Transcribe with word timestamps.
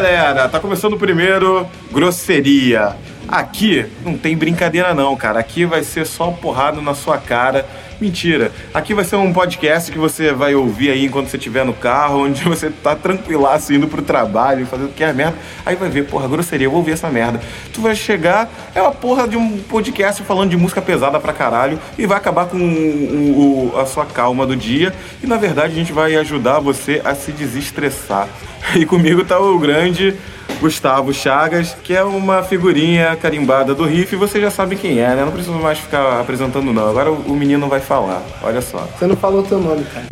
galera, 0.00 0.48
tá 0.48 0.58
começando 0.58 0.94
o 0.94 0.98
primeiro 0.98 1.68
Grosseria. 1.92 2.96
Aqui 3.28 3.84
não 4.02 4.16
tem 4.16 4.34
brincadeira 4.34 4.94
não, 4.94 5.14
cara. 5.14 5.38
Aqui 5.38 5.66
vai 5.66 5.84
ser 5.84 6.06
só 6.06 6.30
porrada 6.30 6.80
na 6.80 6.94
sua 6.94 7.18
cara. 7.18 7.68
Mentira. 8.00 8.50
Aqui 8.72 8.94
vai 8.94 9.04
ser 9.04 9.16
um 9.16 9.30
podcast 9.30 9.92
que 9.92 9.98
você 9.98 10.32
vai 10.32 10.54
ouvir 10.54 10.90
aí 10.90 11.04
enquanto 11.04 11.28
você 11.28 11.36
estiver 11.36 11.66
no 11.66 11.74
carro, 11.74 12.24
onde 12.24 12.42
você 12.44 12.70
tá 12.70 12.96
tranquilaço 12.96 13.74
indo 13.74 13.86
pro 13.86 14.00
trabalho, 14.00 14.64
fazendo 14.64 14.94
que 14.94 15.04
é 15.04 15.12
merda. 15.12 15.36
Aí 15.66 15.76
vai 15.76 15.90
ver, 15.90 16.06
porra, 16.06 16.26
grosseria, 16.26 16.66
eu 16.66 16.70
vou 16.70 16.80
ouvir 16.80 16.92
essa 16.92 17.10
merda. 17.10 17.38
Tu 17.74 17.82
vai 17.82 17.94
chegar, 17.94 18.50
é 18.74 18.80
uma 18.80 18.92
porra 18.92 19.28
de 19.28 19.36
um 19.36 19.58
podcast 19.58 20.22
falando 20.22 20.48
de 20.48 20.56
música 20.56 20.80
pesada 20.80 21.20
pra 21.20 21.34
caralho 21.34 21.78
e 21.98 22.06
vai 22.06 22.16
acabar 22.16 22.46
com 22.46 22.56
o, 22.56 23.70
o, 23.74 23.78
a 23.78 23.84
sua 23.84 24.06
calma 24.06 24.46
do 24.46 24.56
dia. 24.56 24.94
E 25.22 25.26
na 25.26 25.36
verdade 25.36 25.74
a 25.74 25.76
gente 25.76 25.92
vai 25.92 26.16
ajudar 26.16 26.58
você 26.58 27.02
a 27.04 27.14
se 27.14 27.32
desestressar. 27.32 28.28
E 28.76 28.86
comigo 28.86 29.24
tá 29.24 29.40
o 29.40 29.58
grande 29.58 30.16
Gustavo 30.60 31.12
Chagas, 31.12 31.74
que 31.82 31.96
é 31.96 32.04
uma 32.04 32.42
figurinha 32.42 33.16
carimbada 33.16 33.74
do 33.74 33.84
riff, 33.84 34.14
e 34.14 34.18
você 34.18 34.40
já 34.40 34.50
sabe 34.50 34.76
quem 34.76 35.00
é, 35.00 35.08
né? 35.14 35.24
Não 35.24 35.32
preciso 35.32 35.56
mais 35.56 35.78
ficar 35.78 36.20
apresentando, 36.20 36.72
não. 36.72 36.88
Agora 36.88 37.10
o 37.10 37.34
menino 37.34 37.66
vai 37.66 37.80
falar, 37.80 38.22
olha 38.42 38.60
só. 38.60 38.86
Você 38.98 39.06
não 39.06 39.16
falou 39.16 39.42
teu 39.42 39.58
nome, 39.58 39.84
cara. 39.84 40.06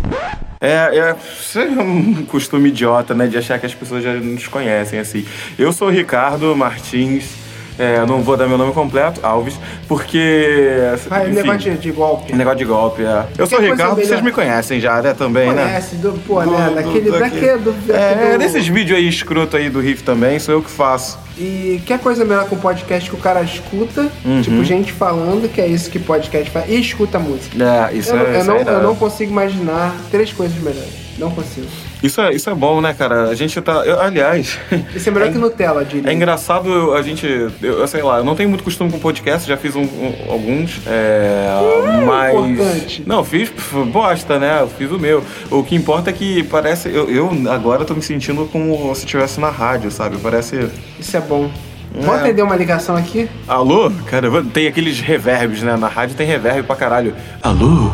É, 0.61 0.91
é, 0.98 1.16
é 1.61 1.83
um 1.83 2.25
costume 2.25 2.70
idiota, 2.70 3.15
né? 3.15 3.27
De 3.27 3.37
achar 3.37 3.59
que 3.61 3.66
as 3.66 3.75
pessoas 3.75 4.03
já 4.03 4.15
nos 4.15 4.48
conhecem, 4.48 4.98
assim. 4.98 5.25
Eu 5.59 5.73
sou 5.73 5.89
o 5.89 5.91
Ricardo 5.91 6.56
Martins 6.56 7.38
é, 7.79 8.05
não 8.05 8.23
vou 8.23 8.37
dar 8.37 8.49
meu 8.49 8.59
nome 8.59 8.73
completo, 8.73 9.21
Alves, 9.23 9.59
porque. 9.87 10.67
Ah, 11.11 11.25
enfim, 11.25 11.35
negócio 11.35 11.71
de, 11.71 11.79
de 11.79 11.93
golpe. 11.93 12.35
Negócio 12.35 12.59
de 12.59 12.65
golpe, 12.65 13.03
é. 13.05 13.27
Eu 13.39 13.47
sou 13.47 13.59
o 13.59 13.62
Ricardo, 13.62 13.95
vocês 13.95 14.20
me 14.20 14.33
conhecem 14.33 14.81
já, 14.81 15.01
né? 15.01 15.15
Também, 15.15 15.48
Conhece, 15.48 15.65
né? 15.65 15.69
Conhece, 15.69 15.97
do, 15.97 16.12
pô, 16.27 16.43
do, 16.43 16.51
né? 16.51 16.73
Daquele. 16.75 17.11
Do, 17.11 17.19
daquele, 17.19 17.59
do, 17.59 17.75
é, 17.93 18.33
do... 18.33 18.39
desses 18.39 18.67
vídeos 18.67 18.98
aí 18.98 19.09
escroto 19.09 19.57
aí 19.57 19.70
do 19.70 19.81
Riff 19.81 20.03
também, 20.03 20.39
sou 20.39 20.55
eu 20.55 20.62
que 20.62 20.70
faço. 20.70 21.19
E 21.39 21.81
quer 21.87 22.01
coisa 22.01 22.25
melhor 22.25 22.48
com 22.48 22.57
podcast 22.57 23.09
que 23.09 23.15
o 23.15 23.20
cara 23.20 23.43
escuta, 23.43 24.11
uhum. 24.25 24.42
tipo, 24.42 24.65
gente 24.65 24.92
falando, 24.92 25.48
que 25.48 25.61
é 25.61 25.67
isso 25.69 25.89
que 25.89 26.01
podcast 26.01 26.51
faz, 26.51 26.69
e 26.69 26.81
escuta 26.81 27.19
música. 27.20 27.57
É, 27.63 27.95
isso 27.95 28.11
eu, 28.11 28.19
é. 28.19 28.37
Eu, 28.37 28.41
isso 28.41 28.47
não, 28.48 28.57
é 28.57 28.63
eu 28.63 28.83
não 28.83 28.97
consigo 28.97 29.31
imaginar 29.31 29.95
três 30.11 30.33
coisas 30.33 30.61
melhores. 30.61 30.92
Não 31.17 31.31
consigo. 31.31 31.69
Isso 32.03 32.21
é, 32.21 32.33
isso 32.33 32.49
é 32.49 32.55
bom, 32.55 32.81
né, 32.81 32.95
cara? 32.95 33.25
A 33.25 33.35
gente 33.35 33.61
tá. 33.61 33.85
Eu, 33.85 34.01
aliás. 34.01 34.59
Isso 34.95 35.09
é 35.09 35.13
melhor 35.13 35.29
é, 35.29 35.33
que 35.33 35.39
Nutella, 35.39 35.85
diria. 35.85 36.11
É 36.11 36.15
engraçado 36.15 36.95
a 36.95 37.03
gente. 37.03 37.27
Eu, 37.27 37.81
eu, 37.81 37.89
sei 37.89 38.03
lá, 38.03 38.19
eu 38.19 38.25
não 38.25 38.37
tenho 38.37 38.49
muito 38.49 38.63
costume 38.63 38.91
com 38.91 38.99
podcast, 38.99 39.49
já 39.49 39.57
fiz 39.57 39.75
um, 39.75 39.83
um, 39.83 40.15
alguns. 40.31 40.81
É, 40.87 41.49
é 41.49 42.01
mas. 42.05 42.35
Importante. 42.35 43.03
Não, 43.05 43.25
fiz 43.25 43.53
bosta, 43.93 44.39
né? 44.39 44.61
Eu 44.61 44.69
fiz 44.69 44.91
o 44.91 44.99
meu. 44.99 45.25
O 45.51 45.65
que 45.65 45.75
importa 45.75 46.11
é 46.11 46.13
que 46.13 46.45
parece. 46.45 46.89
Eu, 46.89 47.11
eu 47.11 47.31
agora 47.51 47.85
tô 47.85 47.95
me 47.95 48.03
sentindo 48.03 48.49
como 48.53 48.95
se 48.95 49.05
estivesse 49.05 49.41
na 49.41 49.51
rádio, 49.51 49.91
sabe? 49.91 50.19
Parece. 50.19 50.71
Isso 50.99 51.17
é 51.17 51.21
bom. 51.21 51.51
Vamos 51.93 52.17
é. 52.17 52.21
atender 52.21 52.43
uma 52.43 52.55
ligação 52.55 52.97
aqui? 52.97 53.29
Alô? 53.49 53.91
Cara, 54.07 54.29
tem 54.53 54.69
aqueles 54.69 55.01
reverbs, 55.01 55.63
né? 55.63 55.77
Na 55.77 55.89
rádio 55.89 56.15
tem 56.15 56.27
reverb 56.27 56.63
pra 56.63 56.77
caralho. 56.77 57.15
Alô? 57.43 57.91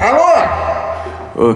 Alô? 0.00 0.71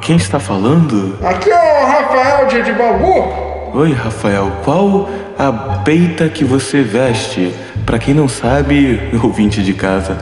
Quem 0.01 0.17
está 0.17 0.39
falando? 0.39 1.19
Aqui 1.23 1.51
é 1.51 1.55
o 1.55 1.87
Rafael 1.87 2.47
de, 2.47 2.73
Bangu. 2.73 3.69
Oi, 3.75 3.93
Rafael. 3.93 4.51
Qual 4.65 5.09
a 5.39 5.53
peita 5.85 6.29
que 6.29 6.45
você 6.45 6.83
veste? 6.83 7.55
Para 7.85 7.99
quem 7.99 8.15
não 8.15 8.29
sabe, 8.29 9.01
ouvinte 9.23 9.63
de 9.63 9.75
casa, 9.75 10.19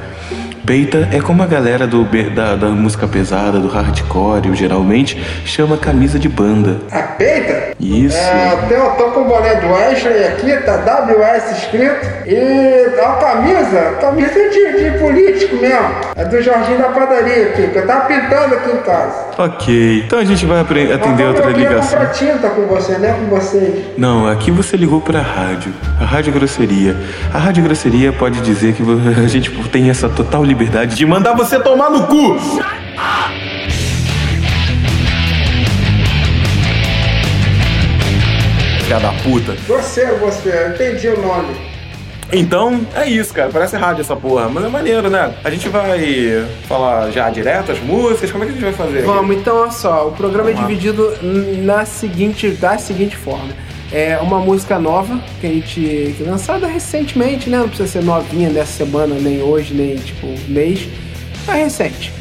Peita 0.67 1.11
é 1.13 1.21
como 1.21 1.43
a 1.43 1.47
galera 1.47 1.87
do, 1.87 2.05
da, 2.35 2.57
da 2.57 2.69
música 2.69 3.07
pesada, 3.07 3.59
do 3.59 3.69
hardcore, 3.69 4.55
geralmente 4.55 5.23
chama 5.45 5.77
camisa 5.77 6.19
de 6.19 6.27
banda. 6.27 6.79
A 6.91 7.03
peita? 7.03 7.75
Isso. 7.79 8.17
É, 8.17 8.57
eu 8.71 8.93
tô 8.93 9.11
com 9.11 9.21
o 9.21 9.25
boné 9.25 9.57
do 9.57 9.75
Ashley 9.75 10.25
aqui, 10.25 10.57
tá 10.65 10.77
WS 10.79 11.59
escrito. 11.59 12.07
E 12.27 12.99
a 12.99 13.13
camisa, 13.13 13.99
camisa 14.01 14.33
de, 14.33 14.91
de 14.91 14.99
político 14.99 15.57
mesmo. 15.57 15.91
É 16.17 16.25
do 16.25 16.41
Jorginho 16.41 16.79
da 16.79 16.89
padaria 16.89 17.53
eu 17.75 17.87
tava 17.87 18.07
pintando 18.07 18.55
aqui 18.55 18.71
em 18.71 18.79
casa. 18.79 19.25
Ok, 19.37 20.03
então 20.07 20.19
a 20.19 20.25
gente 20.25 20.47
vai 20.47 20.61
atender 20.61 21.25
outra 21.25 21.51
ligação. 21.51 22.01
Eu 22.01 22.13
tinta 22.13 22.49
com 22.49 22.63
você, 22.63 22.93
né? 22.97 23.15
Com 23.21 23.37
vocês. 23.37 23.85
Não, 23.99 24.27
aqui 24.27 24.51
você 24.51 24.79
ligou 24.79 25.03
pra 25.03 25.21
rádio. 25.21 25.73
A 26.01 26.05
Rádio 26.05 26.33
Grosseria. 26.33 26.97
A 27.33 27.39
Rádio 27.39 27.63
Grosseria 27.63 28.13
pode 28.13 28.41
dizer 28.41 28.73
que 28.73 28.83
a 29.23 29.29
gente 29.29 29.51
tem 29.69 29.91
essa 29.91 30.09
total 30.09 30.43
liberdade 30.43 30.54
liberdade 30.55 30.95
de 30.95 31.05
mandar 31.05 31.35
você 31.35 31.59
tomar 31.59 31.91
no 31.91 32.07
cu. 32.07 32.39
Filha 38.85 39.01
da 39.01 39.13
puta. 39.25 39.53
Você, 39.67 40.07
você, 40.13 40.73
entendi 40.73 41.09
o 41.09 41.21
nome. 41.21 41.75
Então, 42.33 42.87
é 42.95 43.09
isso, 43.09 43.35
cara. 43.35 43.51
Parece 43.51 43.77
rádio 43.77 44.03
essa 44.03 44.15
porra. 44.15 44.49
Mas 44.49 44.65
é 44.65 44.69
maneiro, 44.69 45.11
né? 45.11 45.35
A 45.43 45.51
gente 45.51 45.69
vai 45.69 46.47
falar 46.69 47.11
já 47.11 47.29
direto 47.31 47.73
as 47.73 47.81
músicas. 47.81 48.31
Como 48.31 48.45
é 48.45 48.47
que 48.47 48.53
a 48.53 48.55
gente 48.55 48.65
vai 48.65 48.73
fazer? 48.73 49.03
Vamos, 49.03 49.37
então, 49.37 49.57
olha 49.57 49.71
só. 49.73 50.09
O 50.09 50.13
programa 50.13 50.51
é 50.51 50.55
Vamos 50.55 50.71
é 50.71 50.75
dividido 50.75 51.13
na 51.65 51.85
seguinte, 51.85 52.51
da 52.51 52.79
seguinte 52.79 53.17
forma. 53.17 53.53
É 53.93 54.19
uma 54.19 54.39
música 54.39 54.79
nova 54.79 55.21
que 55.41 55.47
a 55.47 55.51
gente. 55.51 55.81
Que 56.17 56.25
é 56.27 56.31
lançada 56.31 56.67
recentemente, 56.67 57.49
né? 57.49 57.59
Não 57.59 57.69
precisa 57.69 57.89
ser 57.89 58.03
novinha 58.03 58.51
dessa 58.51 58.85
semana, 58.85 59.15
nem 59.17 59.43
hoje, 59.43 59.75
nem 59.75 59.97
tipo 59.97 60.27
mês. 60.49 60.89
É 61.47 61.53
recente. 61.53 62.13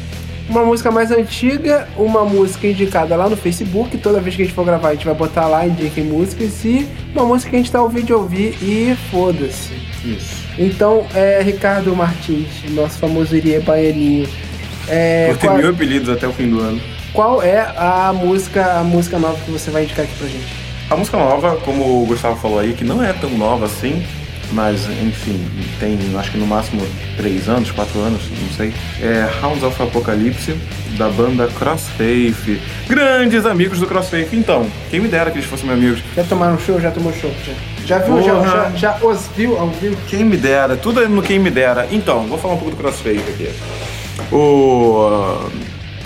Uma 0.48 0.62
música 0.62 0.90
mais 0.90 1.10
antiga, 1.10 1.88
uma 1.96 2.22
música 2.24 2.66
indicada 2.66 3.16
lá 3.16 3.28
no 3.28 3.36
Facebook. 3.36 3.96
Toda 3.96 4.20
vez 4.20 4.36
que 4.36 4.42
a 4.42 4.44
gente 4.44 4.54
for 4.54 4.64
gravar, 4.64 4.90
a 4.90 4.92
gente 4.92 5.06
vai 5.06 5.14
botar 5.14 5.46
lá, 5.46 5.66
indiquem 5.66 6.04
músicas. 6.04 6.62
E 6.64 6.86
uma 7.14 7.24
música 7.24 7.50
que 7.50 7.56
a 7.56 7.58
gente 7.58 7.72
tá 7.72 7.82
ouvindo 7.82 8.06
de 8.06 8.12
ouvir 8.12 8.54
e 8.62 8.94
foda-se. 9.10 9.72
Isso. 10.04 10.44
Então, 10.58 11.06
é 11.14 11.40
Ricardo 11.42 11.96
Martins, 11.96 12.46
nosso 12.70 12.98
famoso 12.98 13.34
Irie 13.34 13.58
Baianinho. 13.60 14.28
É, 14.86 15.28
Vou 15.28 15.36
ter 15.36 15.46
qual... 15.46 15.56
mil 15.56 15.70
apelidos 15.70 16.10
até 16.10 16.28
o 16.28 16.32
fim 16.32 16.50
do 16.50 16.60
ano. 16.60 16.80
Qual 17.14 17.42
é 17.42 17.60
a 17.76 18.12
música, 18.12 18.80
a 18.80 18.84
música 18.84 19.18
nova 19.18 19.38
que 19.44 19.50
você 19.50 19.70
vai 19.70 19.84
indicar 19.84 20.04
aqui 20.04 20.14
pra 20.18 20.28
gente? 20.28 20.63
A 20.90 20.96
música 20.96 21.16
nova, 21.16 21.56
como 21.64 22.02
o 22.02 22.06
Gustavo 22.06 22.36
falou 22.36 22.58
aí, 22.58 22.74
que 22.74 22.84
não 22.84 23.02
é 23.02 23.12
tão 23.12 23.30
nova 23.30 23.64
assim, 23.64 24.04
mas 24.52 24.86
enfim, 24.86 25.44
tem 25.80 25.98
acho 26.16 26.30
que 26.30 26.38
no 26.38 26.46
máximo 26.46 26.82
3 27.16 27.48
anos, 27.48 27.70
4 27.70 28.00
anos, 28.00 28.22
não 28.30 28.50
sei. 28.50 28.72
É 29.00 29.28
Hounds 29.42 29.62
of 29.62 29.82
Apocalypse, 29.82 30.54
da 30.98 31.08
banda 31.08 31.48
Crossfaith. 31.58 32.60
Grandes 32.86 33.46
amigos 33.46 33.80
do 33.80 33.86
Crossfaith. 33.86 34.32
Então, 34.34 34.66
quem 34.90 35.00
me 35.00 35.08
dera 35.08 35.30
que 35.30 35.38
eles 35.38 35.48
fossem 35.48 35.66
meus 35.66 35.78
amigos. 35.78 36.02
Já 36.14 36.24
tomaram 36.24 36.58
show? 36.58 36.80
Já 36.80 36.90
tomou 36.90 37.12
show? 37.12 37.32
Já, 37.44 37.54
já 37.86 37.98
viu? 37.98 38.22
Já, 38.22 38.42
já, 38.42 38.70
já, 38.76 38.98
os 39.02 39.28
viu 39.34 39.58
ao 39.58 39.68
vivo? 39.68 39.96
Quem 40.06 40.24
me 40.24 40.36
dera, 40.36 40.76
tudo 40.76 41.02
é 41.02 41.08
no 41.08 41.22
quem 41.22 41.38
me 41.38 41.50
dera. 41.50 41.88
Então, 41.90 42.26
vou 42.26 42.38
falar 42.38 42.54
um 42.54 42.58
pouco 42.58 42.72
do 42.72 42.76
Crossfaith 42.76 43.26
aqui. 43.28 43.50
O. 44.30 45.50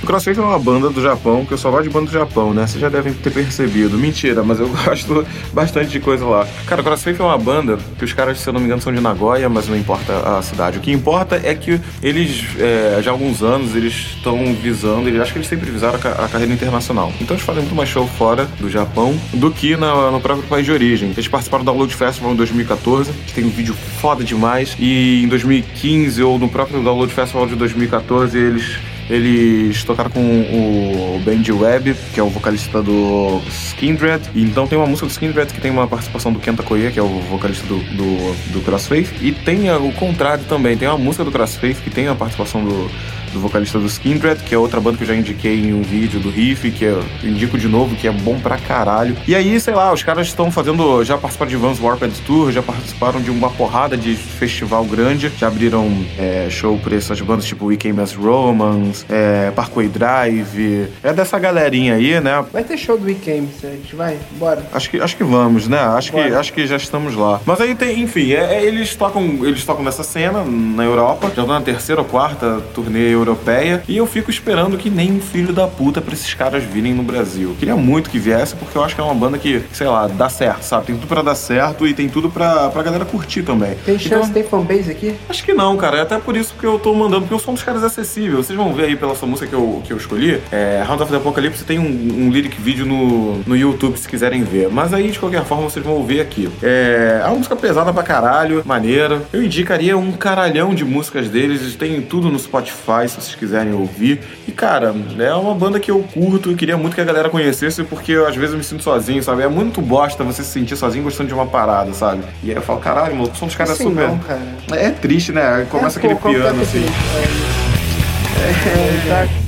O 0.03 0.41
é 0.41 0.41
uma 0.41 0.59
banda 0.59 0.89
do 0.91 1.03
Japão, 1.03 1.45
que 1.45 1.53
eu 1.53 1.59
só 1.59 1.71
gosto 1.71 1.85
de 1.85 1.91
banda 1.91 2.07
do 2.07 2.13
Japão, 2.13 2.55
né? 2.55 2.67
Vocês 2.67 2.81
já 2.81 2.89
devem 2.89 3.13
ter 3.13 3.31
percebido. 3.31 3.99
Mentira, 3.99 4.43
mas 4.43 4.61
eu 4.61 4.69
gosto 4.85 5.27
bastante 5.53 5.91
de 5.91 6.01
coisa 6.01 6.25
lá. 6.25 6.47
Cara, 6.67 6.83
o 6.83 6.89
é 6.89 7.23
uma 7.23 7.39
banda 7.39 7.79
que 7.99 8.05
os 8.05 8.13
caras, 8.13 8.39
se 8.39 8.49
eu 8.49 8.53
não 8.53 8.61
me 8.61 8.67
engano, 8.67 8.81
são 8.81 8.93
de 8.93 9.01
Nagoya, 9.01 9.49
mas 9.49 9.69
não 9.69 9.77
importa 9.77 10.39
a 10.39 10.41
cidade. 10.41 10.79
O 10.79 10.81
que 10.81 10.93
importa 10.93 11.41
é 11.43 11.55
que 11.55 11.81
eles, 12.03 12.45
é, 12.59 13.01
já 13.03 13.11
há 13.11 13.13
alguns 13.13 13.43
anos, 13.43 13.75
eles 13.75 13.93
estão 14.17 14.55
visando, 14.55 15.09
eles, 15.09 15.21
acho 15.21 15.33
que 15.33 15.39
eles 15.39 15.49
sempre 15.49 15.71
visaram 15.71 15.99
a, 16.03 16.25
a, 16.25 16.29
carreira 16.29 16.53
internacional. 16.53 17.13
Então 17.21 17.35
eles 17.37 17.45
fazem 17.45 17.63
muito 17.63 17.75
mais 17.75 17.89
show 17.89 18.07
fora 18.07 18.47
do 18.59 18.71
Japão 18.71 19.19
do 19.35 19.51
que 19.51 19.77
na, 19.77 20.11
no 20.11 20.21
próprio 20.21 20.47
país 20.49 20.65
de 20.65 20.73
origem. 20.73 21.11
Eles 21.11 21.29
participaram 21.29 21.65
do 21.65 21.67
Download 21.67 21.95
Festival 21.95 22.33
em 22.33 22.37
2014, 22.37 23.13
que 23.27 23.35
tem 23.35 23.45
um 23.45 23.51
vídeo 23.51 23.75
foda 24.01 24.25
demais, 24.25 24.77
e 24.79 25.23
em 25.25 25.29
2015 25.29 26.23
ou 26.23 26.39
no 26.39 26.49
próprio 26.49 26.83
Download 26.83 27.13
Festival 27.13 27.47
de 27.47 27.57
2014 27.57 28.39
eles 28.39 28.79
eles 29.09 29.83
tocaram 29.85 30.11
com 30.11 30.21
o 30.21 31.21
Benji 31.25 31.53
Webb, 31.53 31.95
que 32.13 32.21
é 32.21 32.23
o 32.23 32.29
vocalista 32.29 32.83
do 32.83 33.41
Skindred. 33.49 34.23
Então 34.35 34.67
tem 34.67 34.77
uma 34.77 34.87
música 34.87 35.07
do 35.07 35.11
Skindred 35.11 35.53
que 35.53 35.61
tem 35.61 35.71
uma 35.71 35.87
participação 35.87 36.33
do 36.33 36.39
Kenta 36.39 36.63
Koye, 36.63 36.91
que 36.91 36.99
é 36.99 37.03
o 37.03 37.21
vocalista 37.23 37.67
do, 37.67 37.79
do, 37.79 38.53
do 38.53 38.61
Crossfaith. 38.63 39.11
E 39.21 39.33
tem 39.33 39.71
o 39.71 39.93
contrário 39.93 40.45
também, 40.45 40.77
tem 40.77 40.89
uma 40.89 40.99
música 40.99 41.25
do 41.25 41.33
Crossfaith 41.33 41.79
que 41.83 41.91
tem 41.91 42.07
a 42.09 42.15
participação 42.15 42.65
do, 42.65 42.91
do 43.33 43.41
vocalista 43.41 43.79
do 43.79 43.87
Skindred, 43.87 44.43
que 44.43 44.55
é 44.55 44.59
outra 44.59 44.81
banda 44.81 44.97
que 44.97 45.05
eu 45.05 45.09
já 45.09 45.15
indiquei 45.15 45.61
em 45.61 45.73
um 45.73 45.83
vídeo 45.83 46.21
do 46.21 46.31
Riff, 46.31 46.71
que 46.71 46.85
eu 46.85 47.03
indico 47.23 47.59
de 47.59 47.69
novo, 47.69 47.95
que 47.97 48.07
é 48.07 48.13
bom 48.13 48.39
pra 48.39 48.57
caralho. 48.59 49.17
E 49.27 49.35
aí, 49.35 49.59
sei 49.61 49.75
lá, 49.75 49.93
os 49.93 50.03
caras 50.03 50.27
estão 50.27 50.51
fazendo, 50.51 51.05
já 51.05 51.17
participaram 51.17 51.51
de 51.51 51.57
Vans 51.57 51.81
Warped 51.81 52.21
Tour, 52.27 52.53
já 52.53 52.63
participaram 52.63 53.21
de 53.21 53.31
uma 53.31 53.51
porrada 53.51 53.97
de 53.97 54.15
festival 54.15 54.85
grande, 54.85 55.31
já 55.37 55.49
abriram 55.49 55.89
é, 56.19 56.49
show 56.51 56.79
por 56.79 56.93
essas 56.93 57.21
bandas 57.21 57.45
tipo 57.45 57.67
We 57.67 57.77
Came 57.77 58.01
As 58.01 58.15
Romans, 58.15 59.05
é, 59.09 59.51
Parkway 59.51 59.89
Drive, 59.89 60.89
é 61.03 61.13
dessa 61.13 61.39
galerinha 61.39 61.95
aí, 61.95 62.21
né? 62.21 62.45
Vai 62.53 62.65
ter 62.65 62.77
show 62.77 62.99
do 62.99 63.07
We 63.07 63.15
Came, 63.15 63.49
a 63.63 63.67
gente 63.67 63.95
vai? 63.95 64.19
Bora. 64.33 64.63
Acho 64.73 64.91
que, 64.91 65.01
acho 65.01 65.17
que 65.17 65.25
vamos, 65.25 65.69
né? 65.69 65.79
Acho 65.79 66.13
que, 66.13 66.19
acho 66.19 66.53
que 66.53 66.67
já 66.67 66.77
estamos 66.77 67.15
lá. 67.15 67.41
Mas 67.45 67.61
aí 67.61 67.75
tem, 67.75 68.01
enfim, 68.01 68.33
é, 68.33 68.55
é, 68.55 68.65
eles 68.65 68.95
tocam 68.95 69.23
eles 69.43 69.65
tocam 69.65 69.85
nessa 69.85 70.03
cena 70.03 70.45
na 70.45 70.85
Europa, 70.85 71.23
já 71.23 71.29
estão 71.29 71.47
na 71.47 71.61
terceira 71.61 72.01
ou 72.01 72.07
quarta 72.07 72.61
turnê 72.75 73.15
europeia. 73.19 73.83
E 73.89 73.97
eu 73.97 74.07
fico 74.07 74.31
esperando 74.31 74.77
que 74.77 74.91
nem 74.91 75.13
um 75.13 75.21
filho 75.21 75.53
da 75.53 75.67
puta 75.67 76.01
pra 76.01 76.15
esses 76.15 76.33
caras 76.35 76.63
virem 76.65 76.95
no 76.95 77.03
Brasil. 77.03 77.55
Queria 77.59 77.77
muito 77.77 78.11
que 78.11 78.19
viesse, 78.19 78.55
porque 78.55 78.77
eu 78.77 78.83
acho 78.85 78.95
que 78.95 79.01
é 79.01 79.05
uma 79.05 79.15
banda 79.15 79.39
que, 79.39 79.63
sei 79.73 79.87
lá, 79.87 80.07
dá 80.07 80.29
certo, 80.29 80.63
sabe? 80.63 80.87
Tem 80.87 80.97
tudo 80.97 81.07
pra 81.07 81.23
dar 81.23 81.35
certo 81.35 81.87
e 81.87 81.95
tem 81.95 82.09
tudo 82.09 82.31
pra, 82.31 82.69
pra 82.71 82.83
galera 82.83 83.05
curtir 83.05 83.43
também. 83.43 83.77
Tem 83.85 83.99
chance, 83.99 84.15
Então, 84.15 84.31
tem 84.31 84.45
fanbase 84.45 84.91
aqui? 84.91 85.15
Acho 85.29 85.45
que 85.45 85.53
não, 85.53 85.77
cara. 85.77 85.99
É 85.99 86.01
até 86.03 86.19
por 86.19 86.37
isso 86.37 86.55
que 86.59 86.65
eu 86.65 86.79
tô 86.79 86.95
mandando, 86.95 87.23
porque 87.23 87.35
eu 87.35 87.39
sou 87.39 87.53
um 87.53 87.55
dos 87.55 87.63
caras 87.63 87.83
acessíveis. 87.85 88.47
Vocês 88.47 88.57
vão 88.57 88.73
ver 88.73 88.85
aí 88.85 88.97
pela 88.97 89.15
sua 89.15 89.29
música 89.29 89.49
que 89.49 89.55
eu, 89.55 89.83
que 89.85 89.93
eu 89.93 89.97
escolhi. 89.97 90.41
É, 90.51 90.83
Round 90.87 91.03
of 91.03 91.11
the 91.11 91.19
Apocalypse 91.19 91.65
tem 91.65 91.79
um, 91.79 92.27
um 92.27 92.31
lyric 92.31 92.61
vídeo 92.61 92.87
no, 92.87 93.39
no 93.47 93.57
YouTube 93.57 93.97
se 93.99 94.09
quiserem 94.09 94.43
ver. 94.45 94.69
Mas 94.71 94.93
aí, 94.93 95.11
de 95.11 95.19
qualquer 95.19 95.45
forma, 95.45 95.65
vocês 95.69 95.85
vão 95.85 95.95
ouvir 95.95 96.21
aqui. 96.21 96.49
É, 96.63 97.21
é 97.23 97.27
uma 97.27 97.37
música 97.37 97.57
pesada 97.57 97.93
pra 97.93 98.03
caralho, 98.03 98.63
maneira. 98.65 99.23
Eu 99.33 99.43
indicaria 99.43 99.97
um 99.97 100.13
caralhão 100.13 100.75
de 100.75 100.85
músicas 100.85 101.29
deles. 101.29 101.75
Tem 101.77 102.01
tudo 102.03 102.31
no 102.31 102.39
Spotify, 102.39 103.08
se 103.09 103.21
vocês 103.21 103.35
quiserem 103.35 103.73
ouvir. 103.73 104.21
E, 104.47 104.53
cara, 104.53 104.95
é 105.19 105.35
uma 105.35 105.55
banda 105.55 105.79
que 105.81 105.91
eu 105.91 106.03
curto 106.15 106.51
e 106.51 106.55
queria 106.55 106.77
muito 106.77 106.95
que 106.95 107.01
a 107.01 107.05
galera 107.05 107.29
conhecesse, 107.29 107.83
porque 107.85 108.13
eu, 108.13 108.27
às 108.27 108.35
vezes 108.37 108.53
eu 108.53 108.59
me 108.59 108.65
sinto 108.65 108.83
sozinho, 108.83 109.23
sabe? 109.23 109.43
É 109.43 109.49
muito 109.49 109.81
bosta 109.81 110.23
você 110.25 110.43
se 110.43 110.51
sentir 110.51 110.77
sozinho 110.77 111.05
gostando 111.05 111.29
de 111.29 111.35
uma 111.35 111.47
parada, 111.47 111.93
sabe? 111.93 112.23
E 112.43 112.51
aí 112.51 112.57
eu 112.57 112.63
falo, 112.63 112.81
caralho, 112.81 113.17
mano, 113.17 113.31
são 113.35 113.49
uns 113.49 113.55
caras 113.57 113.73
Assim 113.73 113.85
super. 113.85 114.09
não, 114.09 114.19
cara. 114.19 114.41
É 114.73 114.91
triste, 114.91 115.33
né? 115.33 115.67
Começa 115.71 115.99
É, 115.99 116.03
pô, 116.03 116.07
aquele 116.07 116.21
como 116.21 116.35
piano 116.35 116.63
assim. 116.63 116.81
triste, 116.81 116.93
é. 117.17 119.11
É, 119.11 119.48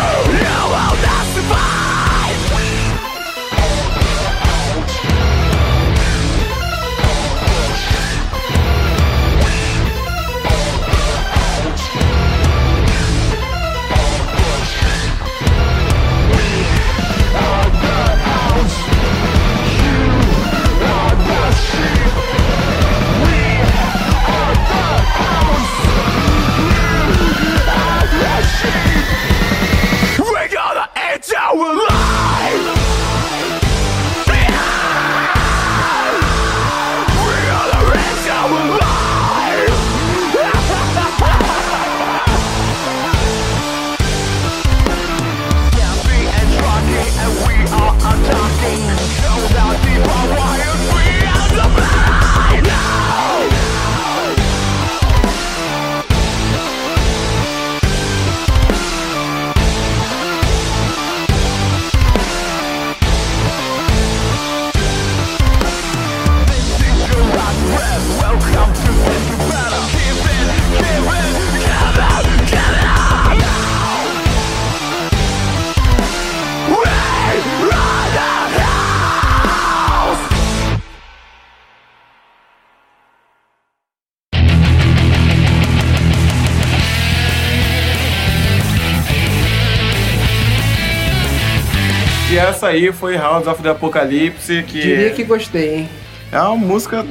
essa 92.51 92.67
aí 92.67 92.91
foi 92.91 93.17
House 93.17 93.47
of 93.47 93.61
the 93.63 93.69
Apocalypse, 93.69 94.63
que 94.63 94.81
Diria 94.81 95.09
que 95.11 95.23
gostei, 95.23 95.75
hein? 95.75 95.89
é 96.31 96.39
uma 96.41 96.55
música 96.55 97.03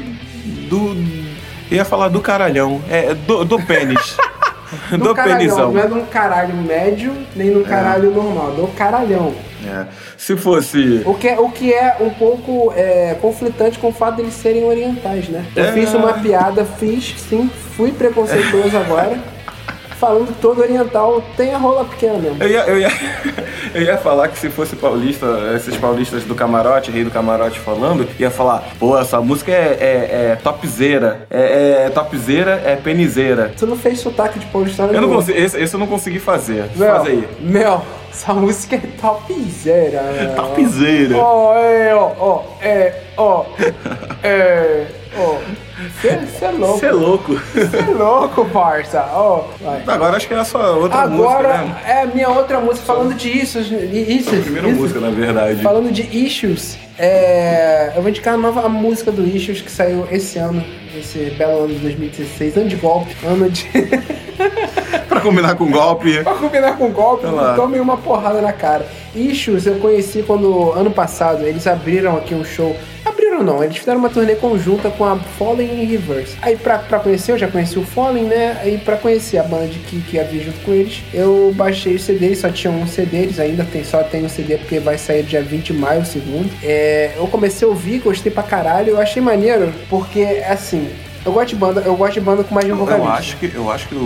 do. 0.69 0.97
Ia 1.71 1.85
falar 1.85 2.09
do 2.09 2.21
caralhão. 2.21 2.81
É 2.89 3.15
do, 3.15 3.45
do 3.45 3.61
pênis. 3.63 4.17
do 4.99 5.15
caralhão, 5.15 5.39
penizão. 5.39 5.73
não 5.73 5.81
é 5.81 5.89
num 5.89 6.07
caralho 6.07 6.55
médio, 6.55 7.13
nem 7.35 7.51
num 7.51 7.63
caralho 7.65 8.11
normal, 8.13 8.53
do 8.53 8.67
caralhão. 8.69 9.35
É. 9.67 9.85
Se 10.17 10.37
fosse. 10.37 11.03
O 11.05 11.15
que, 11.15 11.29
é, 11.29 11.39
o 11.39 11.51
que 11.51 11.73
é 11.73 11.97
um 12.01 12.11
pouco 12.11 12.73
é, 12.77 13.15
conflitante 13.21 13.79
com 13.79 13.89
o 13.89 13.93
fato 13.93 14.17
deles 14.17 14.33
serem 14.35 14.65
orientais, 14.65 15.29
né? 15.29 15.45
Eu 15.55 15.65
É. 15.65 15.73
fiz 15.73 15.93
uma 15.93 16.15
piada, 16.15 16.65
fiz, 16.65 17.15
sim, 17.29 17.51
fui 17.77 17.93
preconceituoso 17.93 18.77
agora. 18.77 19.19
falando 20.01 20.29
que 20.29 20.41
todo 20.41 20.63
oriental 20.63 21.23
tem 21.37 21.55
a 21.55 21.59
rola 21.59 21.85
pequena 21.85 22.19
mesmo. 22.19 22.43
Eu 22.43 22.49
ia, 22.49 22.61
eu, 22.61 22.81
ia, 22.81 22.89
eu 23.75 23.83
ia 23.83 23.99
falar 23.99 24.29
que 24.29 24.39
se 24.39 24.49
fosse 24.49 24.75
paulista, 24.75 25.27
esses 25.55 25.77
paulistas 25.77 26.25
do 26.25 26.35
camarote, 26.35 26.91
rei 26.91 27.05
do 27.05 27.11
camarote 27.11 27.61
falando, 27.61 28.09
ia 28.19 28.31
falar, 28.31 28.65
pô, 28.79 28.99
essa 28.99 29.21
música 29.21 29.53
é, 29.53 29.77
é, 29.79 30.31
é 30.33 30.37
topzera, 30.37 31.27
é, 31.31 31.85
é 31.87 31.91
topzera, 31.91 32.63
é 32.65 32.77
penizeira. 32.77 33.53
Tu 33.57 33.67
não 33.67 33.77
fez 33.77 34.01
sotaque 34.01 34.39
de 34.39 34.47
paulistano 34.47 34.95
Eu 34.95 35.03
não 35.03 35.11
consigo, 35.11 35.39
esse, 35.39 35.61
esse 35.61 35.75
eu 35.75 35.81
não 35.81 35.87
consegui 35.87 36.19
fazer. 36.19 36.65
Mel, 36.75 36.97
Faz 36.97 37.07
aí. 37.07 37.29
Mel, 37.39 37.85
essa 38.11 38.33
música 38.33 38.77
é 38.77 38.83
topzera. 39.01 40.03
Mel. 40.03 40.35
Topzera. 40.35 41.17
Ó, 41.19 41.59
é, 41.59 41.95
ó, 41.95 42.13
ó, 42.19 42.45
é, 42.63 43.03
ó, 43.19 43.45
é. 44.23 44.87
Você 45.13 46.45
é 46.45 46.51
louco. 46.51 46.79
Você 46.79 46.87
é 46.87 46.93
louco. 46.93 47.35
Você 47.35 47.77
é 47.77 47.95
louco, 47.95 48.45
parça. 48.47 49.01
Vai. 49.61 49.83
Agora 49.87 50.17
acho 50.17 50.29
que 50.29 50.35
é 50.35 50.39
a 50.39 50.45
sua 50.45 50.71
outra 50.73 50.99
Agora 50.99 51.49
música, 51.59 51.65
né? 51.65 51.83
é 51.87 52.03
a 52.03 52.07
minha 52.07 52.29
outra 52.29 52.61
música 52.61 52.87
falando 52.87 53.15
de 53.15 53.29
issues. 53.29 53.67
issues 53.71 54.43
Primeira 54.45 54.69
issues. 54.69 54.81
música, 54.81 55.01
na 55.01 55.11
verdade. 55.11 55.63
Falando 55.63 55.91
de 55.93 56.03
issues, 56.03 56.79
é, 56.99 57.93
eu 57.97 58.03
vou 58.03 58.11
indicar 58.11 58.35
a 58.35 58.37
nova 58.37 58.69
música 58.69 59.11
do 59.11 59.27
Issues 59.27 59.63
que 59.63 59.71
saiu 59.71 60.07
esse 60.11 60.39
ano, 60.39 60.63
esse 60.99 61.31
belo 61.31 61.65
ano 61.65 61.75
de 61.75 61.81
2016, 61.81 62.57
ano 62.59 62.69
de 62.69 62.77
golpe, 62.77 63.17
ano 63.25 63.49
de. 63.49 63.67
Pra 65.09 65.21
combinar 65.21 65.55
com 65.57 65.71
golpe. 65.71 66.23
pra 66.23 66.35
combinar 66.35 66.77
com 66.79 66.91
golpe, 66.91 67.27
tomem 67.57 67.81
uma 67.81 67.97
porrada 67.97 68.41
na 68.41 68.53
cara. 68.53 68.87
Issues 69.15 69.67
eu 69.67 69.75
conheci 69.77 70.23
quando, 70.23 70.73
ano 70.73 70.91
passado, 70.91 71.45
eles 71.45 71.67
abriram 71.67 72.17
aqui 72.17 72.35
um 72.35 72.45
show. 72.45 72.75
Abriram 73.31 73.45
não, 73.45 73.63
eles 73.63 73.77
fizeram 73.77 74.01
uma 74.01 74.11
turnê 74.11 74.35
conjunta 74.35 74.91
com 74.91 75.05
a 75.05 75.17
Fallen 75.17 75.83
in 75.83 75.85
Reverse. 75.85 76.37
Aí 76.43 76.57
pra, 76.57 76.79
pra 76.79 76.99
conhecer, 76.99 77.33
eu 77.33 77.39
já 77.39 77.47
conheci 77.47 77.79
o 77.79 77.85
Fallen, 77.85 78.25
né? 78.25 78.59
Aí 78.61 78.79
pra 78.79 78.97
conhecer 78.97 79.39
a 79.39 79.45
banda 79.45 79.69
de 79.69 79.79
que, 79.79 80.01
que 80.03 80.19
havia 80.19 80.43
junto 80.43 80.59
com 80.61 80.73
eles, 80.73 81.03
eu 81.15 81.53
baixei 81.55 81.95
o 81.95 81.99
CD, 81.99 82.35
só 82.35 82.51
tinham 82.51 82.75
um 82.75 82.87
CD, 82.87 83.19
eles 83.19 83.39
ainda 83.39 83.65
tem, 83.65 83.85
só 83.85 84.03
tem 84.03 84.25
um 84.25 84.29
CD 84.29 84.59
porque 84.59 84.81
vai 84.81 84.99
sair 84.99 85.23
dia 85.23 85.43
20 85.43 85.67
de 85.67 85.73
maio, 85.73 86.03
o 86.03 86.05
segundo. 86.05 86.51
É, 86.63 87.13
eu 87.17 87.27
comecei 87.29 87.67
a 87.67 87.71
ouvir, 87.71 88.01
gostei 88.01 88.33
pra 88.33 88.43
caralho, 88.43 88.91
eu 88.91 89.01
achei 89.01 89.23
maneiro, 89.23 89.73
porque 89.89 90.43
assim. 90.49 90.89
Eu 91.25 91.33
gosto 91.33 91.49
de 91.51 91.57
banda, 91.57 91.83
eu 91.83 91.95
gosto 91.97 92.15
de 92.15 92.21
banda 92.21 92.43
com 92.43 92.55
mais 92.55 92.67
de 92.67 92.73
um 92.73 92.77
Eu 92.77 92.81
vocalista. 92.81 93.13
acho 93.13 93.37
que, 93.37 93.53
eu 93.55 93.71
acho 93.71 93.89
que 93.89 93.95
o, 93.95 93.99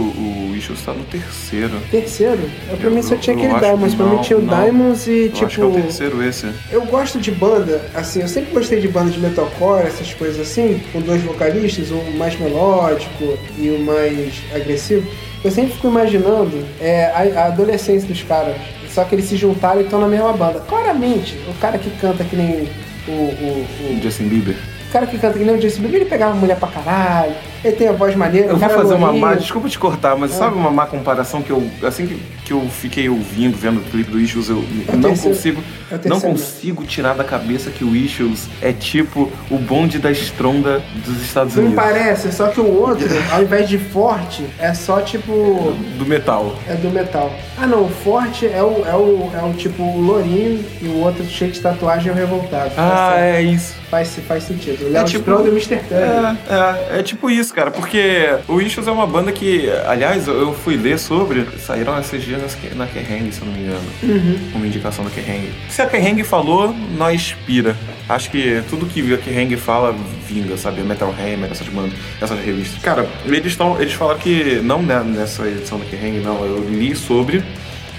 o 0.51 0.55
Issues 0.57 0.83
tá 0.83 0.93
no 0.93 1.05
terceiro. 1.05 1.79
Terceiro? 1.91 2.41
Eu, 2.69 2.77
pra 2.77 2.89
Eu- 2.89 2.91
mim 2.95 3.03
só 3.03 3.15
eu- 3.15 3.19
tinha 3.21 3.37
eu 3.37 3.41
aquele 3.45 3.61
Diamonds, 3.61 3.95
pra 3.95 4.07
mim 4.07 4.19
tinha 4.19 4.39
o. 4.39 4.43
Diamonds 4.43 5.07
e 5.07 5.11
Eu 5.27 5.29
tipo. 5.33 5.47
acho 5.47 5.55
que 5.57 5.63
é 5.63 5.65
o 5.65 5.71
terceiro 5.73 6.23
esse. 6.25 6.51
Eu 6.73 6.83
gosto 6.87 7.21
de 7.21 7.31
banda, 7.31 7.81
assim, 7.95 8.21
eu 8.21 8.27
sempre 8.29 8.53
gostei 8.53 8.81
de 8.81 8.89
banda 8.89 9.11
de 9.13 9.21
metalcore, 9.21 9.87
essas 9.87 10.13
coisas 10.15 10.41
assim, 10.41 10.81
com 10.93 11.01
dois 11.01 11.23
vocalistas, 11.23 11.93
um 11.93 12.11
mais 12.19 12.37
melódico 12.39 13.39
e 13.59 13.71
o 13.71 13.79
mais 13.79 14.35
agressivo. 14.53 15.09
Eu 15.45 15.51
sempre 15.53 15.73
fico 15.75 15.87
imaginando 15.89 16.65
é, 16.81 17.05
a, 17.37 17.43
a 17.43 17.47
adolescência 17.47 18.09
dos 18.09 18.23
caras, 18.25 18.57
só 18.93 19.05
que 19.05 19.15
eles 19.15 19.27
se 19.27 19.37
juntaram 19.37 19.81
e 19.81 19.85
estão 19.85 20.01
na 20.01 20.09
mesma 20.09 20.33
banda. 20.33 20.59
Claramente, 20.69 21.37
o 21.49 21.55
cara 21.61 21.79
que 21.79 21.91
canta 22.01 22.25
que 22.25 22.35
nem 22.35 22.69
o, 23.07 23.11
o, 23.13 23.67
o, 23.91 24.01
Justin 24.03 24.25
Bieber. 24.29 24.54
Cara 24.95 25.09
que 25.09 25.19
canta 25.19 25.37
que 25.37 25.45
nem 25.45 25.57
o 25.57 25.61
Justin 25.61 25.83
Bieber, 25.83 26.03
ele 26.03 26.09
pegava 26.09 26.37
mulher 26.37 26.57
pra 26.57 26.69
caralho, 26.69 27.35
ele 27.65 27.77
tem 27.77 27.89
a 27.89 27.93
voz 27.93 28.15
maneira, 28.15 28.47
Eu 28.49 28.51
vou 28.57 28.61
cara 28.61 28.73
é 28.73 28.77
fazer 28.77 28.95
uma 28.95 29.13
má, 29.13 29.35
desculpa 29.35 29.69
te 29.69 29.79
cortar, 29.79 30.17
mas 30.17 30.33
sabe 30.33 30.55
uma 30.57 30.71
má 30.71 30.87
comparação 30.87 31.43
que 31.43 31.51
eu, 31.51 31.69
assim 31.83 32.07
que, 32.07 32.17
que 32.45 32.53
eu 32.53 32.61
fiquei 32.69 33.09
ouvindo, 33.09 33.57
vendo 33.57 33.79
o 33.79 33.85
clipe 33.85 34.11
do 34.11 34.21
Issues, 34.21 34.49
eu 34.49 34.65
É 34.89 34.93
não 34.97 35.03
terceiro. 35.11 35.35
consigo, 35.37 35.63
É 35.91 36.09
não 36.09 36.21
consigo 36.21 36.85
tirar 36.85 37.15
da 37.15 37.25
cabeça 37.25 37.71
que 37.71 37.85
o 37.85 37.95
Issues 37.97 38.49
é 38.61 38.73
tipo 38.73 39.31
o 39.51 39.57
bonde 39.59 39.99
da 39.99 40.11
estronda 40.11 40.83
dos 41.05 41.23
Estados 41.23 41.55
Não 41.57 41.65
Unidos. 41.65 41.83
parece, 41.83 42.33
só 42.33 42.49
que 42.49 42.61
o 42.61 42.67
outro, 42.81 43.07
ao 43.33 43.43
invés 43.43 43.69
de 43.69 43.79
forte, 43.79 44.45
é 44.59 44.75
só 44.75 45.01
tipo. 45.01 45.75
Do 45.99 46.05
metal. 46.07 46.55
É 46.69 46.75
do 46.75 46.91
metal. 46.91 47.33
Ah 47.59 47.67
não, 47.67 47.85
o 47.85 47.89
forte 47.89 48.47
é 48.47 48.63
o, 48.63 48.85
é 48.87 48.95
o, 48.95 49.31
é 49.35 49.43
o 49.43 49.53
tipo 49.55 49.83
o 49.83 50.01
lourinho 50.01 50.65
e 50.83 50.87
o 50.89 50.99
outro 51.01 51.25
cheio 51.25 51.51
de 51.53 51.61
tatuagem 51.61 52.11
é 52.11 52.13
o 52.13 52.17
revoltado. 52.17 52.73
Ah, 52.77 53.15
é 53.19 53.43
isso. 53.43 53.75
faz, 53.91 54.19
faz 54.27 54.43
sentido. 54.45 54.87
O 54.87 54.91
Léo 54.93 55.05
tipo- 55.05 55.21
Stronda 55.31 55.49
e 55.49 55.51
o 55.51 55.53
Mr. 55.53 55.77
Turner. 55.89 56.37
É, 56.49 56.97
é, 56.97 56.99
é 56.99 57.03
tipo 57.03 57.31
isso, 57.31 57.54
cara, 57.55 57.71
porque 57.71 58.27
o 58.49 58.61
Issues 58.61 58.87
é 58.89 58.91
uma 58.91 59.07
banda 59.07 59.31
que, 59.31 59.71
aliás, 59.87 60.27
eu 60.27 60.53
fui 60.53 60.77
ler 60.77 60.99
sobre, 60.99 61.47
saíram 61.59 61.99
esses 62.01 62.23
dias 62.25 62.41
na- 62.43 62.75
na 62.75 62.87
Kerrang, 62.87 63.31
se 63.31 63.41
eu 63.41 63.47
não 63.47 63.55
me 63.55 63.61
engano. 63.63 63.81
Uhum. 64.03 64.39
Uma 64.57 64.67
indicação 64.67 65.05
da 65.05 65.11
Kerrang. 65.11 65.49
Se 65.69 65.81
a 65.81 65.87
Kerrang 65.87 66.23
falou, 66.25 66.75
nós 66.97 67.35
pira. 67.47 67.77
Acho 68.09 68.31
que 68.31 68.63
tudo 68.69 68.87
que 68.87 69.15
a 69.15 69.19
Kerrang 69.19 69.57
fala 69.57 69.95
vinga, 70.29 70.57
sabe? 70.57 70.83
Metal 70.83 71.09
Hammer, 71.19 71.51
essas 71.51 71.69
bandas, 71.69 71.93
essas 72.21 72.39
revistas. 72.45 72.83
Cara, 72.83 73.09
eles 73.25 73.47
estão. 73.47 73.81
Eles 73.81 73.95
falaram 73.95 74.19
que, 74.19 74.61
não 74.63 74.83
né, 74.83 75.03
nessa 75.05 75.47
edição 75.47 75.79
da 75.79 75.85
Kerrang, 75.85 76.19
não, 76.21 76.45
eu 76.45 76.67
li 76.69 76.95
sobre 76.97 77.43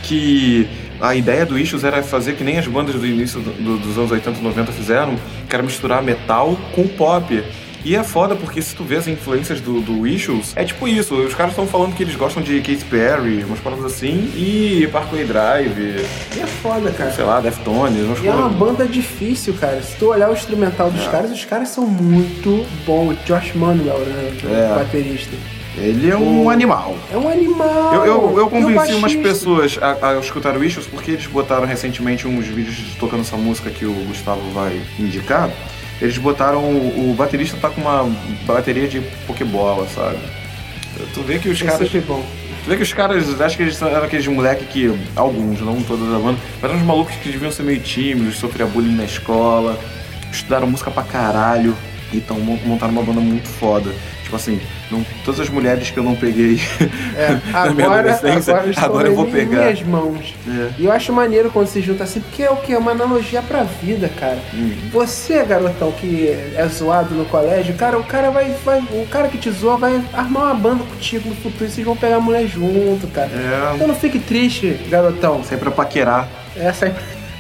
que 0.04 0.68
a 1.02 1.16
ideia 1.16 1.46
do 1.46 1.58
Issues 1.58 1.84
era 1.84 2.04
fazer 2.04 2.34
que 2.34 2.44
nem 2.44 2.58
as 2.58 2.68
bandas 2.68 2.96
do 2.96 3.06
início 3.06 3.40
do- 3.40 3.52
do- 3.52 3.78
dos 3.78 3.98
anos 3.98 4.12
80 4.12 4.40
e 4.40 4.44
90 4.44 4.72
fizeram, 4.72 5.16
que 5.50 5.56
era 5.56 5.64
misturar 5.64 6.02
metal 6.04 6.58
com 6.74 6.88
pop. 6.88 7.44
E 7.86 7.96
é 7.96 8.04
foda 8.04 8.36
porque 8.36 8.62
se 8.64 8.76
tu 8.76 8.84
vê 8.84 8.96
as 8.96 9.08
influências 9.08 9.62
do, 9.62 9.80
do 9.80 10.08
Issues, 10.08 10.54
é 10.56 10.64
tipo 10.66 10.88
isso, 10.88 11.14
os 11.16 11.36
caras 11.36 11.52
estão 11.52 11.68
falando 11.68 11.96
que 11.96 12.02
eles 12.02 12.16
gostam 12.16 12.42
de 12.42 12.58
Katy 12.60 12.84
Perry, 12.86 13.44
umas 13.44 13.60
paradas 13.60 13.86
assim, 13.86 14.32
e 14.36 14.90
Parkway 14.92 15.24
Drive, 15.24 16.04
E 16.36 16.40
é 16.42 16.48
foda, 16.48 16.90
cara. 16.92 17.12
sei 17.12 17.24
lá, 17.24 17.40
Deftones, 17.40 18.02
umas 18.04 18.20
E 18.24 18.28
é 18.28 18.32
uma 18.32 18.50
banda 18.50 18.88
difícil, 18.88 19.54
cara. 19.54 19.80
Se 19.84 19.96
tu 19.98 20.08
olhar 20.08 20.30
o 20.32 20.34
instrumental 20.34 20.88
É. 20.88 20.92
dos 20.92 21.08
caras, 21.08 21.32
os 21.32 21.46
caras 21.46 21.70
são 21.70 21.86
muito 21.86 22.66
bons. 22.88 23.16
Josh 23.26 23.54
Manuel, 23.54 24.00
né? 24.00 24.34
O 24.44 24.48
É. 24.50 24.76
baterista. 24.84 25.36
Ele 25.78 26.10
é 26.10 26.16
um 26.18 26.50
animal. 26.50 26.96
É 27.14 27.18
um 27.18 27.28
animal. 27.30 27.94
Eu, 27.94 28.06
eu, 28.06 28.38
eu 28.40 28.48
convenci 28.50 28.94
umas 28.94 29.14
pessoas 29.14 29.78
a, 29.82 30.12
a 30.12 30.20
escutar 30.20 30.56
o 30.58 30.64
Issues 30.64 30.88
porque 30.88 31.12
eles 31.12 31.28
botaram 31.28 31.66
recentemente 31.68 32.26
uns 32.26 32.46
vídeos 32.48 32.78
tocando 32.98 33.22
essa 33.22 33.36
música 33.36 33.70
que 33.70 33.86
o 33.86 33.92
Gustavo 34.06 34.42
vai 34.54 34.82
indicar. 34.98 35.50
Eles 36.02 36.18
botaram. 36.18 36.60
O, 36.64 37.12
o 37.12 37.14
baterista 37.16 37.58
tá 37.58 37.70
com 37.70 37.82
uma 37.82 38.10
bateria 38.46 38.88
de 38.88 39.02
Pokébola, 39.28 39.88
sabe? 39.88 40.18
Tu 41.14 41.22
vê 41.24 41.40
que 41.40 41.50
os 41.50 41.62
É 41.62 41.66
caras. 41.66 41.90
bom. 42.06 42.24
Tu 42.64 42.70
vê 42.70 42.78
que 42.78 42.84
os 42.84 42.94
caras, 42.94 43.40
acho 43.42 43.58
que 43.58 43.64
eles 43.64 43.80
eram 43.82 44.04
aqueles 44.06 44.26
moleques 44.28 44.68
que, 44.70 44.92
alguns, 45.16 45.62
não 45.62 45.82
todos 45.84 46.10
da 46.12 46.18
banda, 46.18 46.40
mas 46.62 46.72
eram 46.72 46.82
uns 46.82 46.86
malucos 46.86 47.16
que 47.18 47.30
deviam 47.30 47.52
ser 47.52 47.62
meio 47.64 47.80
tímidos, 47.80 48.38
sofriam 48.38 48.68
bullying 48.70 48.96
na 48.96 49.04
escola, 49.04 49.78
estudaram 50.32 50.66
música 50.66 50.90
pra 50.90 51.04
caralho, 51.04 51.76
e 52.12 52.18
então 52.18 52.40
montaram 52.40 52.92
uma 52.92 53.04
banda 53.04 53.22
muito 53.22 53.48
foda. 53.48 53.94
Tipo 54.26 54.36
assim, 54.38 54.60
não, 54.90 55.06
todas 55.24 55.40
as 55.40 55.50
mulheres 55.50 55.92
que 55.92 55.98
eu 55.98 56.04
não 56.04 56.16
peguei 56.16 56.60
É, 57.16 57.40
na 57.54 57.74
minha 57.74 57.86
agora, 57.86 58.12
adolescência, 58.14 58.56
agora, 58.56 58.74
agora 58.78 59.08
eu 59.08 59.16
vou 59.16 59.28
pegar. 59.28 59.62
minhas 59.62 59.82
mãos. 59.84 60.34
É. 60.48 60.72
E 60.80 60.86
eu 60.86 60.92
acho 60.92 61.14
maneiro 61.14 61.52
quando 61.52 61.68
se 61.68 61.80
junta 61.80 62.04
assim, 62.04 62.20
porque 62.20 62.42
é 62.42 62.50
o 62.50 62.58
que? 62.58 62.74
É 62.74 62.78
uma 62.78 62.92
analogia 62.92 63.42
pra 63.44 63.64
vida, 63.64 64.10
cara. 64.10 64.40
Hum. 64.54 64.74
Você, 64.92 65.44
garotão, 65.44 65.92
que 65.92 66.28
é 66.56 66.68
zoado 66.68 67.14
no 67.14 67.26
colégio, 67.26 67.76
cara, 67.76 67.98
o 68.00 68.04
cara 68.04 68.32
vai, 68.32 68.52
vai. 68.66 68.80
O 68.80 69.08
cara 69.10 69.28
que 69.28 69.38
te 69.38 69.52
zoa 69.52 69.78
vai 69.78 70.04
armar 70.12 70.44
uma 70.46 70.56
banda 70.56 70.84
contigo 70.84 71.30
no 71.30 71.36
futuro 71.36 71.66
e 71.66 71.70
vocês 71.70 71.86
vão 71.86 71.96
pegar 71.96 72.16
a 72.18 72.20
mulher 72.20 72.48
junto, 72.48 73.08
cara. 73.08 73.30
É. 73.30 73.76
Então 73.76 73.88
não 73.88 73.96
fique 73.96 74.18
triste, 74.20 74.80
garotão. 74.90 75.44
Sempre 75.44 75.66
pra 75.66 75.72
paquerar. 75.72 76.28
É 76.58 76.72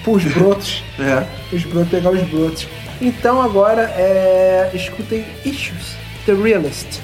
pros 0.03 0.23
brotos. 0.23 0.83
É. 0.97 1.25
os 1.53 1.63
brotos, 1.63 1.89
pegar 1.89 2.11
os 2.11 2.21
brotos. 2.21 2.67
Então 3.01 3.41
agora 3.41 3.81
é. 3.97 4.69
Escutem 4.73 5.25
Issues, 5.43 5.97
The 6.25 6.35
Realist. 6.35 7.01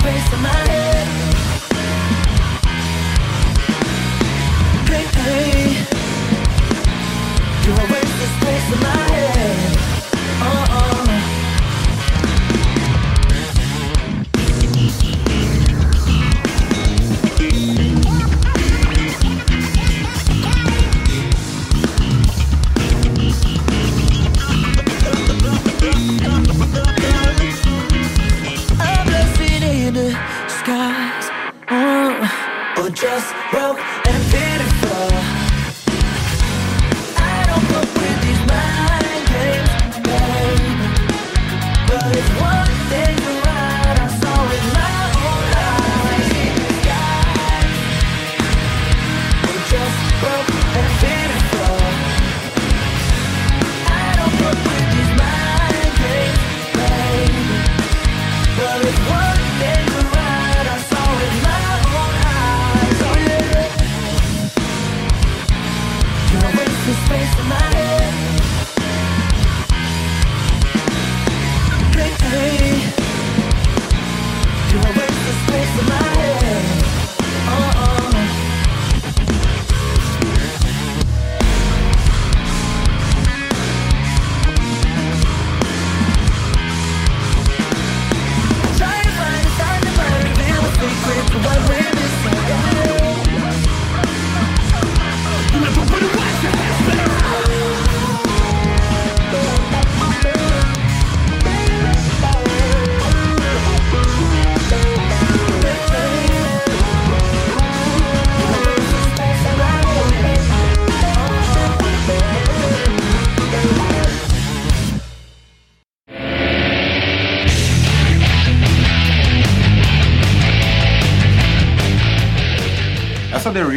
space 0.00 0.32
in 0.32 0.40
my 0.40 0.48
head. 0.48 1.29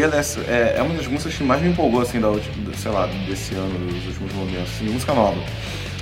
Real 0.08 0.24
é, 0.48 0.76
é 0.78 0.82
uma 0.82 0.96
das 0.96 1.08
músicas 1.08 1.36
que 1.36 1.44
mais 1.44 1.62
me 1.62 1.70
empolgou, 1.70 2.02
assim, 2.02 2.20
da, 2.20 2.30
sei 2.76 2.92
lá, 2.92 3.08
desse 3.28 3.54
ano, 3.56 3.92
dos 3.92 4.06
últimos 4.08 4.34
momentos. 4.34 4.70
Assim, 4.76 4.90
música 4.90 5.14
nova. 5.14 5.38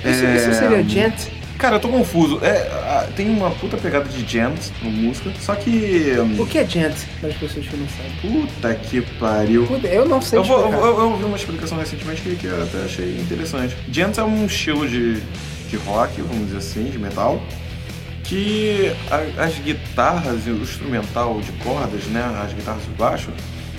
Isso, 0.04 0.24
É, 0.24 0.36
isso 0.36 0.54
seria 0.54 0.82
Gent? 0.82 1.30
Cara, 1.58 1.76
eu 1.76 1.80
tô 1.80 1.88
confuso. 1.88 2.40
É, 2.42 3.08
tem 3.14 3.30
uma 3.30 3.50
puta 3.52 3.76
pegada 3.76 4.08
de 4.08 4.26
gent 4.26 4.70
na 4.82 4.90
música, 4.90 5.30
só 5.40 5.54
que. 5.54 6.16
hum, 6.18 6.42
O 6.42 6.46
que 6.46 6.58
é 6.58 6.66
Gent? 6.66 6.94
Para 7.20 7.28
as 7.28 7.36
pessoas 7.36 7.68
que 7.68 7.76
não 7.76 7.86
sabem. 7.88 8.46
Puta 8.46 8.74
que 8.74 9.00
pariu. 9.20 9.66
Puta, 9.66 9.86
Eu 9.86 10.08
não 10.08 10.20
sei 10.20 10.40
Eu, 10.40 10.44
vou, 10.44 10.58
eu, 10.60 10.72
eu, 10.72 11.10
ouvi 11.10 11.24
uma 11.24 11.36
explicação 11.36 11.78
recentemente 11.78 12.20
que, 12.22 12.34
que 12.34 12.46
eu 12.46 12.62
até 12.64 12.78
achei 12.78 13.16
interessante. 13.16 13.76
Gent 13.92 14.18
é 14.18 14.24
um 14.24 14.46
estilo 14.46 14.88
de, 14.88 15.20
de 15.68 15.76
rock, 15.86 16.20
vamos 16.22 16.46
dizer 16.46 16.58
assim, 16.58 16.84
de 16.90 16.98
metal, 16.98 17.40
que 18.24 18.92
as 19.38 19.54
guitarras 19.58 20.46
e 20.46 20.50
o 20.50 20.62
instrumental 20.62 21.40
de 21.40 21.52
cordas, 21.64 22.04
né, 22.06 22.24
as 22.44 22.52
guitarras 22.52 22.82
de 22.82 22.90
baixo, 22.90 23.28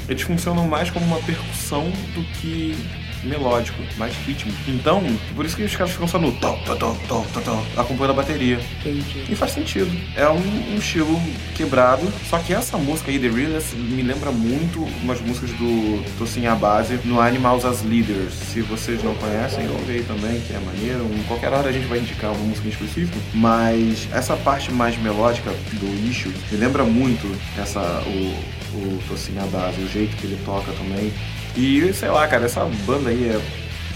eles 0.08 0.22
funcionam 0.22 0.68
mais 0.68 0.90
como 0.90 1.06
uma 1.06 1.20
percussão 1.20 1.90
do 2.14 2.24
que 2.40 2.76
melódico, 3.24 3.82
mais 3.98 4.16
ritmo. 4.26 4.52
Então, 4.68 5.02
por 5.36 5.46
isso 5.46 5.56
que 5.56 5.64
os 5.64 5.76
caras 5.76 5.92
ficam 5.92 6.08
só 6.08 6.20
no 6.20 6.32
tó, 6.34 6.54
tó, 6.66 6.76
tó, 6.76 6.96
tó, 7.08 7.26
tó, 7.34 7.42
tó, 7.42 7.64
acompanhando 7.78 8.12
a 8.12 8.22
bateria. 8.22 8.60
Entendi. 8.80 9.26
E 9.30 9.36
faz 9.36 9.52
sentido. 9.52 9.92
É 10.16 10.28
um, 10.28 10.74
um 10.74 10.78
estilo 10.78 11.20
quebrado. 11.56 12.12
Só 12.30 12.38
que 12.40 12.54
essa 12.54 12.78
música 12.78 13.12
aí, 13.12 13.20
The 13.20 13.30
Realest, 13.30 13.76
me 13.76 14.02
lembra 14.02 14.32
muito 14.32 14.84
umas 15.02 15.22
músicas 15.22 15.52
do 15.52 16.04
Tocinho 16.18 16.52
a 16.52 16.56
base 16.56 17.00
no 17.06 17.20
Animals 17.20 17.66
as 17.66 17.84
Leaders. 17.84 18.34
Se 18.34 18.62
vocês 18.62 19.04
não 19.04 19.16
conhecem, 19.16 19.68
ouve 19.70 19.94
aí 19.94 20.04
também, 20.04 20.42
que 20.42 20.54
é 20.54 20.60
maneiro. 20.60 21.04
Um, 21.06 21.24
qualquer 21.28 21.52
hora 21.52 21.70
a 21.70 21.72
gente 21.72 21.88
vai 21.88 22.00
indicar 22.00 22.32
uma 22.32 22.46
música 22.46 22.68
em 22.68 22.72
específico. 22.72 23.18
Mas 23.34 24.08
essa 24.12 24.36
parte 24.36 24.72
mais 24.72 24.98
melódica 24.98 25.52
do 25.74 26.10
Issue 26.10 26.34
me 26.52 26.58
lembra 26.58 26.84
muito 26.84 27.30
essa, 27.58 27.82
o, 28.06 28.78
o 28.78 29.00
Tocinho 29.08 29.42
a 29.44 29.48
base, 29.48 29.82
o 29.82 29.90
jeito 29.90 30.16
que 30.18 30.26
ele 30.26 30.40
toca 30.46 30.72
também. 30.74 31.12
E 31.56 31.94
sei 31.94 32.10
lá, 32.10 32.28
cara, 32.28 32.46
essa 32.46 32.66
banda 32.86 33.10
aí 33.10 33.30
é 33.30 33.42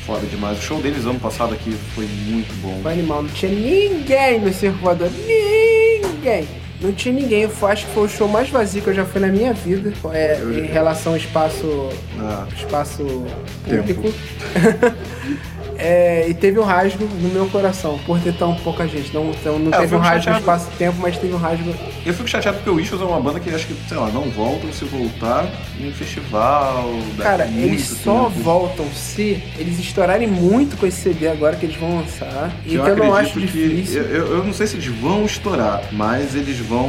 foda 0.06 0.26
demais. 0.28 0.58
O 0.60 0.62
show 0.62 0.82
deles 0.82 1.06
ano 1.06 1.20
passado 1.20 1.54
aqui 1.54 1.72
foi 1.94 2.06
muito 2.06 2.54
bom. 2.62 2.82
O 2.84 2.88
animal 2.88 3.24
não 3.24 3.30
tinha 3.30 3.52
ninguém 3.52 4.40
no 4.40 4.54
circo 4.54 4.78
voador. 4.78 5.10
Ninguém. 5.12 6.48
Não 6.80 6.92
tinha 6.92 7.14
ninguém. 7.14 7.42
Eu 7.44 7.68
acho 7.68 7.86
que 7.88 7.94
foi 7.94 8.04
o 8.04 8.10
show 8.10 8.28
mais 8.28 8.50
vazio 8.50 8.82
que 8.82 8.90
eu 8.90 8.94
já 8.94 9.04
fui 9.04 9.20
na 9.20 9.28
minha 9.28 9.54
vida. 9.54 9.92
É, 10.14 10.40
em 10.42 10.68
relação 10.68 11.14
ao 11.14 11.18
espaço. 11.18 11.90
Ah. 12.20 12.46
espaço 12.56 13.26
público. 13.66 14.14
É, 15.78 16.26
e 16.30 16.34
teve 16.34 16.60
um 16.60 16.64
rasgo 16.64 17.06
no 17.06 17.30
meu 17.30 17.46
coração 17.48 18.00
por 18.06 18.20
ter 18.20 18.34
tão 18.34 18.56
pouca 18.56 18.88
gente. 18.88 19.14
Não, 19.14 19.30
então, 19.32 19.60
não 19.60 19.72
É, 19.72 19.76
eu 19.78 19.82
teve 19.82 19.96
um 19.96 20.00
rasgo 20.00 20.32
no 20.32 20.38
espaço-tempo, 20.38 20.98
mas 21.00 21.18
teve 21.18 21.34
um 21.34 21.38
rasgo. 21.38 21.74
Eu 22.06 22.14
fico 22.14 22.28
chateado 22.28 22.58
porque 22.58 22.70
o 22.70 22.80
Issues 22.80 23.02
é 23.02 23.06
uma 23.06 23.20
banda 23.20 23.40
que 23.40 23.50
acho 23.50 23.68
que, 23.68 23.76
sei 23.88 23.98
lá, 23.98 24.10
não 24.10 24.24
voltam 24.30 24.72
se 24.72 24.86
voltar 24.86 25.46
em 25.80 25.92
festival. 25.92 26.90
Cara, 27.18 27.46
eles 27.46 27.84
só 28.04 28.26
tempo. 28.26 28.40
voltam 28.42 28.86
se 28.94 29.42
eles 29.58 29.80
estourarem 29.80 30.28
muito 30.28 30.78
com 30.78 30.86
esse 30.88 31.02
CD 31.02 31.28
agora 31.28 31.56
que 31.56 31.66
eles 31.66 31.76
vão 31.78 31.98
lançar. 31.98 32.52
Que 32.64 32.76
então 32.76 32.88
eu 32.88 32.96
não 32.98 33.16
acho 33.16 33.30
acredito 33.32 33.52
que- 33.52 33.68
difícil. 33.70 34.02
Eu, 34.04 34.16
eu- 34.16 34.38
eu 34.38 34.44
não 34.44 34.54
sei 34.54 34.68
se 34.68 34.76
eles 34.76 34.88
vão 34.88 35.26
estourar, 35.26 35.84
mas 35.92 36.36
eles 36.36 36.58
vão. 36.60 36.88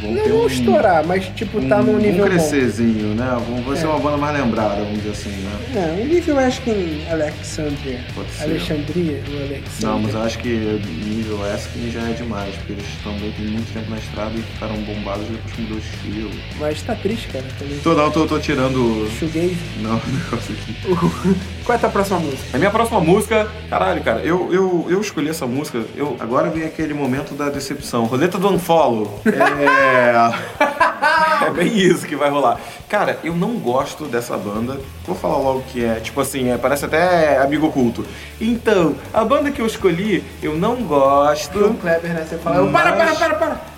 vão 0.00 0.12
Não 0.12 0.22
ter 0.22 0.30
vão 0.30 0.42
um, 0.42 0.46
estourar, 0.46 1.04
mas 1.06 1.26
tipo, 1.34 1.60
tá 1.68 1.78
um, 1.78 1.82
num 1.84 1.96
nível 1.98 2.24
um 2.24 2.28
bom. 2.28 2.34
crescerzinho, 2.34 3.14
né? 3.14 3.36
Vão, 3.48 3.62
vai 3.62 3.76
ser 3.76 3.86
É. 3.86 3.88
uma 3.88 3.98
banda 3.98 4.16
mais 4.16 4.38
lembrada, 4.38 4.76
vamos 4.76 4.98
dizer 4.98 5.10
assim, 5.10 5.30
né? 5.30 5.50
Não, 5.74 6.02
o 6.02 6.06
nível 6.06 6.34
eu 6.40 6.46
acho 6.46 6.60
que 6.62 6.70
em 6.70 7.10
Alexandria. 7.10 8.00
Pode 8.14 8.30
ser. 8.30 8.42
Alexandria 8.44 9.22
ou 9.28 9.36
Alexandria? 9.36 9.62
Não, 9.80 9.98
mas 10.00 10.14
eu 10.14 10.22
acho 10.22 10.38
que 10.38 10.48
nível 10.48 11.38
Eskin 11.54 11.90
já 11.90 12.08
é 12.08 12.12
demais, 12.12 12.54
porque 12.56 12.72
eles 12.72 12.86
também 13.02 13.32
têm 13.32 13.46
muito 13.46 13.72
tempo 13.72 13.90
na 13.90 13.98
estrada 13.98 14.34
e 14.36 14.42
ficaram 14.42 14.76
bombados 14.82 15.26
depois 15.28 15.54
que 15.54 15.62
mudou 15.62 15.76
o 15.76 15.80
estilo. 15.80 16.30
Mas 16.58 16.82
tá 16.82 16.94
triste, 16.94 17.28
cara. 17.28 17.44
Também. 17.58 17.78
Tô, 17.78 17.94
não, 17.94 18.10
tô, 18.10 18.26
tô 18.26 18.38
tirando. 18.38 19.08
Shoegaze. 19.18 19.56
Não, 19.80 19.96
o 19.96 20.06
negócio 20.06 20.54
aqui. 20.54 20.76
Qual 21.64 21.74
é 21.74 21.76
a 21.76 21.80
tua 21.80 21.90
próxima 21.90 22.18
música? 22.18 22.42
A 22.52 22.58
minha 22.58 22.70
próxima 22.70 23.00
música, 23.00 23.48
caralho, 23.70 24.02
cara, 24.02 24.20
eu, 24.20 24.52
eu, 24.52 24.86
eu 24.88 25.00
escolhi 25.00 25.28
essa 25.28 25.46
música, 25.46 25.84
eu, 25.94 26.16
agora 26.18 26.50
vem 26.50 26.64
aquele 26.64 26.92
momento 26.92 27.34
da 27.34 27.48
decepção. 27.48 28.04
Roleta 28.06 28.36
do 28.36 28.48
Unfollow. 28.48 29.20
É. 29.24 30.12
é 31.46 31.50
bem 31.50 31.76
isso 31.76 32.04
que 32.06 32.16
vai 32.16 32.30
rolar. 32.30 32.58
Cara, 32.88 33.18
eu 33.22 33.34
não 33.34 33.52
gosto 33.54 34.04
dessa 34.06 34.36
banda. 34.36 34.78
Vou 35.06 35.14
falar 35.16 35.38
logo 35.38 35.60
o 35.60 35.62
que 35.62 35.84
é. 35.84 35.94
Tipo 35.96 36.20
assim, 36.20 36.50
é, 36.50 36.58
parece 36.58 36.84
até 36.84 37.38
amigo 37.38 37.68
oculto. 37.68 38.04
Então, 38.40 38.96
a 39.14 39.24
banda 39.24 39.50
que 39.50 39.62
eu 39.62 39.66
escolhi, 39.66 40.22
eu 40.42 40.56
não 40.56 40.76
gosto. 40.82 41.76
Kleber, 41.80 42.12
né? 42.12 42.26
Você 42.28 42.36
fala, 42.38 42.70
para, 42.70 42.92
para, 42.92 43.04
Mas- 43.06 43.18
para, 43.18 43.34
para. 43.34 43.48
Não, 43.48 43.56
para. 43.56 43.71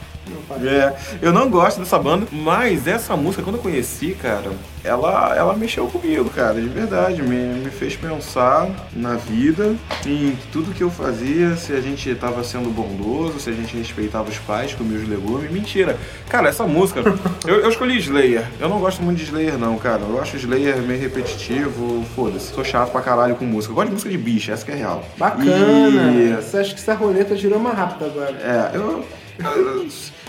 É, 0.65 0.95
eu 1.23 1.33
não 1.33 1.49
gosto 1.51 1.79
dessa 1.81 1.99
banda, 1.99 2.27
mas 2.33 2.87
essa 2.87 3.17
música, 3.17 3.43
quando 3.43 3.57
eu 3.57 3.63
conheci, 3.63 4.13
cara, 4.21 4.51
ela, 4.83 5.35
ela 5.37 5.55
mexeu 5.55 5.87
comigo, 5.87 6.29
cara, 6.31 6.55
de 6.61 6.69
verdade. 6.69 7.23
Me, 7.23 7.37
me 7.65 7.71
fez 7.71 7.97
pensar 7.97 8.69
na 8.95 9.15
vida, 9.15 9.75
em 10.07 10.37
tudo 10.53 10.73
que 10.73 10.83
eu 10.83 10.91
fazia, 10.91 11.57
se 11.57 11.73
a 11.73 11.81
gente 11.81 12.15
tava 12.15 12.43
sendo 12.45 12.69
bondoso, 12.71 13.39
se 13.41 13.51
a 13.51 13.53
gente 13.53 13.77
respeitava 13.77 14.29
os 14.31 14.39
pais, 14.39 14.75
comia 14.75 14.99
os 14.99 15.09
legumes. 15.09 15.51
Mentira. 15.51 15.97
Cara, 16.29 16.49
essa 16.49 16.65
música, 16.67 17.01
eu, 17.47 17.61
eu 17.61 17.69
escolhi 17.71 17.99
Slayer. 17.99 18.45
Eu 18.61 18.69
não 18.69 18.79
gosto 18.79 19.03
muito 19.03 19.19
de 19.19 19.25
Slayer, 19.25 19.59
não, 19.59 19.77
cara. 19.79 20.03
Eu 20.03 20.21
acho 20.21 20.37
Slayer 20.37 20.79
meio 20.79 21.01
repetitivo, 21.01 22.05
foda-se. 22.15 22.53
Sou 22.55 22.65
chato 22.65 22.91
pra 22.93 23.01
caralho 23.01 23.37
com 23.37 23.45
música. 23.45 23.73
Eu 23.73 23.77
gosto 23.77 23.89
de 23.89 23.93
música 23.95 24.11
de 24.11 24.19
bicha, 24.19 24.53
essa 24.53 24.65
que 24.65 24.73
é 24.73 24.77
real. 24.77 25.05
Bacana. 25.17 26.13
E- 26.13 26.35
Você 26.37 26.59
acha 26.59 26.75
que 26.75 26.81
essa 26.81 26.95
roleta 26.95 27.37
girou 27.37 27.59
mais 27.59 27.77
rápido 27.77 28.05
agora? 28.07 28.33
é, 28.43 28.77
eu. 28.77 29.05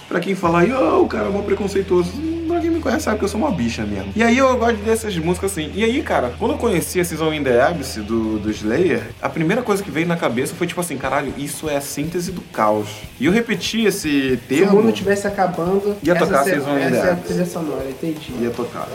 Pra 0.08 0.20
quem 0.20 0.36
falar, 0.36 0.65
oh, 0.70 1.04
o 1.04 1.08
cara 1.08 1.28
é 1.28 1.32
mó 1.32 1.41
preconceituoso. 1.41 2.35
Conhece 2.86 3.06
sabe 3.06 3.17
que 3.17 3.26
eu 3.26 3.30
sou 3.30 3.39
uma 3.41 3.50
bicha 3.50 3.84
mesmo. 3.84 4.12
E 4.15 4.21
aí 4.21 4.38
eu 4.38 4.56
gosto 4.58 4.76
dessas 4.78 5.17
músicas 5.17 5.52
assim. 5.52 5.71
E 5.74 5.84
aí, 5.84 6.04
cara, 6.04 6.34
quando 6.38 6.52
eu 6.52 6.58
conheci 6.60 7.00
a 7.00 7.04
Season 7.04 7.34
in 7.34 7.43
the 7.43 7.60
Abyss 7.60 7.95
do, 7.95 8.38
do 8.38 8.52
Slayer, 8.52 9.02
a 9.19 9.28
primeira 9.28 9.63
coisa 9.63 9.82
que 9.82 9.89
veio 9.89 10.06
na 10.08 10.15
cabeça 10.15 10.54
foi 10.54 10.67
tipo 10.67 10.80
assim, 10.80 10.95
caralho, 10.95 11.34
isso 11.36 11.67
é 11.67 11.78
a 11.78 11.82
síntese 11.82 12.32
do 12.32 12.41
caos. 12.41 12.88
E 13.19 13.26
eu 13.26 13.32
repeti 13.32 13.86
esse 13.86 14.00
Se 14.02 14.34
o 14.34 14.38
termo. 14.48 14.74
mundo 14.78 14.89
estivesse 14.89 15.26
acabando, 15.26 15.95
Ia 16.04 16.13
essa, 16.13 16.26
tocar 16.28 16.43
se- 16.43 16.52
Season 16.52 16.78
in 16.78 16.82
essa 16.82 16.91
the 16.91 16.98
é 16.98 17.10
a 17.10 17.12
Abyss. 17.13 17.26
trilha 17.28 17.45
sonora, 17.48 17.86
entendi. 17.89 18.34
ia 18.39 18.52
tocar. 18.52 18.88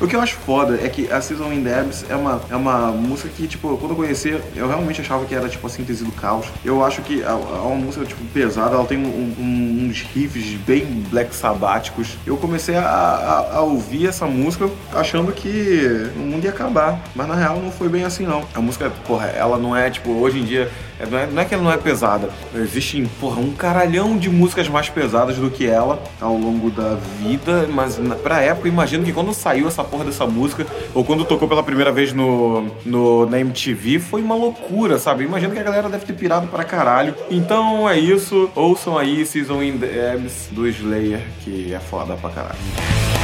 O 0.00 0.06
que 0.06 0.16
eu 0.16 0.20
acho 0.22 0.36
foda 0.36 0.78
é 0.82 0.88
que 0.88 1.12
a 1.12 1.20
Season 1.20 1.52
in 1.52 1.62
the 1.62 1.78
Abyss 1.78 2.06
é 2.08 2.16
uma, 2.16 2.40
é 2.50 2.56
uma 2.56 2.90
música 2.90 3.28
que, 3.36 3.46
tipo, 3.46 3.76
quando 3.76 3.90
eu 3.90 3.96
conheci, 3.96 4.34
eu 4.54 4.66
realmente 4.66 5.02
achava 5.02 5.26
que 5.26 5.34
era, 5.34 5.46
tipo, 5.48 5.66
a 5.66 5.70
síntese 5.70 6.04
do 6.04 6.12
caos. 6.12 6.46
Eu 6.64 6.82
acho 6.82 7.02
que 7.02 7.22
é 7.22 7.26
é 7.26 7.32
uma 7.68 7.74
música, 7.76 8.04
tipo, 8.06 8.24
pesada, 8.32 8.74
ela 8.76 8.84
tem 8.86 8.96
um- 8.98 9.34
um- 9.38 9.86
uns 9.90 10.00
riffs 10.14 10.54
bem 10.66 10.84
black 11.10 11.34
sabáticos. 11.34 12.16
Eu 12.26 12.36
comecei 12.36 12.76
a, 12.76 12.82
a, 13.26 13.56
a 13.56 13.60
ouvir 13.62 14.06
essa 14.06 14.26
música 14.26 14.68
achando 14.94 15.32
que 15.32 16.10
o 16.16 16.20
mundo 16.20 16.44
ia 16.44 16.50
acabar. 16.50 17.00
Mas 17.14 17.26
na 17.26 17.34
real 17.34 17.60
não 17.60 17.70
foi 17.72 17.88
bem 17.88 18.04
assim, 18.04 18.24
não. 18.24 18.44
A 18.54 18.60
música, 18.60 18.90
porra, 19.06 19.26
ela 19.26 19.58
não 19.58 19.76
é, 19.76 19.90
tipo, 19.90 20.10
hoje 20.12 20.38
em 20.38 20.44
dia. 20.44 20.70
é- 21.00 21.06
Não 21.06 21.18
é, 21.18 21.26
não 21.26 21.42
é 21.42 21.44
que 21.44 21.54
ela 21.54 21.62
não 21.64 21.72
é 21.72 21.76
pesada. 21.76 22.30
Existem, 22.54 23.04
porra, 23.20 23.40
um 23.40 23.52
caralhão 23.52 24.16
de 24.16 24.30
músicas 24.30 24.68
mais 24.68 24.88
pesadas 24.88 25.36
do 25.36 25.50
que 25.50 25.66
ela 25.66 26.02
ao 26.20 26.36
longo 26.36 26.70
da 26.70 26.94
vida. 27.20 27.66
Mas 27.70 27.98
na, 27.98 28.14
pra 28.14 28.40
época, 28.40 28.68
imagino 28.68 29.04
que 29.04 29.12
quando 29.12 29.34
saiu 29.34 29.66
essa 29.68 29.82
porra 29.84 30.04
dessa 30.04 30.26
música, 30.26 30.64
ou 30.94 31.04
quando 31.04 31.24
tocou 31.24 31.48
pela 31.48 31.62
primeira 31.62 31.90
vez 31.92 32.12
no, 32.12 32.66
no, 32.84 33.26
na 33.26 33.40
MTV, 33.40 33.98
foi 33.98 34.22
uma 34.22 34.34
loucura, 34.34 34.98
sabe? 34.98 35.24
Imagino 35.24 35.52
que 35.52 35.58
a 35.58 35.62
galera 35.62 35.88
deve 35.88 36.04
ter 36.06 36.12
pirado 36.14 36.46
pra 36.48 36.64
caralho. 36.64 37.14
Então 37.30 37.88
é 37.88 37.98
isso. 37.98 38.48
Ouçam 38.54 38.96
aí 38.96 39.24
Season 39.26 39.62
in 39.62 39.78
the 39.78 40.12
Abyss 40.14 40.48
do 40.52 40.66
Slayer, 40.68 41.20
que 41.44 41.72
é 41.74 41.78
foda 41.80 42.14
pra 42.14 42.30
caralho. 42.30 43.15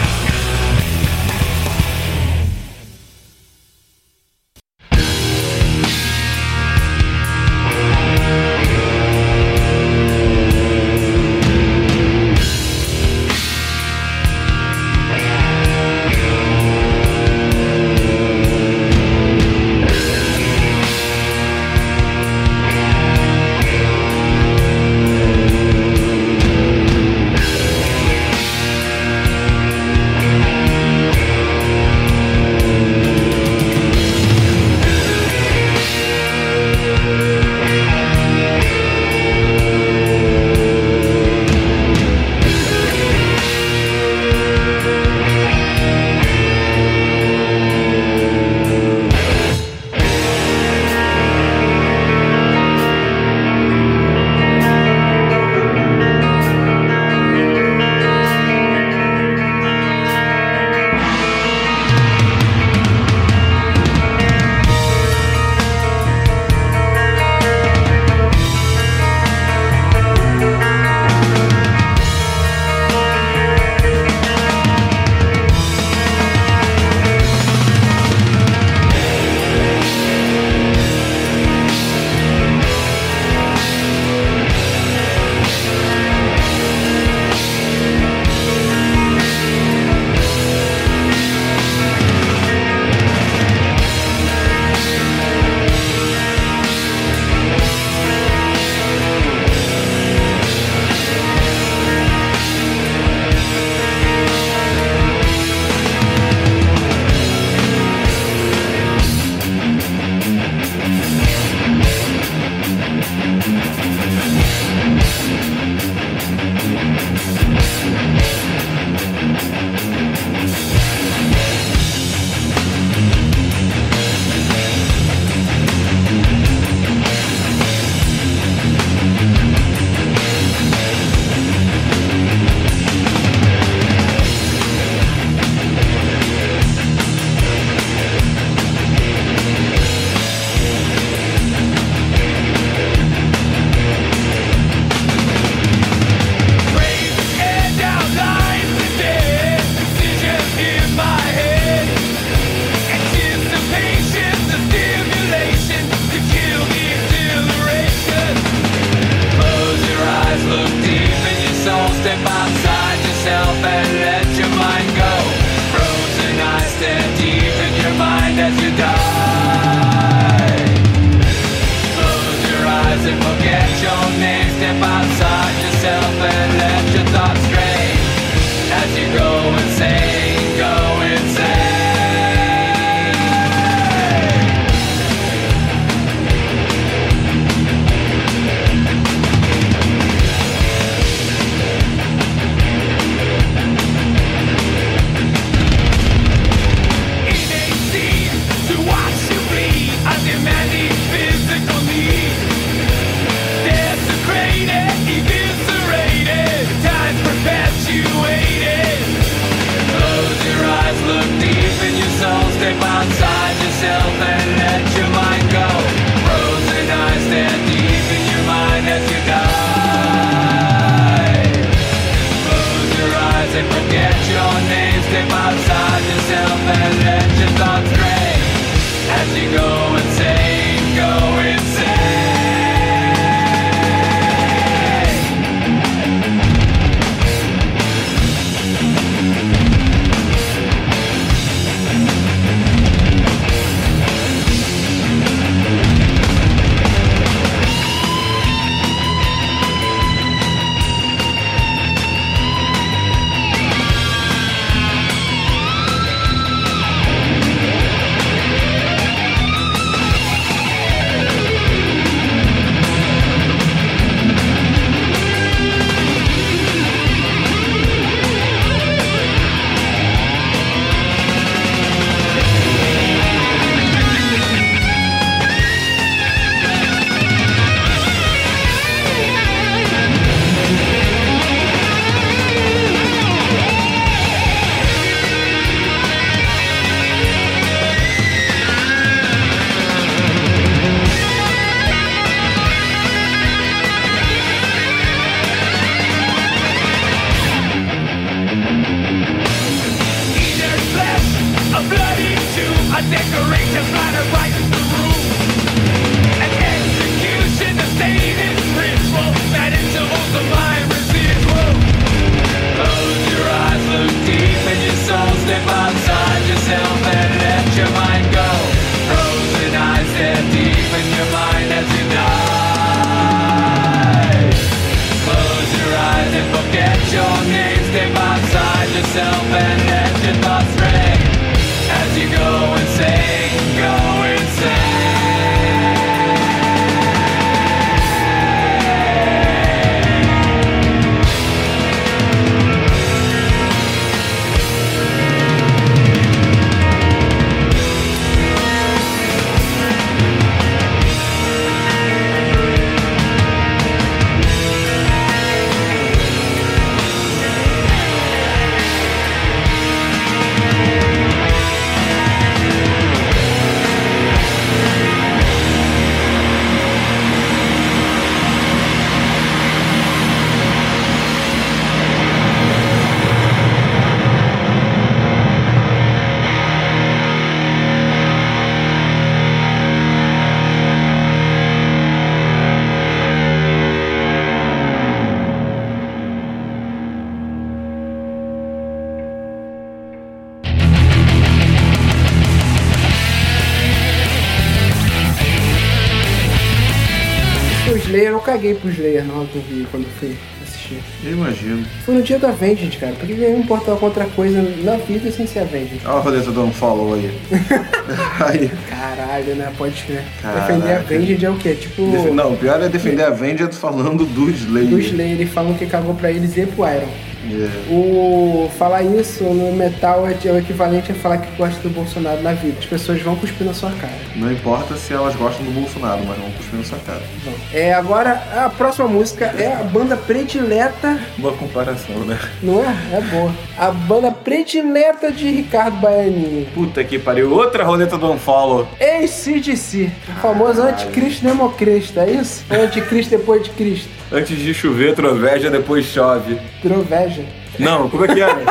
Caguei 398.62 398.74
pro 398.74 398.90
Slayer 398.90 399.24
na 399.24 399.34
hora 399.34 399.46
que 399.46 399.56
eu 399.56 399.62
vi 399.62 399.86
quando 399.90 400.04
eu 400.04 400.10
fui 400.10 400.36
assistir. 400.62 400.98
Eu 401.24 401.32
imagino. 401.32 401.84
Foi 402.04 402.14
no 402.14 402.22
dia 402.22 402.38
do 402.38 402.46
Avenged, 402.46 402.96
cara. 402.96 403.12
Por 403.14 403.26
que 403.26 403.32
eu 403.32 403.38
ia 403.38 403.50
me 403.50 403.58
importar 403.58 403.96
com 403.96 404.06
outra 404.06 404.24
coisa 404.26 404.62
na 404.84 404.96
vida 404.98 405.32
sem 405.32 405.46
ser 405.46 405.60
Avenged? 405.60 406.00
Olha 406.04 406.14
a 406.14 406.20
roleta 406.20 406.52
do 406.52 406.62
unfollow 406.62 407.14
aí. 407.14 407.30
aí. 408.40 408.70
Caralho, 408.88 409.56
né? 409.56 409.72
Pode 409.76 410.00
crer. 410.04 410.22
Caraca. 410.40 410.72
Defender 410.72 410.96
Avenged 410.96 411.44
é 411.44 411.50
o 411.50 411.56
quê? 411.56 411.74
Tipo. 411.74 412.02
Não, 412.32 412.52
o 412.52 412.56
pior 412.56 412.80
é 412.80 412.88
defender 412.88 413.24
a 413.24 413.28
Avenged 413.28 413.74
falando 413.74 414.24
do 414.24 414.48
Slayer. 414.50 414.88
Do 414.88 415.00
Slayer, 415.00 415.32
eles 415.32 415.52
falam 415.52 415.74
que 415.74 415.86
cagou 415.86 416.14
pra 416.14 416.30
eles 416.30 416.56
e 416.56 416.64
pro 416.64 416.86
Iron. 416.88 417.31
É. 417.52 417.92
O 417.92 418.70
falar 418.78 419.02
isso 419.02 419.44
no 419.44 419.72
metal 419.72 420.26
é 420.26 420.32
é 420.44 420.50
o 420.50 420.58
equivalente 420.58 421.12
a 421.12 421.14
falar 421.14 421.38
que 421.38 421.54
gosta 421.56 421.80
do 421.82 421.90
Bolsonaro 421.90 422.42
na 422.42 422.52
vida. 422.52 422.76
As 422.78 422.86
pessoas 422.86 423.20
vão 423.22 423.36
cuspir 423.36 423.66
na 423.66 423.72
sua 423.74 423.90
cara. 423.92 424.12
Não 424.34 424.50
importa 424.50 424.96
se 424.96 425.12
elas 425.12 425.36
gostam 425.36 425.64
do 425.64 425.70
Bolsonaro, 425.70 426.24
mas 426.26 426.36
vão 426.38 426.50
cuspir 426.52 426.78
na 426.78 426.84
sua 426.84 426.98
cara. 426.98 427.20
Bom, 427.44 427.52
É, 427.72 427.92
agora 427.92 428.42
a 428.56 428.68
próxima 428.70 429.06
música 429.06 429.44
é 429.56 429.72
a 429.72 429.84
banda 429.84 430.16
predileta, 430.16 431.20
Boa 431.38 431.54
comparação, 431.54 432.16
né? 432.24 432.38
não 432.62 432.82
é? 432.82 432.96
É 433.12 433.20
boa. 433.20 433.52
A 433.78 433.90
banda 433.90 434.30
predileta 434.32 435.30
de 435.30 435.48
Ricardo 435.50 435.96
Baianinho. 435.98 436.66
Puta 436.74 437.04
que 437.04 437.18
pariu. 437.18 437.52
Outra 437.52 437.84
roleta 437.84 438.16
do 438.18 438.30
unfollow. 438.32 438.88
ACDC, 439.00 440.10
o 440.28 440.40
famoso 440.40 440.82
anticristo 440.82 441.44
democristo, 441.46 442.18
é 442.20 442.30
isso? 442.30 442.64
Anticristo 442.70 443.30
depois 443.36 443.62
de 443.62 443.70
Cristo? 443.70 444.21
Antes 444.32 444.58
de 444.58 444.72
chover, 444.72 445.14
troveja, 445.14 445.70
depois 445.70 446.06
chove. 446.06 446.58
Troveja. 446.80 447.44
Não, 447.78 448.08
como 448.08 448.24
é 448.24 448.34
que 448.34 448.40
era? 448.40 448.64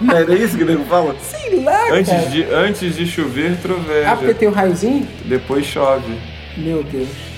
Não 0.00 0.14
era 0.16 0.34
isso 0.34 0.56
que 0.56 0.62
o 0.64 0.66
nego 0.66 0.84
fala? 0.84 1.16
Sei 1.20 1.62
lá, 1.64 1.72
cara. 1.72 1.96
Antes 1.96 2.30
de, 2.30 2.44
antes 2.44 2.96
de 2.96 3.06
chover, 3.06 3.56
troveja. 3.56 4.10
Ah, 4.10 4.16
porque 4.16 4.34
tem 4.34 4.48
um 4.48 4.52
raiozinho? 4.52 5.08
Depois 5.24 5.64
chove. 5.64 6.12
Meu 6.56 6.82
Deus. 6.82 7.31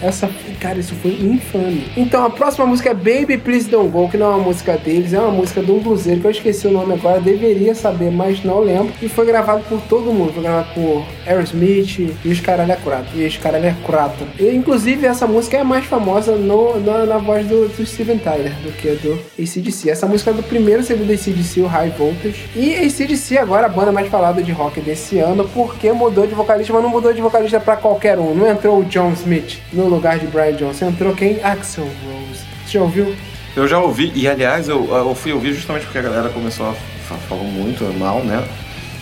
Essa, 0.00 0.30
cara, 0.60 0.78
isso 0.78 0.94
foi 0.96 1.12
infame. 1.12 1.90
Então, 1.96 2.24
a 2.24 2.30
próxima 2.30 2.66
música 2.66 2.90
é 2.90 2.94
Baby 2.94 3.38
Please 3.38 3.68
Don't 3.68 3.90
Go, 3.90 4.08
que 4.08 4.16
não 4.16 4.26
é 4.26 4.36
uma 4.36 4.44
música 4.44 4.76
deles, 4.76 5.12
é 5.12 5.20
uma 5.20 5.30
música 5.30 5.62
de 5.62 5.70
um 5.70 5.78
bluseiro, 5.78 6.20
que 6.20 6.26
eu 6.26 6.30
esqueci 6.30 6.66
o 6.66 6.70
nome 6.70 6.94
agora, 6.94 7.20
deveria 7.20 7.74
saber, 7.74 8.10
mas 8.10 8.44
não 8.44 8.60
lembro. 8.60 8.92
E 9.02 9.08
foi 9.08 9.26
gravado 9.26 9.64
por 9.68 9.80
todo 9.82 10.12
mundo. 10.12 10.32
Foi 10.32 10.42
gravado 10.42 10.68
por 10.74 11.04
Aerosmith 11.26 11.98
e 12.24 12.28
os 12.28 12.40
caralho 12.40 12.72
é. 12.72 12.78
E 13.14 13.26
os 13.26 13.36
caralho 13.36 13.66
é 13.66 13.74
curato. 13.84 14.24
E, 14.38 14.48
inclusive, 14.54 15.06
essa 15.06 15.26
música 15.26 15.56
é 15.56 15.64
mais 15.64 15.84
famosa 15.84 16.36
no, 16.36 16.78
na, 16.80 17.04
na 17.04 17.18
voz 17.18 17.46
do, 17.46 17.68
do 17.68 17.86
Steven 17.86 18.18
Tyler 18.18 18.52
do 18.62 18.72
que 18.72 18.90
do 18.90 19.18
ACDC. 19.38 19.90
Essa 19.90 20.06
música 20.06 20.30
é 20.30 20.34
do 20.34 20.42
primeiro 20.42 20.82
CD 20.82 21.04
do 21.04 21.12
ACDC, 21.12 21.60
o 21.60 21.66
High 21.66 21.90
Voltage. 21.90 22.48
E 22.54 22.74
ACDC 22.74 23.38
agora 23.38 23.66
a 23.66 23.68
banda 23.68 23.92
mais 23.92 24.08
falada 24.08 24.42
de 24.42 24.52
rock 24.52 24.80
desse 24.80 25.18
ano, 25.18 25.48
porque 25.52 25.92
mudou 25.92 26.26
de 26.26 26.34
vocalista, 26.34 26.72
mas 26.72 26.82
não 26.82 26.90
mudou 26.90 27.12
de 27.12 27.20
vocalista 27.20 27.60
pra 27.60 27.76
qualquer 27.76 28.18
um. 28.18 28.34
Não 28.34 28.48
entrou 28.48 28.80
o 28.80 28.84
John 28.84 29.12
Smith 29.12 29.47
no 29.72 29.86
lugar 29.88 30.18
de 30.18 30.26
Brian 30.26 30.52
Johnson. 30.54 30.88
Entrou 30.88 31.14
quem? 31.14 31.42
Axel 31.42 31.84
Rose. 31.84 32.40
Você 32.66 32.72
já 32.78 32.80
ouviu? 32.82 33.14
Eu 33.56 33.66
já 33.66 33.78
ouvi, 33.78 34.12
e 34.14 34.28
aliás, 34.28 34.68
eu, 34.68 34.88
eu 34.94 35.14
fui 35.14 35.32
ouvir 35.32 35.52
justamente 35.52 35.84
porque 35.84 35.98
a 35.98 36.02
galera 36.02 36.28
começou 36.28 36.68
a 36.70 36.72
fa- 37.08 37.16
falou 37.28 37.44
muito 37.44 37.82
mal, 37.98 38.22
né? 38.22 38.46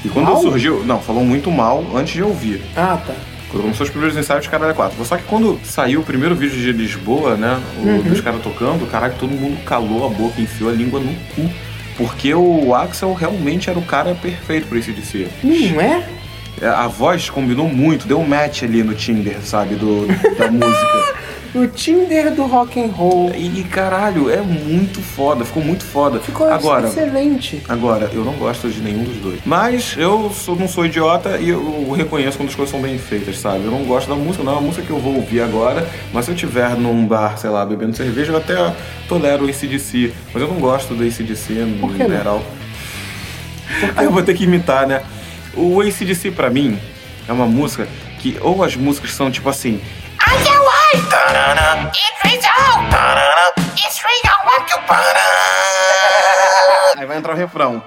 E 0.04 0.08
quando 0.08 0.26
Mal? 0.26 0.40
surgiu. 0.40 0.84
Não, 0.84 1.00
falou 1.00 1.24
muito 1.24 1.50
mal 1.50 1.84
antes 1.94 2.14
de 2.14 2.22
ouvir. 2.22 2.62
Ah, 2.76 2.98
tá. 3.04 3.12
Quando 3.50 3.62
começou 3.64 3.84
os 3.84 3.90
primeiros 3.90 4.16
ensaios 4.16 4.44
de 4.44 4.48
Caralho 4.50 4.74
4. 4.74 5.04
Só 5.04 5.16
que 5.16 5.24
quando 5.24 5.58
saiu 5.64 6.00
o 6.00 6.04
primeiro 6.04 6.34
vídeo 6.34 6.58
de 6.58 6.72
Lisboa, 6.72 7.36
né? 7.36 7.60
O, 7.78 7.86
Uhum. 7.86 8.02
Dos 8.02 8.20
caras 8.20 8.40
tocando, 8.42 8.86
caraca, 8.90 9.16
todo 9.18 9.30
mundo 9.30 9.58
calou 9.64 10.06
a 10.06 10.08
boca, 10.08 10.40
enfiou 10.40 10.70
a 10.70 10.72
língua 10.72 11.00
no 11.00 11.12
cu. 11.34 11.50
Porque 11.96 12.32
o 12.34 12.74
Axel 12.74 13.12
realmente 13.14 13.68
era 13.70 13.78
o 13.78 13.82
cara 13.82 14.14
perfeito 14.14 14.66
pra 14.68 14.78
esse 14.78 14.92
DC. 14.92 15.28
Não 15.42 15.80
é? 15.80 16.06
É, 16.60 16.66
A 16.68 16.86
voz 16.88 17.28
combinou 17.30 17.68
muito, 17.68 18.06
deu 18.06 18.18
um 18.20 18.26
match 18.26 18.62
ali 18.62 18.82
no 18.82 18.94
Tinder, 18.94 19.38
sabe? 19.42 19.74
Do, 19.74 20.06
da 20.38 20.48
música. 20.52 21.16
O 21.54 21.66
Tinder 21.68 22.34
do 22.34 22.44
rock 22.44 22.78
and 22.78 22.88
roll. 22.88 23.32
E, 23.34 23.60
e, 23.60 23.64
caralho, 23.64 24.28
é 24.30 24.42
muito 24.42 25.00
foda, 25.00 25.42
ficou 25.42 25.62
muito 25.64 25.84
foda. 25.84 26.18
Ficou 26.20 26.50
Agora, 26.52 26.86
excelente. 26.88 27.62
Agora, 27.66 28.10
eu 28.12 28.22
não 28.24 28.34
gosto 28.34 28.68
de 28.68 28.80
nenhum 28.82 29.04
dos 29.04 29.16
dois. 29.16 29.40
Mas 29.46 29.94
eu 29.96 30.30
sou- 30.34 30.54
não 30.56 30.68
sou 30.68 30.84
idiota 30.84 31.38
e 31.38 31.48
eu 31.48 31.90
reconheço 31.92 32.36
quando 32.36 32.50
as 32.50 32.54
coisas 32.54 32.70
são 32.70 32.80
bem 32.82 32.98
feitas, 32.98 33.38
sabe? 33.38 33.64
Eu 33.64 33.70
não 33.70 33.84
gosto 33.84 34.06
da 34.08 34.14
música, 34.16 34.44
não 34.44 34.52
é 34.52 34.56
uma 34.56 34.62
música 34.66 34.82
que 34.84 34.90
eu 34.90 34.98
vou 34.98 35.14
ouvir 35.14 35.40
agora, 35.40 35.88
mas 36.12 36.26
se 36.26 36.30
eu 36.30 36.34
tiver 36.34 36.70
num 36.76 37.06
bar, 37.06 37.38
sei 37.38 37.48
lá, 37.48 37.64
bebendo 37.64 37.96
cerveja, 37.96 38.32
eu 38.32 38.36
até 38.36 38.74
tolero 39.08 39.46
o 39.46 39.48
ACDC. 39.48 40.12
Mas 40.34 40.42
eu 40.42 40.48
não 40.48 40.56
gosto 40.58 40.94
do 40.94 41.04
ACDC 41.04 41.54
no 41.54 41.78
Por 41.78 41.94
que 41.94 42.02
não? 42.02 42.10
geral. 42.10 42.42
Aí 43.96 44.04
eu 44.04 44.10
vou 44.12 44.22
ter 44.22 44.34
que 44.34 44.44
imitar, 44.44 44.86
né? 44.86 45.02
O 45.56 45.80
ACDC 45.80 46.30
pra 46.32 46.50
mim 46.50 46.80
é 47.28 47.32
uma 47.32 47.46
música 47.46 47.88
que 48.20 48.38
ou 48.40 48.62
as 48.62 48.76
músicas 48.76 49.12
são 49.12 49.30
tipo 49.30 49.48
assim. 49.48 49.82
Aí 56.98 57.06
vai 57.06 57.16
entrar 57.18 57.32
o 57.32 57.36
refrão. 57.36 57.82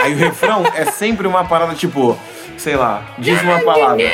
Aí 0.00 0.12
o 0.14 0.16
refrão 0.16 0.64
é 0.74 0.84
sempre 0.86 1.26
uma 1.26 1.44
parada 1.44 1.74
tipo, 1.74 2.18
sei 2.58 2.76
lá, 2.76 3.02
diz 3.18 3.40
uma 3.42 3.60
palavra. 3.60 4.04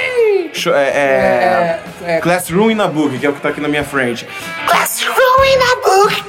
Cho- 0.53 0.75
É, 0.75 0.83
é, 0.89 1.81
É, 2.05 2.13
é. 2.17 2.21
Classroom 2.21 2.71
in 2.73 2.81
a 2.81 2.89
Book, 2.89 3.19
que 3.19 3.25
é 3.27 3.29
o 3.31 3.33
que 3.33 3.41
tá 3.41 3.51
aqui 3.51 3.61
na 3.61 3.69
minha 3.69 3.85
frente. 3.85 4.27
Classroom 4.67 5.45
in 5.45 5.59
a 5.63 5.77
book. 5.77 6.23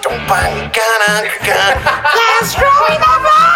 Classroom 2.11 2.87
in 2.93 3.01
a 3.01 3.19
book. 3.19 3.50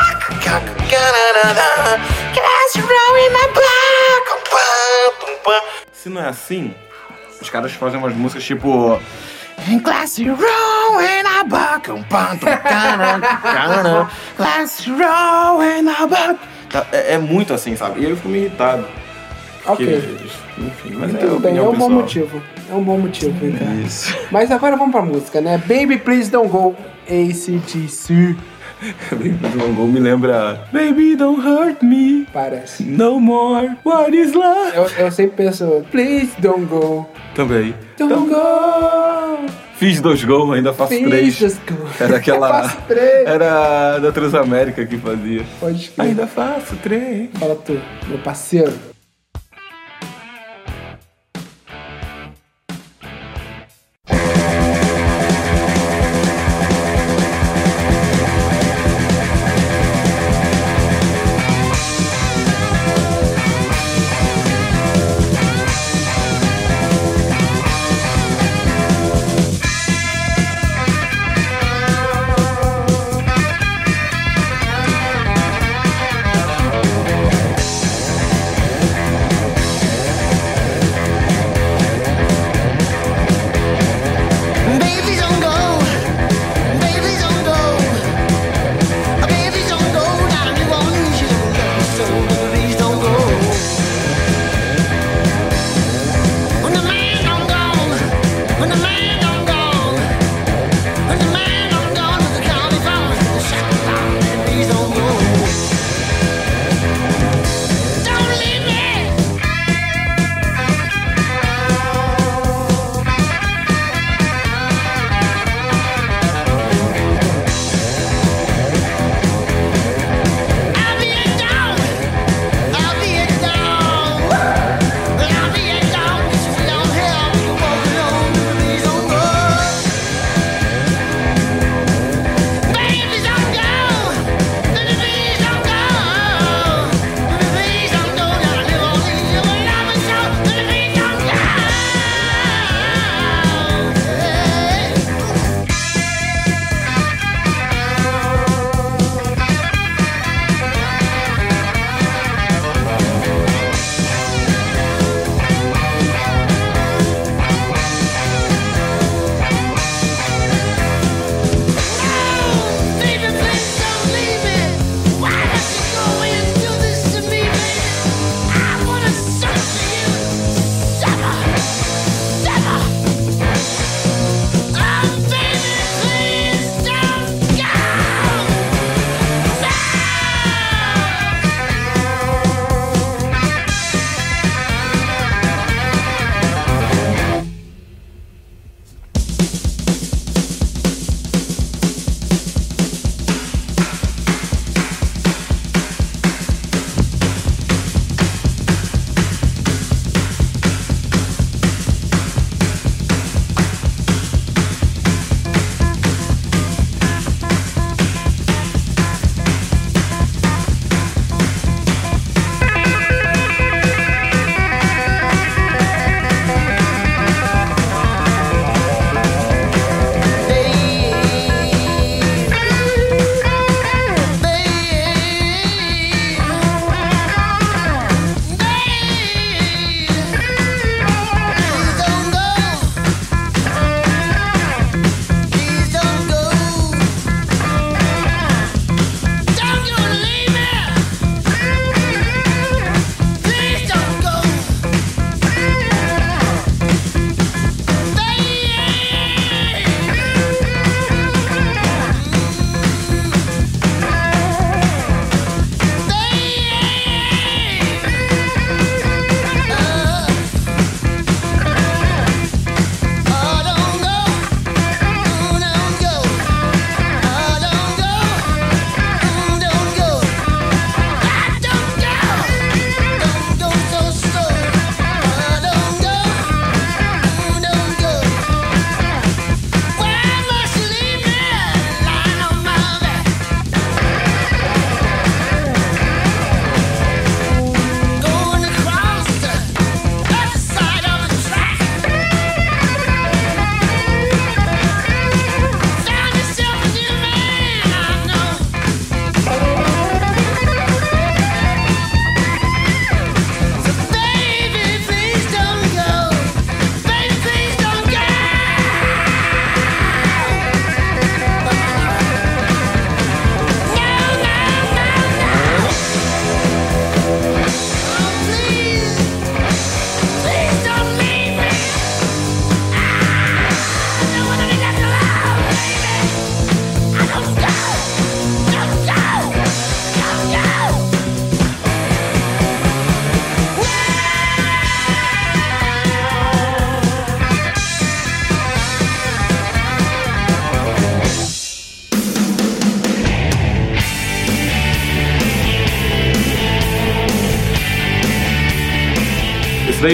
Se 5.91 6.09
não 6.09 6.21
é 6.21 6.27
assim, 6.29 6.73
os 7.41 7.49
caras 7.49 7.71
fazem 7.73 7.97
umas 7.99 8.15
músicas 8.15 8.43
tipo. 8.43 8.99
Classroom 9.83 10.37
in 11.01 11.25
a 11.39 11.43
book. 11.45 11.81
Tum, 11.85 12.03
pam, 12.03 12.37
tum, 12.37 12.45
gana, 12.45 13.17
gana. 13.41 14.09
Classroom 14.35 15.63
in 15.63 15.89
a 15.89 16.05
book. 16.07 16.39
tá- 16.69 16.85
é, 16.91 17.13
é 17.13 17.17
muito 17.17 17.53
assim, 17.53 17.75
sabe? 17.75 18.01
E 18.01 18.05
aí 18.05 18.11
eu 18.11 18.17
fico 18.17 18.29
meio 18.29 18.45
irritado. 18.45 18.85
Ok. 19.65 19.85
eles- 19.87 20.31
enfim, 20.57 20.91
mas 20.95 21.15
é 21.15 21.17
Tudo 21.17 21.39
bem, 21.39 21.57
é 21.57 21.61
um 21.61 21.65
bom 21.65 21.71
pessoal. 21.71 21.89
motivo. 21.89 22.43
É 22.69 22.73
um 22.73 22.83
bom 22.83 22.97
motivo, 22.99 23.33
cara. 23.57 23.71
Isso. 23.75 24.15
Mas 24.31 24.51
agora 24.51 24.75
vamos 24.75 24.91
pra 24.91 25.01
música, 25.01 25.41
né? 25.41 25.57
Baby 25.57 25.97
Please 25.97 26.29
Don't 26.29 26.49
Go, 26.49 26.75
ACDC. 27.07 28.35
Baby 29.11 29.29
Don't 29.57 29.73
Go 29.73 29.87
me 29.87 29.99
lembra 29.99 30.67
Baby 30.71 31.15
Don't 31.15 31.41
Hurt 31.45 31.81
Me 31.83 32.27
Parece. 32.33 32.83
No 32.83 33.19
More 33.19 33.71
What 33.85 34.15
Is 34.15 34.33
Love 34.33 34.71
Eu, 34.75 34.89
eu 35.05 35.11
sempre 35.11 35.45
penso, 35.45 35.83
please 35.91 36.29
don't 36.39 36.65
go. 36.65 37.07
Também. 37.33 37.73
Don't 37.97 38.13
Então, 38.13 38.27
go. 38.27 39.47
fiz 39.77 39.99
dois 40.01 40.23
gols, 40.23 40.53
ainda 40.55 40.73
faço 40.73 40.89
Please 40.89 41.09
três. 41.09 41.33
just 41.35 41.59
go. 41.69 41.77
Era 41.99 42.17
aquela. 42.17 42.47
Faço 42.63 42.77
três. 42.87 43.27
Era 43.27 43.99
da 43.99 44.11
Transamérica 44.11 44.85
que 44.85 44.97
fazia. 44.97 45.43
Pode 45.59 45.89
crer. 45.89 46.07
Ainda 46.07 46.27
faço 46.27 46.75
três. 46.77 47.29
Fala 47.39 47.55
tu, 47.55 47.79
meu 48.07 48.17
parceiro. 48.19 48.73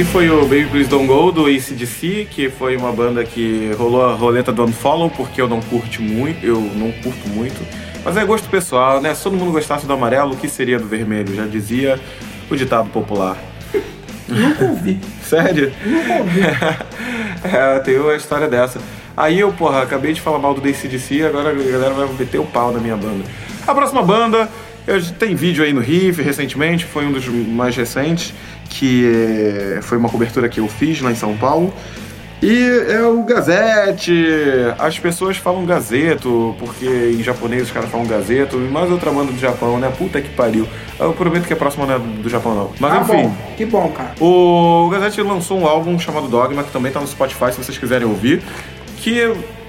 Daí 0.01 0.03
foi 0.05 0.29
o 0.31 0.41
Baby 0.43 0.65
Please 0.65 0.89
Don't 0.89 1.05
Go 1.05 1.31
do 1.31 1.45
ACDC, 1.45 2.27
que 2.31 2.49
foi 2.49 2.75
uma 2.75 2.91
banda 2.91 3.23
que 3.23 3.71
rolou 3.77 4.03
a 4.03 4.15
roleta 4.15 4.51
do 4.51 4.63
Unfollow, 4.63 5.11
porque 5.11 5.39
eu 5.39 5.47
não 5.47 5.61
curto 5.61 6.01
muito, 6.01 6.43
eu 6.43 6.59
não 6.59 6.91
curto 6.91 7.29
muito. 7.29 7.61
Mas 8.03 8.17
é 8.17 8.25
gosto 8.25 8.49
pessoal, 8.49 8.99
né? 8.99 9.13
Se 9.13 9.23
todo 9.23 9.37
mundo 9.37 9.51
gostasse 9.51 9.85
do 9.85 9.93
amarelo, 9.93 10.33
o 10.33 10.37
que 10.37 10.49
seria 10.49 10.79
do 10.79 10.87
vermelho? 10.87 11.35
Já 11.35 11.45
dizia 11.45 11.99
o 12.49 12.55
ditado 12.55 12.89
popular. 12.89 13.37
Nunca 14.27 14.65
ouvi. 14.65 14.99
Sério? 15.21 15.71
é, 17.43 17.79
tem 17.79 17.99
uma 17.99 18.15
história 18.15 18.47
dessa. 18.47 18.79
Aí 19.15 19.39
eu, 19.39 19.53
porra, 19.53 19.83
acabei 19.83 20.13
de 20.13 20.21
falar 20.21 20.39
mal 20.39 20.55
do 20.55 20.61
DCDC, 20.61 21.25
agora 21.25 21.51
a 21.51 21.53
galera 21.53 21.93
vai 21.93 22.07
meter 22.07 22.39
o 22.39 22.45
pau 22.45 22.71
na 22.71 22.79
minha 22.79 22.97
banda. 22.97 23.23
A 23.67 23.75
próxima 23.75 24.01
banda, 24.01 24.49
eu, 24.87 24.99
tem 25.13 25.35
vídeo 25.35 25.63
aí 25.63 25.73
no 25.73 25.81
Riff 25.81 26.23
recentemente, 26.23 26.85
foi 26.85 27.05
um 27.05 27.11
dos 27.11 27.27
mais 27.27 27.75
recentes, 27.75 28.33
que 28.71 29.75
é, 29.77 29.81
foi 29.81 29.97
uma 29.97 30.07
cobertura 30.09 30.47
que 30.47 30.59
eu 30.61 30.67
fiz 30.67 31.01
lá 31.01 31.11
em 31.11 31.15
São 31.15 31.35
Paulo. 31.37 31.73
E 32.41 32.57
é 32.89 33.01
o 33.03 33.21
Gazette. 33.23 34.11
As 34.79 34.97
pessoas 34.97 35.37
falam 35.37 35.63
Gazeto, 35.63 36.55
porque 36.57 36.87
em 36.87 37.21
japonês 37.21 37.63
os 37.63 37.71
caras 37.71 37.89
falam 37.91 38.07
Gazeto, 38.07 38.55
e 38.57 38.61
mais 38.61 38.89
outra 38.89 39.11
banda 39.11 39.31
do 39.31 39.37
Japão, 39.39 39.77
né? 39.77 39.91
Puta 39.95 40.19
que 40.19 40.29
pariu. 40.29 40.67
Eu 40.99 41.13
prometo 41.13 41.45
que 41.45 41.53
a 41.53 41.55
próxima 41.55 41.85
não 41.85 41.95
é 41.95 41.99
do 41.99 42.29
Japão, 42.29 42.55
não. 42.55 42.71
Mas 42.79 42.93
Ah, 42.93 43.01
enfim. 43.01 43.11
bom. 43.27 43.35
Que 43.57 43.65
bom, 43.65 43.89
cara. 43.89 44.13
O 44.19 44.89
Gazette 44.91 45.21
lançou 45.21 45.59
um 45.59 45.67
álbum 45.67 45.99
chamado 45.99 46.27
Dogma, 46.27 46.63
que 46.63 46.71
também 46.71 46.91
tá 46.91 46.99
no 46.99 47.07
Spotify, 47.07 47.51
se 47.51 47.63
vocês 47.63 47.77
quiserem 47.77 48.07
ouvir, 48.07 48.41
que 48.97 49.21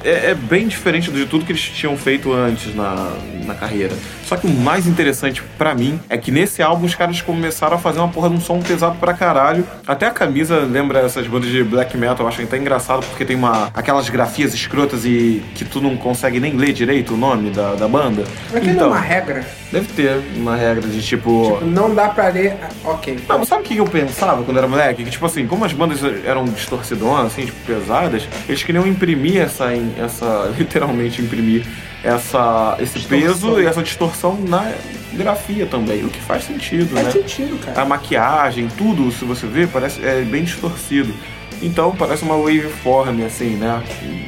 é, 0.02 0.30
é 0.30 0.34
bem 0.34 0.66
diferente 0.66 1.10
de 1.10 1.26
tudo 1.26 1.44
que 1.44 1.52
eles 1.52 1.60
tinham 1.60 1.94
feito 1.98 2.32
antes 2.32 2.74
na, 2.74 3.12
na 3.44 3.54
carreira. 3.54 3.94
Só 4.32 4.38
que 4.38 4.46
o 4.46 4.50
mais 4.50 4.86
interessante 4.86 5.42
pra 5.58 5.74
mim 5.74 6.00
é 6.08 6.16
que 6.16 6.30
nesse 6.30 6.62
álbum 6.62 6.86
os 6.86 6.94
caras 6.94 7.20
começaram 7.20 7.76
a 7.76 7.78
fazer 7.78 7.98
uma 7.98 8.08
porra 8.08 8.30
de 8.30 8.36
um 8.36 8.40
som 8.40 8.62
pesado 8.62 8.96
pra 8.98 9.12
caralho. 9.12 9.62
Até 9.86 10.06
a 10.06 10.10
camisa 10.10 10.60
lembra 10.60 11.00
essas 11.00 11.26
bandas 11.26 11.50
de 11.50 11.62
black 11.62 11.98
metal, 11.98 12.24
eu 12.24 12.28
acho 12.28 12.40
até 12.40 12.56
engraçado 12.56 13.04
porque 13.10 13.26
tem 13.26 13.36
uma 13.36 13.68
aquelas 13.74 14.08
grafias 14.08 14.54
escrotas 14.54 15.04
e 15.04 15.44
que 15.54 15.66
tu 15.66 15.82
não 15.82 15.98
consegue 15.98 16.40
nem 16.40 16.56
ler 16.56 16.72
direito 16.72 17.12
o 17.12 17.16
nome 17.18 17.50
da, 17.50 17.74
da 17.74 17.86
banda. 17.86 18.24
Mas 18.50 18.66
é 18.66 18.82
uma 18.82 18.98
regra. 18.98 19.44
deve 19.70 19.92
ter 19.92 20.22
uma 20.34 20.56
regra 20.56 20.88
de 20.88 21.02
tipo 21.02 21.58
Não 21.60 21.94
dá 21.94 22.08
pra 22.08 22.28
ler. 22.28 22.56
Ok. 22.86 23.20
não, 23.28 23.38
mas 23.38 23.48
sabe 23.48 23.60
o 23.60 23.64
que 23.66 23.76
eu 23.76 23.84
pensava 23.84 24.42
quando 24.44 24.56
era 24.56 24.66
moleque? 24.66 25.04
Que, 25.04 25.10
tipo 25.10 25.26
assim, 25.26 25.46
como 25.46 25.66
as 25.66 25.74
bandas 25.74 26.00
eram 26.24 26.46
distorcidonas, 26.46 27.26
assim, 27.26 27.44
tipo, 27.44 27.58
pesadas, 27.66 28.26
eles 28.48 28.62
queriam 28.62 28.86
imprimir 28.86 29.42
essa, 29.42 29.66
essa 30.02 30.50
literalmente 30.56 31.20
imprimir 31.20 31.66
essa, 32.02 32.76
esse 32.80 33.00
peso 33.00 33.60
e 33.60 33.66
essa 33.66 33.82
distorção 33.82 34.38
na 34.40 34.72
grafia 35.12 35.66
também, 35.66 36.04
o 36.04 36.08
que 36.08 36.20
faz 36.20 36.44
sentido, 36.44 36.94
Faz 36.94 37.06
né? 37.06 37.12
sentido, 37.12 37.58
cara. 37.58 37.82
A 37.82 37.84
maquiagem, 37.84 38.68
tudo, 38.76 39.10
se 39.12 39.24
você 39.24 39.46
ver, 39.46 39.68
parece 39.68 40.04
é 40.04 40.22
bem 40.22 40.44
distorcido. 40.44 41.12
Então 41.60 41.94
parece 41.94 42.24
uma 42.24 42.36
waveform, 42.36 43.24
assim, 43.24 43.50
né? 43.56 43.82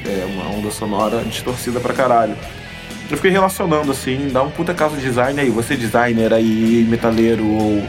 É 0.06 0.24
uma 0.26 0.56
onda 0.56 0.70
sonora 0.70 1.22
distorcida 1.24 1.80
pra 1.80 1.92
caralho. 1.92 2.36
Eu 3.10 3.16
fiquei 3.16 3.30
relacionando, 3.30 3.90
assim, 3.90 4.28
dá 4.32 4.42
um 4.42 4.50
puta 4.50 4.72
caso 4.72 4.96
de 4.96 5.02
design 5.02 5.40
aí. 5.40 5.50
Você 5.50 5.76
designer 5.76 6.32
aí, 6.32 6.86
metaleiro 6.88 7.44
ou, 7.46 7.82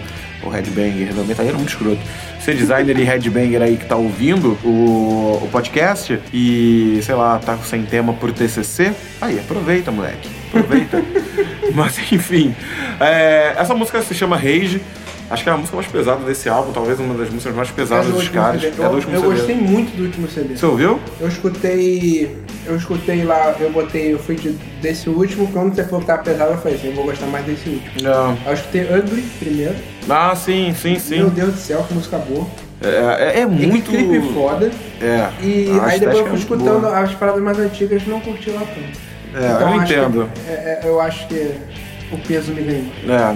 ou 0.45 0.51
headbanger. 0.51 1.13
Não, 1.15 1.25
metaleiro 1.25 1.57
é 1.57 1.59
muito 1.59 1.69
escroto. 1.71 1.99
Você 2.39 2.53
designer 2.53 2.97
e 2.99 3.03
headbanger 3.03 3.61
aí 3.61 3.75
que 3.77 3.85
tá 3.85 3.95
ouvindo 3.95 4.57
o, 4.63 5.39
o 5.43 5.49
podcast 5.51 6.19
e, 6.33 6.99
sei 7.03 7.15
lá, 7.15 7.39
tá 7.39 7.57
sem 7.57 7.83
tema 7.83 8.13
por 8.13 8.31
TCC, 8.31 8.93
aí, 9.19 9.39
aproveita, 9.39 9.91
moleque. 9.91 10.29
Aproveita. 10.49 11.03
Mas, 11.73 11.97
enfim. 12.11 12.55
é, 12.99 13.55
essa 13.57 13.73
música 13.73 14.01
se 14.01 14.13
chama 14.13 14.35
Rage. 14.37 14.81
Acho 15.27 15.43
que 15.43 15.49
é 15.49 15.53
a 15.53 15.57
música 15.57 15.75
mais 15.75 15.87
pesada 15.87 16.23
desse 16.23 16.47
álbum, 16.47 16.71
talvez 16.71 16.99
uma 16.99 17.15
das 17.15 17.31
músicas 17.31 17.55
mais 17.55 17.71
pesadas 17.71 18.05
do 18.05 18.11
dos 18.13 18.29
caras. 18.29 18.61
CD. 18.61 18.73
É 18.73 18.77
do 18.77 18.83
Eu, 18.83 18.89
último 18.91 19.15
eu 19.15 19.21
CD. 19.21 19.33
gostei 19.33 19.55
muito 19.55 19.97
do 19.97 20.03
último 20.03 20.27
CD. 20.29 20.55
Você 20.55 20.65
ouviu? 20.67 20.99
Eu 21.19 21.27
escutei. 21.27 22.37
Eu 22.67 22.75
escutei 22.77 23.23
lá, 23.23 23.55
eu 23.59 23.71
botei, 23.71 24.13
eu 24.13 24.19
fui 24.19 24.35
de- 24.35 24.51
desse 24.81 25.09
último, 25.09 25.47
quando 25.51 25.75
você 25.75 25.83
falou 25.83 26.01
que 26.01 26.07
tava 26.07 26.23
pesado, 26.23 26.51
eu 26.53 26.57
falei 26.57 26.77
assim, 26.77 26.87
eu 26.89 26.93
vou 26.95 27.05
gostar 27.05 27.25
mais 27.27 27.43
desse 27.45 27.69
último. 27.69 27.91
Não. 28.03 28.37
Eu 28.45 28.53
escutei 28.53 28.81
Ugly 28.83 29.21
primeiro. 29.39 29.75
Ah, 30.09 30.35
sim, 30.35 30.73
sim, 30.79 30.99
sim. 30.99 31.17
Meu 31.17 31.29
Deus 31.29 31.53
do 31.53 31.59
céu, 31.59 31.83
que 31.87 31.93
música 31.93 32.17
boa. 32.17 32.45
É, 32.81 33.37
é, 33.37 33.39
é 33.41 33.45
muito. 33.45 33.89
clipe 33.89 34.33
foda. 34.33 34.69
É. 35.01 35.29
E 35.41 35.67
aí 35.83 35.99
depois 35.99 36.19
eu 36.19 36.25
é 36.25 36.29
fui 36.29 36.37
escutando 36.37 36.81
boa. 36.81 36.99
as 36.99 37.13
paradas 37.13 37.41
mais 37.41 37.57
antigas 37.57 38.03
e 38.05 38.09
não 38.09 38.19
curti 38.19 38.49
lá 38.51 38.61
tanto. 38.61 39.05
É, 39.33 39.47
eu 39.61 39.67
acho 39.67 39.85
que- 39.87 39.93
entendo. 39.93 40.29
é, 40.47 40.51
é, 40.51 40.81
eu 40.83 41.01
acho 41.01 41.27
que 41.27 41.51
o 42.11 42.17
peso 42.19 42.51
me 42.53 42.61
ganhou. 42.61 42.85
É. 43.09 43.35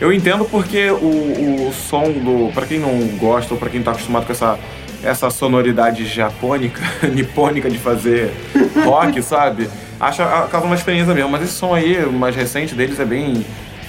Eu 0.00 0.12
entendo 0.12 0.44
porque 0.44 0.90
o, 0.90 1.68
o 1.68 1.72
som 1.72 2.10
do. 2.10 2.52
Pra 2.52 2.66
quem 2.66 2.78
não 2.80 2.98
gosta 3.18 3.54
ou 3.54 3.58
pra 3.60 3.70
quem 3.70 3.82
tá 3.82 3.92
acostumado 3.92 4.26
com 4.26 4.32
essa, 4.32 4.58
essa 5.02 5.30
sonoridade 5.30 6.04
japônica, 6.04 6.82
nipônica 7.14 7.70
de 7.70 7.78
fazer 7.78 8.32
rock, 8.84 9.22
sabe? 9.22 9.68
Acha 10.00 10.24
causa 10.50 10.66
uma 10.66 10.74
experiência 10.74 11.14
mesmo. 11.14 11.30
Mas 11.30 11.44
esse 11.44 11.52
som 11.52 11.72
aí, 11.74 12.04
o 12.04 12.12
mais 12.12 12.34
recente 12.34 12.74
deles, 12.74 12.98
é 12.98 13.04
bem. 13.04 13.44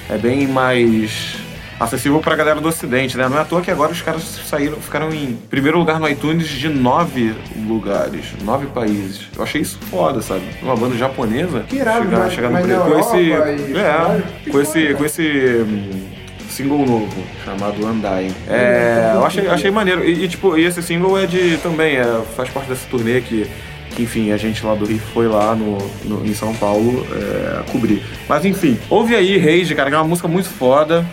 É 0.10 0.18
bem 0.18 0.48
mais 0.48 1.38
acessível 1.84 2.20
pra 2.20 2.36
galera 2.36 2.60
do 2.62 2.68
ocidente, 2.68 3.18
né? 3.18 3.28
Não 3.28 3.38
é 3.38 3.42
à 3.42 3.46
toa 3.46 3.62
que 3.62 3.70
agora 3.72 3.92
os 3.92 4.02
caras 4.02 4.24
saíram, 4.48 4.78
ficaram 4.78 5.10
em 5.14 5.38
primeiro 5.50 5.78
lugar 5.78 6.00
no 6.00 6.08
iTunes 6.10 6.48
de 6.48 6.70
nove 6.70 7.34
lugares, 7.68 8.26
nove 8.44 8.66
países. 8.68 9.22
Eu 9.36 9.44
achei 9.44 9.62
isso 9.62 9.78
foda, 9.90 10.22
sabe? 10.22 10.44
Uma 10.62 10.76
banda 10.76 10.96
japonesa 10.96 11.62
Que 11.68 11.78
irado, 11.78 12.04
chegar, 12.06 12.20
mas- 12.20 12.34
chegar 12.34 12.50
no 12.50 12.92
com 12.92 13.00
esse, 13.00 13.18
e 13.18 13.32
é, 13.78 14.52
com 14.52 14.62
esse, 14.62 14.94
com 14.96 15.06
esse 15.06 15.22
hum, 15.68 15.90
single 16.50 16.86
novo 16.86 17.24
chamado 17.44 17.86
Undying. 17.86 18.34
É, 18.50 19.12
eu 19.16 19.26
achei, 19.26 19.48
achei 19.48 19.72
maneiro. 19.72 20.04
E, 20.04 20.26
e, 20.26 20.28
tipo, 20.28 20.58
e 20.58 20.66
esse 20.66 20.82
single 20.82 21.18
é 21.18 21.26
de 21.26 21.58
também 21.58 21.96
é, 21.98 22.22
faz 22.36 22.50
parte 22.50 22.70
dessa 22.70 22.86
turnê 22.90 23.22
que 23.22 23.48
que, 23.96 24.02
enfim, 24.02 24.32
a 24.32 24.38
gente 24.38 24.66
lá 24.66 24.74
do 24.74 24.86
Rio 24.86 24.98
foi 25.14 25.28
lá 25.28 25.54
no, 25.56 25.78
no- 26.04 26.26
em 26.26 26.34
São 26.34 26.52
Paulo 26.56 27.06
é, 27.12 27.62
cobrir. 27.72 28.02
Mas 28.28 28.44
enfim, 28.44 28.76
ouve 28.90 29.16
aí 29.16 29.38
Rage, 29.38 29.76
cara, 29.76 29.88
que 29.92 29.96
é 29.96 30.00
uma 30.00 30.08
música 30.08 30.28
muito 30.28 30.50
foda. 30.50 31.06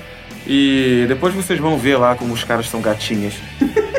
E 0.46 1.04
depois 1.08 1.34
vocês 1.34 1.58
vão 1.58 1.76
ver 1.78 1.96
lá 1.96 2.14
como 2.14 2.32
os 2.32 2.44
caras 2.44 2.68
são 2.68 2.80
gatinhas. 2.80 3.34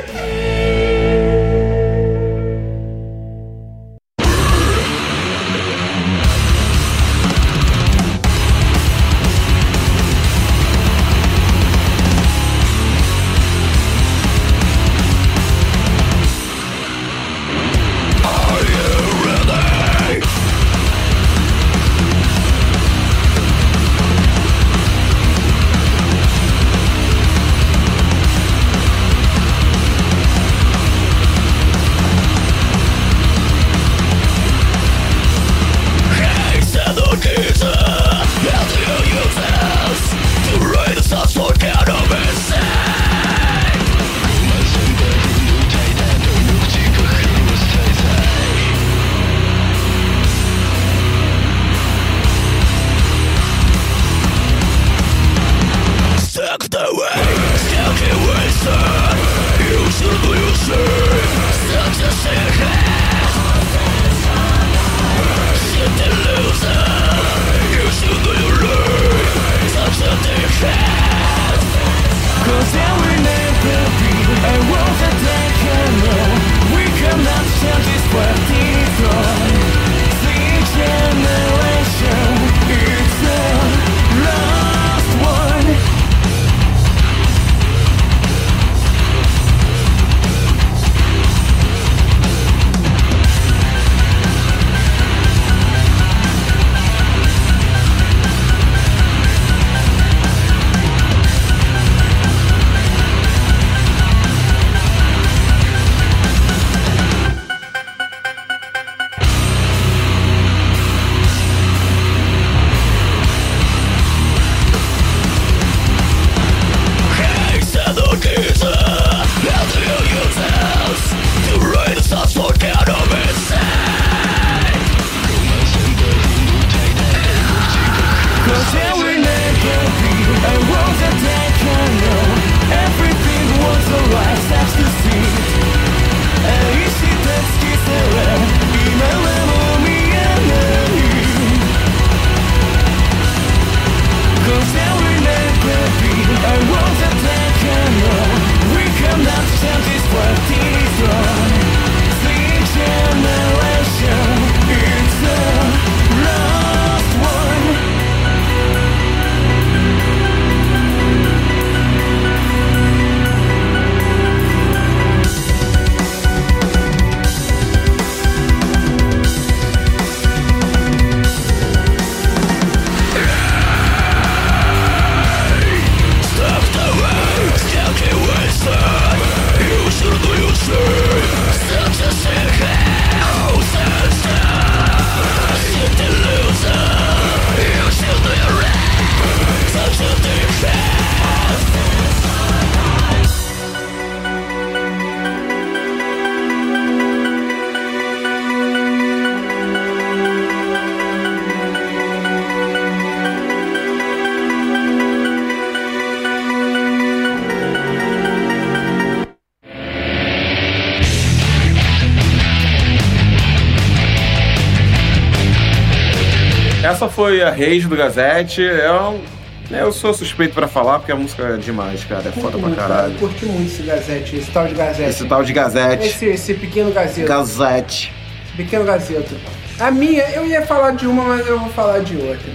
foi 217.21 217.43
a 217.43 217.51
Rage 217.51 217.81
do 217.87 217.95
Gazette. 217.95 218.65
É 218.65 218.91
um- 218.91 219.21
Eu 219.69 219.93
sou 219.93 220.11
suspeito 220.13 220.53
pra 220.55 220.67
falar 220.67 220.97
porque 220.99 221.11
a 221.13 221.15
música 221.15 221.43
é 221.43 221.55
demais, 221.57 222.03
cara. 222.03 222.23
É 222.27 222.31
foda 222.41 222.57
pra 222.57 222.71
caralho. 222.71 223.13
Eu 223.13 223.19
curti 223.19 223.45
muito 223.45 223.71
esse 223.71 223.83
Gazette, 223.83 224.35
esse 224.37 224.51
tal 224.51 224.67
de 224.67 224.73
Gazette. 224.73 225.09
Esse 225.09 225.25
tal 225.25 225.43
de 225.43 225.53
Gazette. 225.53 226.07
Esse, 226.07 226.25
esse 226.25 226.53
pequeno 226.55 226.91
Gazeta. 226.91 227.27
Gazette. 227.27 228.11
Pequeno 228.57 228.83
Gazeta. 228.83 229.33
A 229.79 229.89
minha, 229.91 230.23
eu 230.31 230.45
ia 230.47 230.63
falar 230.63 230.91
de 230.91 231.05
uma, 231.07 231.23
mas 231.23 231.47
eu 231.47 231.57
vou 231.59 231.69
falar 231.69 231.99
de 231.99 232.17
outra. 232.17 232.51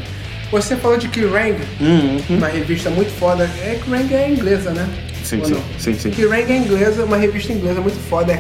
Você 0.50 0.76
falou 0.76 0.98
de 0.98 1.08
Kerrang, 1.08 1.56
Uhum. 1.80 2.20
uma 2.28 2.48
revista 2.48 2.90
muito 2.90 3.10
foda. 3.18 3.48
É, 3.64 3.78
Kerrang 3.82 4.12
é 4.14 4.28
inglesa, 4.28 4.70
né? 4.72 4.86
Sim, 5.24 5.38
Ou 5.38 5.44
sim, 5.46 5.54
não? 5.54 5.62
sim, 5.78 5.94
sim. 5.94 6.10
Kerrang 6.10 6.52
é 6.52 6.56
inglesa, 6.56 7.04
uma 7.04 7.16
revista 7.16 7.52
inglesa 7.52 7.80
muito 7.80 7.98
foda. 8.10 8.32
É 8.32 8.36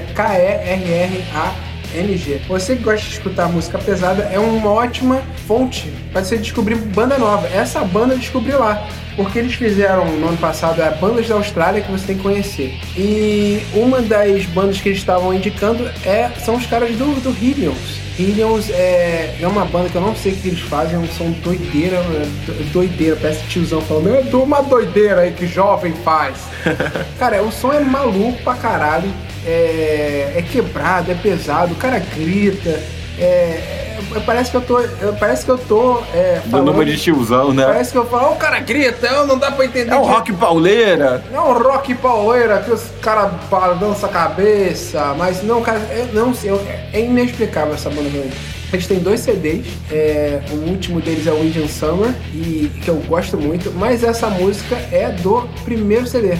Você 2.48 2.76
que 2.76 2.82
gosta 2.82 3.06
de 3.06 3.12
escutar 3.14 3.48
música 3.48 3.78
pesada, 3.78 4.24
é 4.32 4.38
uma 4.38 4.70
ótima 4.70 5.22
fonte 5.46 5.90
para 6.12 6.22
você 6.24 6.36
descobrir 6.36 6.74
banda 6.76 7.16
nova. 7.18 7.46
Essa 7.48 7.80
banda 7.84 8.14
eu 8.14 8.18
descobri 8.18 8.52
lá. 8.52 8.86
Porque 9.16 9.38
eles 9.38 9.54
fizeram 9.54 10.04
no 10.04 10.28
ano 10.28 10.36
passado 10.36 10.82
é 10.82 10.90
bandas 10.90 11.26
da 11.26 11.36
Austrália 11.36 11.80
que 11.80 11.90
você 11.90 12.08
tem 12.08 12.16
que 12.16 12.22
conhecer. 12.22 12.74
E 12.96 13.62
uma 13.72 14.02
das 14.02 14.44
bandas 14.44 14.78
que 14.78 14.90
eles 14.90 14.98
estavam 14.98 15.32
indicando 15.32 15.88
é, 16.04 16.28
são 16.44 16.56
os 16.56 16.66
caras 16.66 16.90
do, 16.96 17.18
do 17.22 17.30
Hillions. 17.30 18.04
Hillions 18.18 18.68
é, 18.70 19.36
é 19.40 19.46
uma 19.46 19.64
banda 19.64 19.88
que 19.88 19.94
eu 19.94 20.00
não 20.02 20.14
sei 20.14 20.32
o 20.32 20.36
que 20.36 20.48
eles 20.48 20.60
fazem, 20.60 20.98
são 21.16 21.30
doideira, 21.42 21.96
é, 21.96 22.26
do- 22.46 22.72
doideira, 22.72 23.16
parece 23.16 23.42
tiozão 23.46 23.80
falando, 23.82 24.08
eu 24.08 24.24
dou 24.24 24.44
uma 24.44 24.62
doideira 24.62 25.22
aí 25.22 25.32
que 25.32 25.46
jovem 25.46 25.92
faz. 26.04 26.36
Cara, 27.18 27.42
o 27.42 27.50
som 27.52 27.72
é 27.72 27.80
maluco 27.80 28.42
pra 28.42 28.54
caralho, 28.54 29.10
é, 29.46 30.32
é 30.36 30.42
quebrado, 30.42 31.10
é 31.10 31.14
pesado, 31.14 31.72
o 31.72 31.76
cara 31.76 31.98
grita, 31.98 32.82
é, 33.18 33.22
é- 33.22 33.96
parece 34.24 34.50
que 34.50 34.56
eu 34.56 34.60
tô, 34.60 34.78
é, 34.80 34.86
parece 35.18 35.44
que 35.44 35.50
eu 35.50 35.58
tô 35.58 36.00
é, 36.14 36.40
Dando 36.44 36.50
falando, 36.50 36.70
uma 36.72 36.84
de 36.84 36.96
tiozão, 36.96 37.52
né? 37.52 37.64
parece 37.64 37.92
que 37.92 37.98
eu 37.98 38.06
falo, 38.06 38.28
"Ó, 38.28 38.32
o 38.32 38.36
cara 38.36 38.60
grita, 38.60 39.06
eu 39.06 39.26
não 39.26 39.38
dá 39.38 39.50
pra 39.50 39.64
entender. 39.64 39.90
É 39.92 39.96
um 39.96 40.02
que- 40.02 40.08
rock 40.08 40.32
pauleira. 40.34 41.22
é 41.32 41.40
um 41.40 41.52
rock 41.52 41.94
pauleira 41.94 42.58
que 42.60 42.70
os 42.70 42.82
caras 43.00 43.32
balançam 43.50 44.08
a 44.08 44.12
cabeça, 44.12 45.14
mas 45.18 45.42
não, 45.42 45.62
cara, 45.62 45.78
é, 45.90 46.06
não 46.12 46.34
sei, 46.34 46.50
é 46.92 47.00
inexplicável 47.00 47.74
essa 47.74 47.88
banda 47.90 48.08
pra 48.10 48.20
mim. 48.20 48.30
Eles 48.72 48.86
têm 48.86 48.98
dois 48.98 49.20
CDs, 49.20 49.64
é, 49.92 50.40
o 50.50 50.68
último 50.70 51.00
deles 51.00 51.26
é 51.26 51.30
o 51.32 51.38
Indian 51.44 51.68
Summer, 51.68 52.12
e, 52.34 52.70
que 52.82 52.88
eu 52.88 52.96
gosto 53.06 53.36
muito, 53.38 53.72
mas 53.76 54.02
essa 54.02 54.28
música 54.28 54.74
é 54.90 55.08
do 55.22 55.48
primeiro 55.64 56.04
CD, 56.06 56.36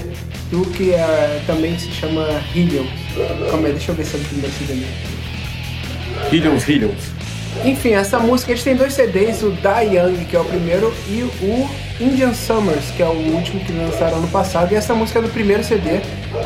do 0.50 0.62
que 0.70 0.92
é, 0.92 1.40
também 1.46 1.78
se 1.78 1.90
chama 1.90 2.26
Helium. 2.54 2.86
Calma 3.50 3.66
aí, 3.66 3.72
deixa 3.72 3.90
eu 3.92 3.94
ver 3.96 4.04
se 4.04 4.16
é 4.16 4.18
do 4.20 4.24
primeiro 4.28 4.52
CD 4.56 4.74
mesmo. 4.74 5.16
Hillions, 6.32 6.68
Hillions. 6.68 7.16
Enfim, 7.64 7.92
essa 7.92 8.18
música, 8.18 8.52
eles 8.52 8.62
têm 8.62 8.76
dois 8.76 8.92
CDs, 8.92 9.42
o 9.42 9.50
Die 9.50 9.96
Young, 9.96 10.24
que 10.26 10.36
é 10.36 10.40
o 10.40 10.44
primeiro, 10.44 10.92
e 11.08 11.22
o 11.22 11.68
Indian 11.98 12.34
Summers, 12.34 12.90
que 12.96 13.02
é 13.02 13.06
o 13.06 13.12
último 13.34 13.60
que 13.64 13.72
lançaram 13.72 14.18
ano 14.18 14.28
passado. 14.28 14.72
E 14.72 14.74
essa 14.76 14.94
música 14.94 15.18
é 15.20 15.22
do 15.22 15.28
primeiro 15.30 15.64
CD, 15.64 16.00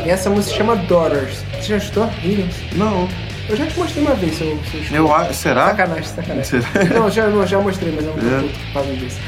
e 0.06 0.08
essa 0.10 0.30
música 0.30 0.52
se 0.52 0.58
chama 0.58 0.76
Daughters. 0.76 1.38
Você 1.54 1.68
já 1.68 1.76
escutou? 1.78 2.08
Williams? 2.24 2.54
Não. 2.76 3.08
Eu 3.48 3.56
já 3.56 3.66
te 3.66 3.76
mostrei 3.76 4.04
uma 4.04 4.14
vez, 4.14 4.36
seu, 4.38 4.56
seu. 4.70 4.96
Eu. 4.96 5.34
Será? 5.34 5.66
Sacanagem, 5.70 6.04
sacanagem. 6.04 6.44
Será? 6.44 6.84
Não, 7.00 7.10
já, 7.10 7.26
não, 7.26 7.44
já 7.44 7.58
mostrei, 7.58 7.92
mas 7.92 8.04
eu 8.06 8.14
não 8.16 8.38
É. 8.38 8.42
puto 8.42 8.58
por 8.60 8.72
causa 8.74 8.92
disso. 8.94 9.18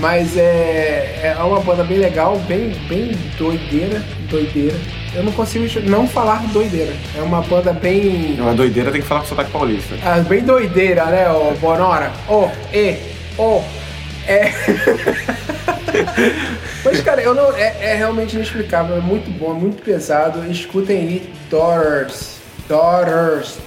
Mas 0.00 0.36
é, 0.36 1.34
é 1.36 1.42
uma 1.42 1.60
banda 1.60 1.84
bem 1.84 1.98
legal, 1.98 2.36
bem, 2.48 2.70
bem 2.88 3.12
doideira, 3.38 4.02
doideira. 4.28 4.76
Eu 5.14 5.22
não 5.22 5.32
consigo 5.32 5.66
não 5.88 6.08
falar 6.08 6.42
doideira. 6.52 6.92
É 7.16 7.20
uma 7.22 7.42
banda 7.42 7.72
bem 7.72 8.36
Uma 8.40 8.54
doideira 8.54 8.90
tem 8.90 9.02
que 9.02 9.06
falar 9.06 9.20
com 9.20 9.26
sotaque 9.26 9.50
paulista. 9.50 9.94
ah, 10.04 10.18
bem 10.20 10.42
doideira, 10.42 11.04
né, 11.06 11.30
ô 11.30 11.52
Bonora? 11.60 12.10
Ô, 12.28 12.48
e, 12.72 12.96
ô, 13.38 13.62
é. 14.26 14.50
Mas, 16.84 17.00
cara, 17.02 17.20
eu 17.22 17.34
não, 17.34 17.52
é, 17.54 17.76
é 17.80 17.94
realmente 17.94 18.34
inexplicável, 18.34 18.96
é 18.96 19.00
muito 19.00 19.30
bom, 19.30 19.50
é 19.50 19.54
muito 19.54 19.82
pesado. 19.82 20.44
Escutem 20.50 20.96
aí, 20.98 21.32
Daughters, 21.50 22.36
Daughters, 22.68 23.58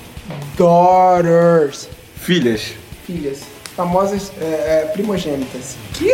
Daughters, 0.58 1.88
Filhas. 2.16 2.74
filhas, 3.06 3.44
famosas 3.76 4.32
é, 4.40 4.44
é, 4.44 4.92
primogênitas. 4.94 5.76
Que? 5.94 6.12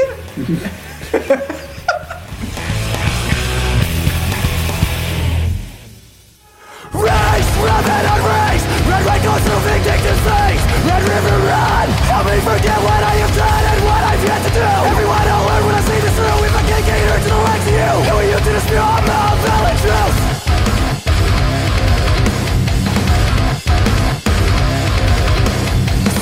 Race, 6.92 7.52
on 7.58 8.20
race 8.28 8.66
Red 8.86 9.24
goes 9.24 9.42
through 9.42 9.64
vindictive 9.64 10.20
face 10.28 10.64
Red 10.86 11.04
river 11.08 11.38
run 11.48 11.88
Help 12.12 12.26
me 12.28 12.38
forget 12.42 12.78
what 12.84 13.00
done 13.00 13.64
and 13.72 13.82
what 13.86 14.04
I've 14.04 14.24
yet 14.24 14.42
to 14.44 14.52
do 14.52 14.68
Everyone 14.92 15.24
will 15.24 15.46
learn 15.48 15.66
when 15.66 15.76
I 15.76 15.82
see 15.82 16.00
this 16.02 16.14
through 16.16 16.46
If 16.46 16.56
I 16.56 16.64
can't 16.68 16.86
cater 16.86 17.18
to 17.24 17.30
the 17.30 17.42
likes 17.48 17.66
of 17.66 17.74
you 17.74 17.92
Who 18.10 18.16
are 18.18 18.24
you 18.24 18.38
to 18.38 18.52
dispute 18.52 18.78
all 18.78 19.02
my 19.02 19.36
valid 19.42 19.78
truth? 19.80 20.31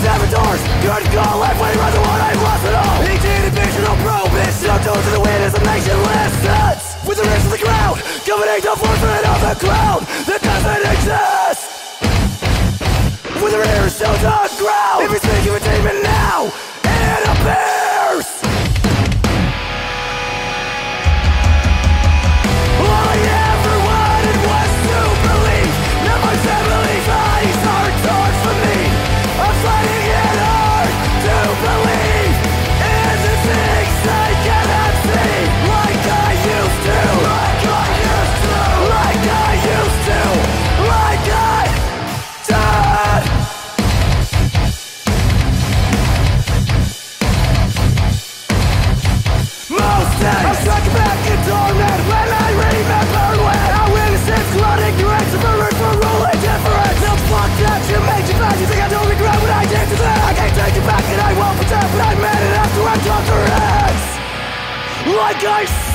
Saboteurs, 0.09 0.61
good 0.81 1.05
call, 1.13 1.37
left 1.37 1.61
way, 1.61 1.69
run 1.77 1.93
the 1.93 2.01
one 2.01 2.19
I've 2.19 2.41
lost 2.41 2.65
it 2.65 2.73
all 2.73 2.97
Each 3.05 3.21
individual 3.21 3.93
so 4.49 4.73
told 4.81 4.97
to 5.05 5.11
the 5.13 5.21
wind 5.21 5.43
as 5.45 5.53
the 5.53 5.61
nation 5.61 5.97
listens 6.01 6.97
With 7.05 7.17
the 7.21 7.29
rest 7.29 7.45
of 7.45 7.51
the 7.51 7.59
crowd, 7.61 8.01
governing 8.25 8.61
the 8.65 8.73
forefront 8.73 9.25
of 9.29 9.37
the 9.37 9.53
cloud 9.61 10.01
that 10.25 10.41
doesn't 10.41 10.83
exist 10.97 11.61
With 13.37 13.53
their 13.53 13.61
ears 13.61 13.99
to 13.99 14.09
the 14.09 14.49
ground. 14.57 15.05
If 15.05 15.11
you 15.13 15.19
speak 15.21 15.45
of 15.45 15.61
attainment 15.61 16.01
now, 16.01 16.49
it 16.83 17.21
appears 17.29 17.69
All 17.69 17.78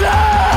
Jackson! 0.00 0.53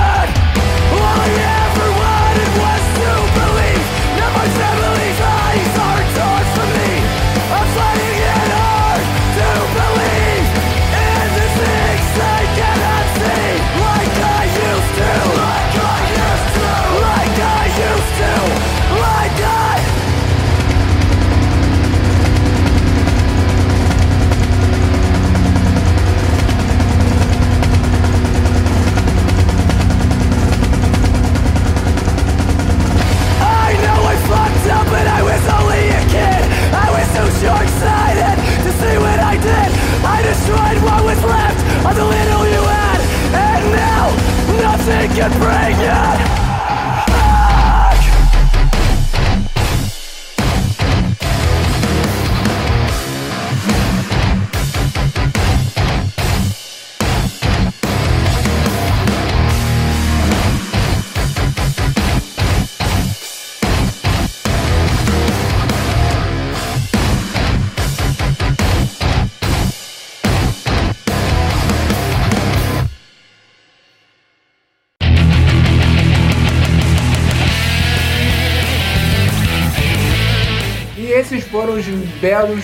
Belos, 82.20 82.63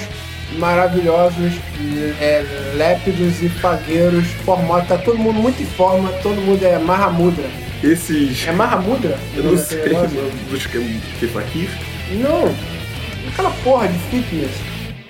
maravilhosos, 0.58 1.54
é, 2.20 2.44
lépidos 2.76 3.42
e 3.42 3.50
fagueiros 3.50 4.26
formados. 4.46 4.88
Tá 4.88 4.98
todo 4.98 5.18
mundo 5.18 5.40
muito 5.40 5.62
em 5.62 5.66
forma, 5.66 6.10
todo 6.22 6.36
mundo 6.42 6.64
é 6.64 6.78
Mahamudra. 6.78 7.46
Esses. 7.84 8.48
É 8.48 8.52
Mahamudra? 8.52 9.18
Eu 9.36 9.44
não 9.44 9.58
sei, 9.58 9.80
dos 10.50 10.66
que, 10.68 10.78
aqui. 11.38 11.70
Não, 12.22 12.54
aquela 13.32 13.52
porra 13.64 13.88
de 13.88 13.98
fitness. 14.10 14.52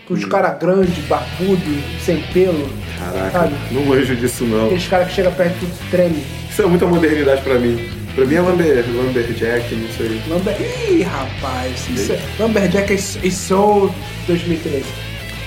Os 0.09 0.25
caras 0.25 0.59
grandes, 0.59 0.97
barbudos, 1.05 1.83
sem 2.03 2.21
pelo. 2.33 2.69
Caraca, 2.99 3.31
Sabe? 3.31 3.55
não 3.71 3.85
manjo 3.85 4.15
disso 4.15 4.43
não. 4.45 4.65
Aqueles 4.65 4.87
caras 4.87 5.07
que 5.07 5.13
chegam 5.15 5.31
perto 5.33 5.55
e 5.55 5.59
tudo 5.59 5.89
treme. 5.89 6.23
Isso 6.49 6.61
é 6.61 6.65
muita 6.65 6.85
modernidade 6.85 7.41
pra 7.41 7.55
mim. 7.55 8.02
Pra 8.15 8.25
mim 8.25 8.35
é 8.35 8.41
Lumber, 8.41 8.85
Lumberjack, 8.89 9.75
não 9.75 9.89
sei. 9.89 10.21
Lumber... 10.27 10.55
Ih, 10.61 11.01
rapaz. 11.03 11.89
Isso 11.89 12.13
é... 12.13 12.19
Lumberjack 12.39 12.93
e 12.93 13.31
Soul 13.31 13.93
2013. 14.27 14.83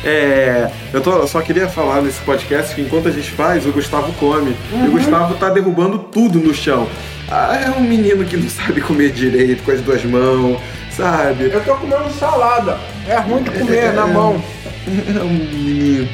É, 0.04 0.70
eu, 0.92 1.00
tô, 1.00 1.12
eu 1.12 1.26
só 1.26 1.40
queria 1.40 1.68
falar 1.68 2.02
nesse 2.02 2.20
podcast 2.20 2.74
que 2.74 2.80
enquanto 2.80 3.08
a 3.08 3.10
gente 3.10 3.30
faz, 3.30 3.66
o 3.66 3.72
Gustavo 3.72 4.12
come. 4.14 4.56
E 4.72 4.88
o 4.88 4.90
Gustavo 4.90 5.34
tá 5.34 5.48
derrubando 5.50 5.98
tudo 5.98 6.38
no 6.38 6.54
chão. 6.54 6.88
Ah, 7.28 7.56
é 7.56 7.70
um 7.70 7.82
menino 7.82 8.24
que 8.24 8.36
não 8.36 8.48
sabe 8.50 8.80
comer 8.80 9.10
direito 9.10 9.62
com 9.62 9.72
as 9.72 9.80
duas 9.80 10.04
mãos, 10.04 10.60
sabe? 10.90 11.50
Eu 11.52 11.64
tô 11.64 11.74
comendo 11.76 12.10
salada. 12.10 12.78
É 13.08 13.16
ruim 13.18 13.42
de 13.42 13.50
comer 13.50 13.92
na 13.94 14.06
mão. 14.06 14.42
É 14.86 15.22
um 15.22 15.28
menino. 15.28 16.08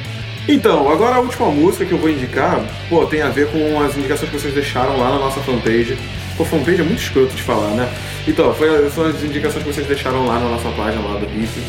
Então, 0.48 0.90
agora 0.90 1.16
a 1.16 1.20
última 1.20 1.48
música 1.50 1.84
que 1.84 1.92
eu 1.92 1.98
vou 1.98 2.10
indicar, 2.10 2.60
pô, 2.88 3.06
tem 3.06 3.22
a 3.22 3.28
ver 3.28 3.48
com 3.50 3.80
as 3.80 3.96
indicações 3.96 4.28
que 4.30 4.38
vocês 4.38 4.52
deixaram 4.52 4.98
lá 4.98 5.10
na 5.10 5.18
nossa 5.18 5.40
fanpage. 5.40 5.96
Pô, 6.36 6.44
fanpage 6.44 6.80
é 6.80 6.84
muito 6.84 7.00
escroto 7.00 7.34
de 7.34 7.42
falar, 7.42 7.70
né? 7.70 7.88
Então, 8.26 8.52
foi, 8.54 8.90
são 8.90 9.04
as 9.04 9.22
indicações 9.22 9.62
que 9.64 9.72
vocês 9.72 9.86
deixaram 9.86 10.26
lá 10.26 10.40
na 10.40 10.48
nossa 10.48 10.68
página 10.70 11.00
lá 11.00 11.18
do 11.18 11.26
Riff. 11.26 11.60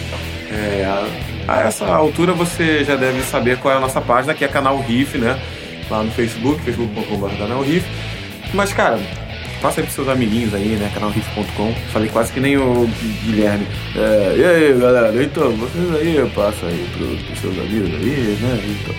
É, 0.50 0.86
a, 0.86 1.54
a 1.54 1.62
essa 1.62 1.86
altura 1.86 2.34
você 2.34 2.84
já 2.84 2.96
deve 2.96 3.22
saber 3.22 3.60
qual 3.60 3.74
é 3.74 3.78
a 3.78 3.80
nossa 3.80 4.02
página, 4.02 4.34
que 4.34 4.44
é 4.44 4.48
canal 4.48 4.80
Riff, 4.80 5.18
né? 5.18 5.40
Lá 5.90 6.02
no 6.02 6.12
Facebook, 6.12 6.62
facebook.com.br 6.64 7.38
canal 7.38 7.62
Riff. 7.62 7.86
Mas, 8.54 8.74
cara, 8.74 9.00
passa 9.64 9.80
aí 9.80 9.84
pros 9.86 9.96
seus 9.96 10.08
amiguinhos 10.08 10.54
aí, 10.54 10.76
né? 10.80 10.92
Canalriff.com. 10.94 11.74
Falei 11.92 12.10
quase 12.10 12.32
que 12.32 12.40
nem 12.40 12.58
o 12.58 12.88
Guilherme. 13.24 13.66
É, 13.96 14.36
e 14.38 14.44
aí, 14.46 14.80
galera? 14.80 15.24
Então, 15.24 15.52
vocês 15.54 15.96
aí, 15.96 16.30
passa 16.36 16.68
aí 16.68 16.88
pro, 16.96 17.08
pros 17.08 17.40
seus 17.40 17.58
amigos 17.58 17.90
aí, 17.96 18.38
né? 18.42 18.62
Então. 18.82 18.94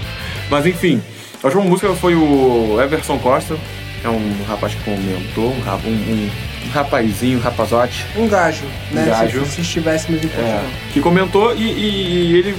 Mas 0.50 0.66
enfim, 0.66 1.00
a 1.42 1.46
última 1.46 1.62
música 1.64 1.94
foi 1.94 2.14
o 2.16 2.80
Everson 2.82 3.18
Costa. 3.18 3.56
É 4.02 4.08
um 4.08 4.42
rapaz 4.48 4.74
que 4.74 4.82
comentou, 4.84 5.50
um, 5.50 5.88
um, 5.88 6.28
um, 6.66 6.70
rapazinho, 6.72 7.38
um 7.38 7.40
rapazote. 7.40 8.04
Um 8.16 8.28
gajo, 8.28 8.64
né? 8.90 9.02
Um 9.04 9.06
gajo. 9.06 9.44
Se, 9.46 9.50
se 9.52 9.60
estivéssemos 9.62 10.22
em 10.22 10.28
Portugal. 10.28 10.58
É, 10.58 10.92
que 10.92 11.00
comentou 11.00 11.54
e, 11.54 11.62
e- 11.62 12.32
e 12.32 12.36
ele 12.36 12.54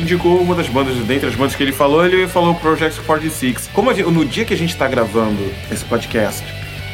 indicou 0.00 0.40
uma 0.40 0.54
das 0.54 0.68
bandas, 0.68 0.94
dentre 0.98 1.28
as 1.28 1.34
bandas 1.34 1.54
que 1.56 1.62
ele 1.62 1.72
falou, 1.72 2.04
ele 2.06 2.28
falou 2.28 2.54
Project 2.54 3.00
46. 3.00 3.68
Como 3.72 3.92
gente- 3.94 4.08
no 4.10 4.24
dia 4.24 4.44
que 4.44 4.54
a 4.54 4.56
gente 4.56 4.76
tá 4.76 4.86
gravando 4.86 5.38
esse 5.70 5.84
podcast, 5.84 6.44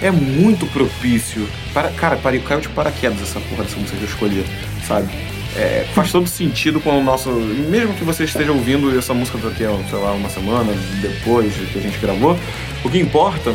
é 0.03 0.11
muito 0.11 0.67
propício. 0.67 1.49
Para, 1.73 1.89
cara, 1.91 2.17
pare- 2.17 2.41
caiu 2.41 2.61
de 2.61 2.69
paraquedas 2.69 3.23
essa 3.23 3.41
porra 3.41 3.65
dessa 3.65 3.77
música 3.77 3.97
que 3.97 4.03
eu 4.03 4.09
escolhi, 4.09 4.45
sabe? 4.87 5.09
É, 5.55 5.87
faz 5.95 6.11
todo 6.11 6.27
sentido 6.27 6.81
com 6.81 6.99
o 6.99 7.05
nosso. 7.05 7.31
Mesmo 7.31 7.95
que 7.95 8.05
você 8.05 8.25
esteja 8.25 8.53
ouvindo 8.53 8.99
essa 8.99 9.15
música 9.15 9.39
daqui 9.39 9.65
a, 9.65 9.71
sei 9.89 9.99
lá, 9.99 10.13
uma 10.13 10.29
semana 10.29 10.73
depois 11.01 11.55
que 11.55 11.79
a 11.79 11.83
gente 11.83 11.99
gravou, 11.99 12.39
o 12.85 12.91
que 12.91 12.99
importa 12.99 13.55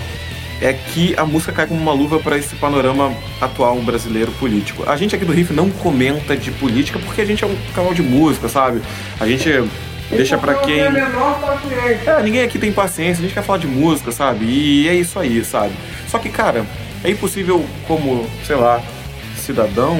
é 0.62 0.74
que 0.74 1.16
a 1.18 1.26
música 1.26 1.52
cai 1.52 1.68
como 1.68 1.80
uma 1.80 1.93
luva 1.93 2.20
para 2.20 2.38
esse 2.38 2.56
panorama 2.56 3.14
atual 3.39 3.80
brasileiro 3.82 4.32
político. 4.34 4.84
A 4.89 4.95
gente 4.95 5.16
aqui 5.16 5.24
do 5.26 5.32
Riff 5.32 5.54
não 5.54 5.70
comenta 5.70 6.36
de 6.36 6.50
política 6.52 6.98
porque 7.00 7.22
a 7.22 7.26
gente 7.26 7.43
é 7.43 7.48
um 7.48 7.56
canal 7.76 7.93
de 7.93 8.02
música, 8.02 8.48
sabe? 8.50 8.82
A 9.20 9.28
gente 9.28 9.50
deixa 10.10 10.38
pra 10.38 10.55
quem. 10.55 10.80
É 10.80 10.89
para. 10.89 12.20
É, 12.20 12.24
ninguém 12.24 12.43
aqui 12.43 12.58
tem 12.58 12.72
paciência, 12.72 13.20
a 13.20 13.22
gente 13.24 13.34
quer 13.34 13.43
falar 13.43 13.60
de 13.60 13.68
música, 13.68 14.12
sabe? 14.12 14.45
E 14.45 14.88
é 14.88 14.93
isso 14.93 15.20
aí, 15.20 15.43
sabe? 15.43 15.74
Só 16.08 16.20
que, 16.20 16.30
cara, 16.30 16.66
é 17.03 17.10
impossível, 17.10 17.66
como, 17.88 18.28
sei 18.45 18.55
lá, 18.55 18.82
cidadão, 19.36 19.99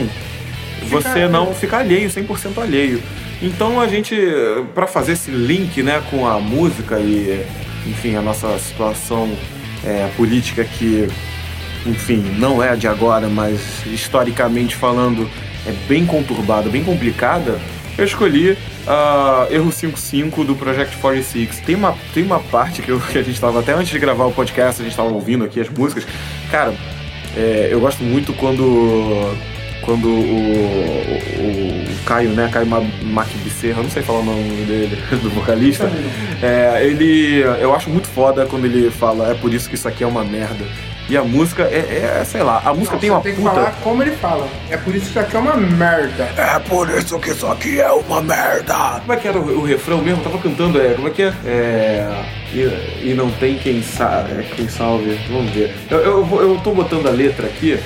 você 0.90 1.28
não 1.28 1.54
ficar 1.54 1.80
alheio, 1.80 2.10
100% 2.10 2.58
alheio. 2.62 3.02
Então 3.42 3.80
a 3.80 3.88
gente, 3.88 4.16
pra 4.74 4.88
fazer 4.88 5.14
esse 5.14 5.30
link, 5.30 5.84
né, 5.84 6.02
com 6.10 6.28
a 6.28 6.40
música 6.40 7.00
e, 7.00 7.46
enfim, 7.86 8.16
a 8.16 8.22
nossa 8.22 8.58
situação 8.58 9.30
é, 9.86 10.10
política 10.18 10.64
que, 10.64 11.08
enfim, 11.86 12.36
não 12.38 12.64
é 12.64 12.70
a 12.70 12.76
de 12.76 12.88
agora, 12.88 13.28
mas 13.28 13.86
historicamente 13.86 14.76
falando, 14.76 15.30
é 15.68 15.72
bem 15.88 16.06
conturbada, 16.06 16.70
bem 16.70 16.84
complicada, 16.84 17.60
eu 17.98 18.06
escolhi 18.06 18.58
a 18.88 19.48
Erro 19.50 19.72
55 19.72 20.44
do 20.44 20.56
Project 20.56 20.96
46. 20.98 21.60
Tem 21.62 21.76
uma, 21.76 21.96
tem 22.14 22.24
uma 22.24 22.40
parte 22.40 22.82
que, 22.82 22.90
eu- 22.90 23.00
que 23.00 23.18
a 23.18 23.24
gente 23.24 23.36
estava, 23.36 23.60
até 23.60 23.74
antes 23.74 23.90
de 23.90 24.00
gravar 24.00 24.26
o 24.26 24.32
podcast, 24.32 24.82
a 24.82 24.84
gente 24.84 24.92
estava 24.94 25.10
ouvindo 25.10 25.44
aqui 25.44 25.60
as 25.60 25.70
músicas. 25.70 26.06
Cara, 26.52 26.74
é, 27.36 27.70
eu 27.72 27.80
gosto 27.80 28.04
muito 28.04 28.34
quando 28.34 29.36
quando 29.82 30.10
o, 30.10 30.12
o, 31.40 31.92
o 31.94 32.06
Caio, 32.06 32.32
né, 32.32 32.50
Caio 32.52 32.68
Ma- 32.68 32.84
Mac 33.04 33.28
Becerra, 33.44 33.82
não 33.82 33.90
sei 33.90 34.04
falar 34.04 34.20
o 34.20 34.26
nome 34.26 34.66
dele, 34.66 34.98
do 35.24 35.30
vocalista, 35.30 35.90
é, 36.44 36.86
ele, 36.86 37.40
eu 37.62 37.74
acho 37.74 37.90
muito 37.90 38.08
foda 38.10 38.46
quando 38.46 38.66
ele 38.66 38.92
fala, 38.92 39.32
é 39.32 39.34
por 39.36 39.54
isso 39.54 39.70
que 39.70 39.76
isso 39.76 39.88
aqui 39.88 40.04
é 40.04 40.08
uma 40.08 40.26
merda. 40.26 40.66
E 41.10 41.16
a 41.16 41.24
música 41.24 41.64
é, 41.64 42.20
é 42.20 42.26
sei 42.26 42.44
lá, 42.44 42.62
a 42.66 42.74
música 42.74 42.94
Não, 42.94 43.00
tem 43.00 43.10
uma 43.10 43.22
tem 43.22 43.34
que 43.34 43.42
puta... 43.42 43.56
falar 43.56 43.72
como 43.82 44.04
ele 44.04 44.12
fala. 44.12 44.48
É 44.70 44.76
por 44.78 44.94
isso 44.94 45.06
que 45.06 45.12
isso 45.12 45.20
aqui 45.20 45.36
é 45.36 45.40
uma 45.40 45.56
merda. 45.56 46.24
É 46.38 46.60
por 46.60 46.90
isso 46.90 47.20
que 47.20 47.30
isso 47.30 47.48
aqui 47.48 47.80
é 47.80 47.92
uma 47.92 48.22
merda. 48.22 49.00
Como 49.00 49.14
é 49.14 49.16
que 49.16 49.28
era 49.28 49.40
o, 49.40 49.60
o 49.60 49.64
refrão 49.64 50.02
mesmo? 50.02 50.20
Eu 50.20 50.24
tava 50.24 50.38
cantando, 50.40 50.82
é, 50.82 50.94
como 50.94 51.08
é 51.08 51.12
que 51.12 51.24
é? 51.24 51.34
É. 51.46 52.26
E, 52.54 53.12
e 53.12 53.14
não 53.14 53.32
tem 53.32 53.58
quem, 53.58 53.82
sa 53.82 54.26
é, 54.30 54.44
quem 54.56 54.68
salve. 54.68 55.18
Vamos 55.30 55.52
ver. 55.52 55.74
Eu, 55.90 56.00
eu, 56.00 56.42
eu 56.42 56.62
tô 56.64 56.72
botando 56.72 57.08
a 57.08 57.12
letra 57.12 57.48
aqui 57.48 57.80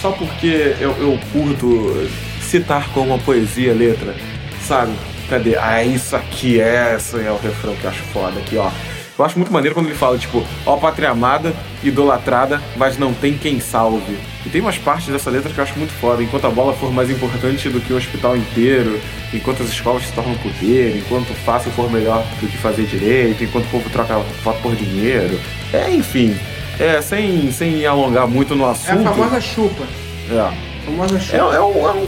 só 0.00 0.10
porque 0.10 0.76
eu, 0.80 0.90
eu 0.98 1.18
curto 1.32 2.08
citar 2.42 2.90
como 2.92 3.06
uma 3.06 3.18
poesia 3.18 3.72
a 3.72 3.74
letra, 3.74 4.14
sabe? 4.60 4.92
Cadê? 5.30 5.56
Ah, 5.56 5.82
isso 5.82 6.14
aqui 6.14 6.60
é, 6.60 6.94
esse 6.96 7.16
é 7.16 7.30
o 7.30 7.38
refrão 7.38 7.74
que 7.76 7.84
eu 7.84 7.90
acho 7.90 8.02
foda 8.12 8.38
aqui, 8.38 8.56
ó. 8.58 8.70
Eu 9.16 9.24
acho 9.24 9.38
muito 9.38 9.52
maneiro 9.52 9.74
quando 9.76 9.86
ele 9.86 9.94
fala, 9.94 10.18
tipo, 10.18 10.44
ó 10.66 10.76
pátria 10.76 11.10
amada, 11.10 11.54
idolatrada, 11.84 12.60
mas 12.76 12.98
não 12.98 13.14
tem 13.14 13.38
quem 13.38 13.60
salve. 13.60 14.18
E 14.44 14.48
tem 14.48 14.60
umas 14.60 14.76
partes 14.76 15.06
dessa 15.06 15.30
letra 15.30 15.52
que 15.52 15.58
eu 15.58 15.62
acho 15.62 15.78
muito 15.78 15.92
foda. 16.00 16.20
Enquanto 16.20 16.46
a 16.46 16.50
bola 16.50 16.72
for 16.72 16.92
mais 16.92 17.08
importante 17.08 17.68
do 17.68 17.80
que 17.80 17.92
o 17.92 17.96
hospital 17.96 18.36
inteiro, 18.36 19.00
enquanto 19.32 19.62
as 19.62 19.68
escolas 19.68 20.02
se 20.04 20.12
tornam 20.12 20.34
poder, 20.38 20.96
enquanto 20.96 21.30
o 21.30 21.34
fácil 21.34 21.70
for 21.72 21.88
melhor 21.92 22.24
do 22.40 22.48
que 22.48 22.56
fazer 22.58 22.86
direito, 22.86 23.44
enquanto 23.44 23.66
o 23.66 23.68
povo 23.68 23.88
troca 23.88 24.18
voto 24.42 24.60
por 24.60 24.74
dinheiro. 24.74 25.38
É, 25.72 25.88
enfim. 25.92 26.36
É, 26.80 27.00
sem, 27.00 27.52
sem 27.52 27.86
alongar 27.86 28.26
muito 28.26 28.56
no 28.56 28.64
É 28.64 28.68
a 28.68 28.70
assunto. 28.72 29.04
famosa 29.04 29.40
chupa. 29.40 29.84
É. 30.28 30.40
A 30.40 30.52
famosa 30.86 31.16
É, 31.16 31.20
chupa. 31.20 31.36
é 31.54 31.60
um, 31.60 31.88
é 31.88 31.92
um- 31.92 32.06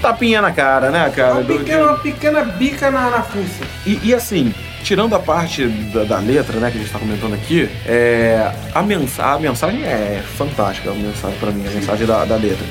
tapinha 0.00 0.40
na 0.40 0.52
cara, 0.52 0.90
né, 0.90 1.06
É 1.08 1.10
cara? 1.10 1.34
uma 1.34 1.44
pequena, 1.44 1.82
uma 1.84 1.98
pequena 1.98 2.42
bica 2.44 2.88
na, 2.90 3.10
na 3.10 3.22
fuça. 3.22 3.64
E, 3.84 3.98
e 4.04 4.14
assim, 4.14 4.54
tirando 4.86 5.14
a 5.16 5.18
parte 5.18 5.66
da, 5.66 6.04
da 6.04 6.18
letra, 6.18 6.60
né, 6.60 6.70
que 6.70 6.78
a 6.78 6.80
gente 6.80 6.92
tá 6.92 6.98
comentando 7.00 7.34
aqui, 7.34 7.68
é, 7.84 8.52
a, 8.72 8.78
a 8.78 8.82
mensagem 9.38 9.82
é 9.82 10.22
fantástica, 10.38 10.92
a 10.92 10.94
mensagem 10.94 11.36
para 11.40 11.50
mim, 11.50 11.66
a 11.66 11.70
mensagem 11.72 12.06
da, 12.06 12.24
da 12.24 12.36
letra. 12.36 12.64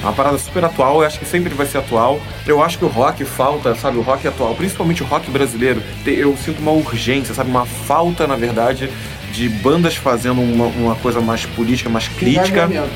É 0.00 0.04
uma 0.04 0.12
parada 0.12 0.36
super 0.36 0.64
atual, 0.64 1.00
eu 1.00 1.06
acho 1.06 1.20
que 1.20 1.24
sempre 1.24 1.54
vai 1.54 1.66
ser 1.66 1.78
atual. 1.78 2.20
Eu 2.44 2.60
acho 2.60 2.76
que 2.76 2.84
o 2.84 2.88
rock 2.88 3.24
falta, 3.24 3.72
sabe, 3.76 3.98
o 3.98 4.00
rock 4.02 4.26
atual, 4.26 4.54
principalmente 4.56 5.02
o 5.04 5.06
rock 5.06 5.30
brasileiro, 5.30 5.80
eu 6.04 6.36
sinto 6.44 6.58
uma 6.60 6.72
urgência, 6.72 7.32
sabe, 7.34 7.48
uma 7.50 7.64
falta, 7.66 8.26
na 8.26 8.34
verdade, 8.34 8.90
de 9.32 9.48
bandas 9.48 9.94
fazendo 9.94 10.40
uma, 10.40 10.64
uma 10.66 10.94
coisa 10.96 11.20
mais 11.20 11.46
política, 11.46 11.88
mais 11.88 12.08
crítica 12.08 12.48
Engajamento. 12.64 12.90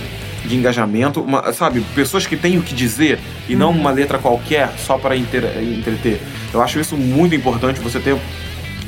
de 0.47 0.57
engajamento, 0.57 1.21
uma- 1.21 1.53
sabe, 1.53 1.81
pessoas 1.95 2.27
que 2.27 2.37
têm 2.37 2.59
o 2.59 2.63
que 2.63 2.75
dizer 2.75 3.21
e 3.49 3.55
não 3.55 3.71
uma 3.71 3.93
letra 3.93 4.19
qualquer 4.19 4.71
só 4.85 4.99
para 4.99 5.15
entreter. 5.17 6.21
Eu 6.53 6.61
acho 6.61 6.81
isso 6.81 6.97
muito 6.97 7.35
importante, 7.37 7.79
você 7.81 8.01
ter 8.01 8.17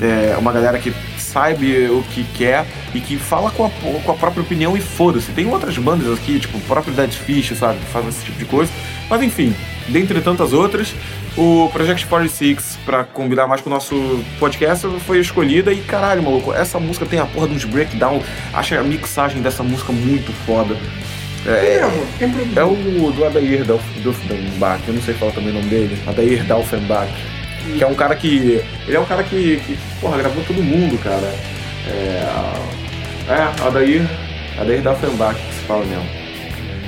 é, 0.01 0.37
uma 0.39 0.53
galera 0.53 0.79
que 0.79 0.93
sabe 1.19 1.89
o 1.91 2.03
que 2.11 2.25
quer 2.35 2.65
e 2.95 3.01
que 3.01 3.19
fala 3.19 3.51
com 3.51 3.67
a, 3.67 3.71
com 3.71 4.13
a 4.13 4.15
própria 4.15 4.43
opinião 4.43 4.77
e 4.77 4.81
foda-se. 4.81 5.33
Tem 5.33 5.47
outras 5.47 5.77
bandas 5.79 6.19
aqui, 6.19 6.39
tipo 6.39 6.59
o 6.59 6.61
próprio 6.63 6.95
Dead 6.95 7.13
Fish, 7.13 7.57
sabe, 7.57 7.79
que 7.79 7.87
fazem 7.87 8.09
esse 8.09 8.25
tipo 8.25 8.39
de 8.39 8.45
coisa. 8.45 8.73
Mas 9.09 9.23
enfim, 9.23 9.55
dentre 9.89 10.21
tantas 10.21 10.53
outras, 10.53 10.95
o 11.37 11.69
Project 11.73 12.07
46, 12.07 12.79
pra 12.85 13.05
combinar 13.05 13.47
mais 13.47 13.61
com 13.61 13.69
o 13.69 13.73
nosso 13.73 14.25
podcast, 14.39 14.87
foi 15.07 15.21
escolhida 15.21 15.73
e 15.73 15.81
caralho, 15.83 16.23
maluco, 16.23 16.53
essa 16.53 16.81
música 16.81 17.05
tem 17.05 17.19
a 17.19 17.27
porra 17.27 17.49
de 17.49 17.55
uns 17.55 17.65
breakdown. 17.65 18.23
Acho 18.55 18.75
a 18.77 18.83
mixagem 18.83 19.43
dessa 19.43 19.63
música 19.63 19.93
muito 19.93 20.33
foda. 20.47 20.75
É, 21.47 21.79
produziu? 22.27 22.53
é 22.57 22.65
o 22.65 23.13
do 23.13 23.25
Adair 23.25 23.65
Dufenbach, 24.03 24.83
eu 24.89 24.95
não 24.95 25.03
sei 25.03 25.15
falar 25.15 25.33
também 25.33 25.51
o 25.51 25.55
nome 25.55 25.69
dele. 25.69 25.97
Adair 26.07 26.45
Dalfenbach. 26.45 27.36
Que 27.75 27.83
é 27.83 27.87
um 27.87 27.95
cara 27.95 28.14
que. 28.14 28.62
Ele 28.87 28.97
é 28.97 29.01
um 29.01 29.05
cara 29.05 29.23
que, 29.23 29.61
que 29.67 29.79
porra, 30.01 30.19
gravou 30.19 30.43
todo 30.45 30.62
mundo, 30.62 30.99
cara. 31.03 31.35
É. 31.89 32.77
É, 33.29 33.67
Adair. 33.67 34.09
Adair 34.59 34.83
Dalfenbach, 34.83 35.35
que 35.35 35.55
se 35.55 35.61
fala 35.67 35.85
mesmo. 35.85 36.07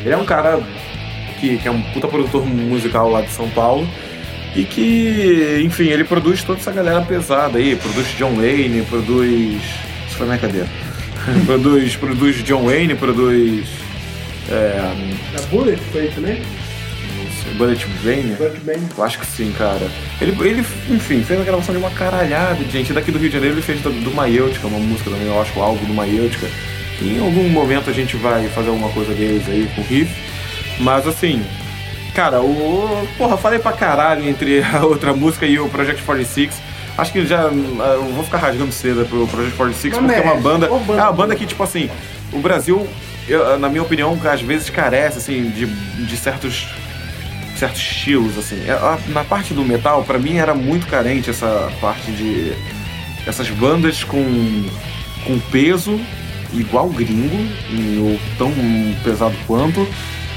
Ele 0.04 0.14
é 0.14 0.16
um 0.16 0.24
cara 0.24 0.60
que, 1.40 1.58
que 1.58 1.68
é 1.68 1.70
um 1.70 1.82
puta 1.92 2.08
produtor 2.08 2.46
musical 2.46 3.10
lá 3.10 3.20
de 3.20 3.30
São 3.30 3.48
Paulo. 3.50 3.88
E 4.54 4.64
que, 4.64 5.62
enfim, 5.64 5.88
ele 5.88 6.04
produz 6.04 6.42
toda 6.42 6.58
essa 6.58 6.72
galera 6.72 7.02
pesada 7.02 7.58
aí, 7.58 7.76
produz 7.76 8.06
John 8.16 8.34
Wayne, 8.36 8.82
produz. 8.82 9.62
Isso 10.06 10.16
foi 10.16 10.26
minha 10.26 10.38
cadeira. 10.38 10.68
produz, 11.44 11.96
produz 11.96 12.42
John 12.42 12.64
Wayne, 12.64 12.94
produz. 12.94 13.68
É. 14.50 14.80
Da 15.32 15.42
Bullet 15.50 15.78
foi 15.92 16.10
né? 16.18 16.40
Bullet 17.54 17.86
Brain. 18.02 18.34
Bullet 18.36 18.58
Brain. 18.60 18.88
Eu 18.96 19.04
acho 19.04 19.18
que 19.18 19.26
sim, 19.26 19.52
cara. 19.56 19.88
Ele, 20.20 20.36
ele, 20.48 20.60
enfim, 20.90 21.22
fez 21.22 21.40
a 21.40 21.44
gravação 21.44 21.74
de 21.74 21.80
uma 21.80 21.90
caralhada 21.90 22.56
de 22.64 22.70
gente. 22.70 22.92
Daqui 22.92 23.10
do 23.10 23.18
Rio 23.18 23.28
de 23.28 23.34
Janeiro 23.34 23.54
ele 23.56 23.62
fez 23.62 23.80
do, 23.80 23.90
do 23.90 24.10
Maêutica, 24.14 24.66
uma 24.66 24.78
música 24.78 25.10
também, 25.10 25.26
eu 25.26 25.40
acho, 25.40 25.58
o 25.58 25.62
álbum 25.62 25.84
do 25.84 25.94
Maêutica. 25.94 26.46
Que 26.98 27.04
em 27.16 27.20
algum 27.20 27.48
momento 27.48 27.88
a 27.90 27.92
gente 27.92 28.16
vai 28.16 28.48
fazer 28.48 28.68
alguma 28.68 28.88
coisa 28.90 29.12
deles 29.14 29.48
aí 29.48 29.70
com 29.74 29.82
riff. 29.82 30.12
Mas 30.80 31.06
assim, 31.06 31.42
cara, 32.14 32.40
o. 32.40 33.06
Porra, 33.16 33.36
falei 33.36 33.58
pra 33.58 33.72
caralho 33.72 34.28
entre 34.28 34.62
a 34.74 34.84
outra 34.84 35.12
música 35.12 35.46
e 35.46 35.58
o 35.58 35.68
Project 35.68 36.02
46. 36.02 36.54
Acho 36.96 37.12
que 37.12 37.24
já. 37.26 37.42
Eu 37.42 38.12
vou 38.14 38.24
ficar 38.24 38.38
rasgando 38.38 38.72
cedo 38.72 39.06
pro 39.06 39.26
Project 39.28 39.56
46, 39.56 39.94
Mas 39.94 40.02
porque 40.02 40.14
é 40.14 40.22
uma 40.22 40.24
merece. 40.34 40.42
banda. 40.42 40.66
É 40.66 41.02
uma 41.02 41.12
banda 41.12 41.36
que, 41.36 41.46
tipo 41.46 41.62
assim, 41.62 41.88
o 42.32 42.40
Brasil, 42.40 42.88
eu- 43.28 43.56
na 43.58 43.68
minha 43.68 43.82
opinião, 43.82 44.18
às 44.24 44.40
vezes 44.40 44.68
carece, 44.68 45.18
assim, 45.18 45.50
de, 45.50 45.66
de 45.66 46.16
certos 46.16 46.66
certos 47.58 47.80
estilos, 47.80 48.38
assim. 48.38 48.60
É, 48.66 48.78
Na 49.12 49.24
parte 49.24 49.52
do 49.52 49.64
metal, 49.64 50.04
pra 50.04 50.18
mim 50.18 50.36
era 50.36 50.54
muito 50.54 50.86
carente 50.86 51.30
essa 51.30 51.70
parte 51.80 52.10
de. 52.12 52.52
essas 53.26 53.48
bandas 53.50 54.04
com, 54.04 54.64
com 55.24 55.38
peso 55.50 56.00
igual 56.52 56.88
gringo, 56.88 57.36
ou 58.00 58.18
tão 58.38 58.52
pesado 59.04 59.34
quanto, 59.46 59.86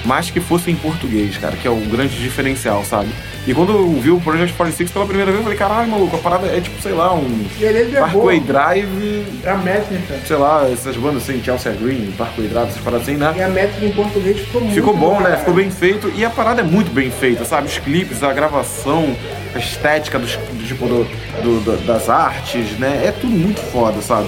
mas 0.04 0.30
que 0.30 0.40
fosse 0.40 0.70
em 0.70 0.76
português, 0.76 1.38
cara, 1.38 1.56
que 1.56 1.68
é 1.68 1.72
o 1.72 1.80
grande 1.90 2.18
diferencial, 2.20 2.84
sabe? 2.84 3.10
E 3.48 3.56
quando 3.56 3.72
eu 3.72 3.89
vi 4.00 4.12
o 4.12 4.20
Project 4.22 4.54
46 4.56 4.92
pela 4.92 5.06
primeira 5.06 5.32
vez, 5.32 5.39
eu 5.39 5.44
falei, 5.44 5.58
caralho, 5.58 5.89
maluco, 5.89 6.16
a 6.16 6.20
parada 6.20 6.46
é 6.46 6.62
tipo, 6.62 6.80
sei 6.80 6.92
lá, 6.92 7.12
um 7.16 7.44
E 7.60 7.64
ele 7.64 7.96
é 7.96 8.00
Parkway. 8.00 8.39
Drive, 8.39 9.26
É 9.44 9.50
a 9.50 9.58
métrica. 9.58 10.20
sei 10.28 10.36
lá, 10.36 10.70
essas 10.72 10.96
bandas 10.96 11.24
assim, 11.24 11.42
Chelsea 11.44 11.72
Green, 11.74 12.12
Parkway 12.16 12.48
Drive, 12.48 12.70
essas 12.70 12.82
paradas 12.84 13.08
assim, 13.08 13.18
né? 13.18 13.34
E 13.36 13.42
a 13.42 13.48
métrica 13.50 13.84
em 13.86 13.92
português 13.92 14.39
ficou 14.39 14.62
muito 14.62 14.76
Ficou 14.76 14.96
bom, 14.96 15.20
né? 15.20 15.38
Ficou 15.38 15.56
bem 15.56 15.72
feito. 15.72 16.12
E 16.16 16.24
a 16.24 16.30
parada 16.30 16.62
é 16.62 16.64
muito 16.64 16.92
bem 16.92 17.10
feita, 17.10 17.44
sabe? 17.44 17.66
Os 17.68 17.80
clipes, 17.80 18.22
a 18.22 18.32
gravação, 18.32 19.16
a 19.56 19.58
estética 19.58 20.20
dos, 20.20 20.36
do, 20.36 20.68
tipo, 20.68 20.86
do- 20.86 21.04
do- 21.44 21.86
das 21.88 22.10
artes, 22.10 22.78
né? 22.78 23.02
É 23.06 23.12
tudo 23.12 23.34
muito 23.34 23.60
foda, 23.60 24.02
sabe? 24.04 24.28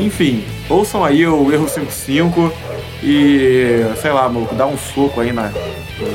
Enfim, 0.00 0.42
ouçam 0.70 1.04
aí 1.04 1.26
o 1.26 1.52
Erro 1.52 1.68
55 1.68 2.50
e, 3.02 3.84
sei 4.00 4.10
lá, 4.10 4.26
maluco, 4.28 4.54
dá 4.54 4.66
um 4.66 4.78
soco 4.78 5.20
aí 5.20 5.32
na, 5.32 5.52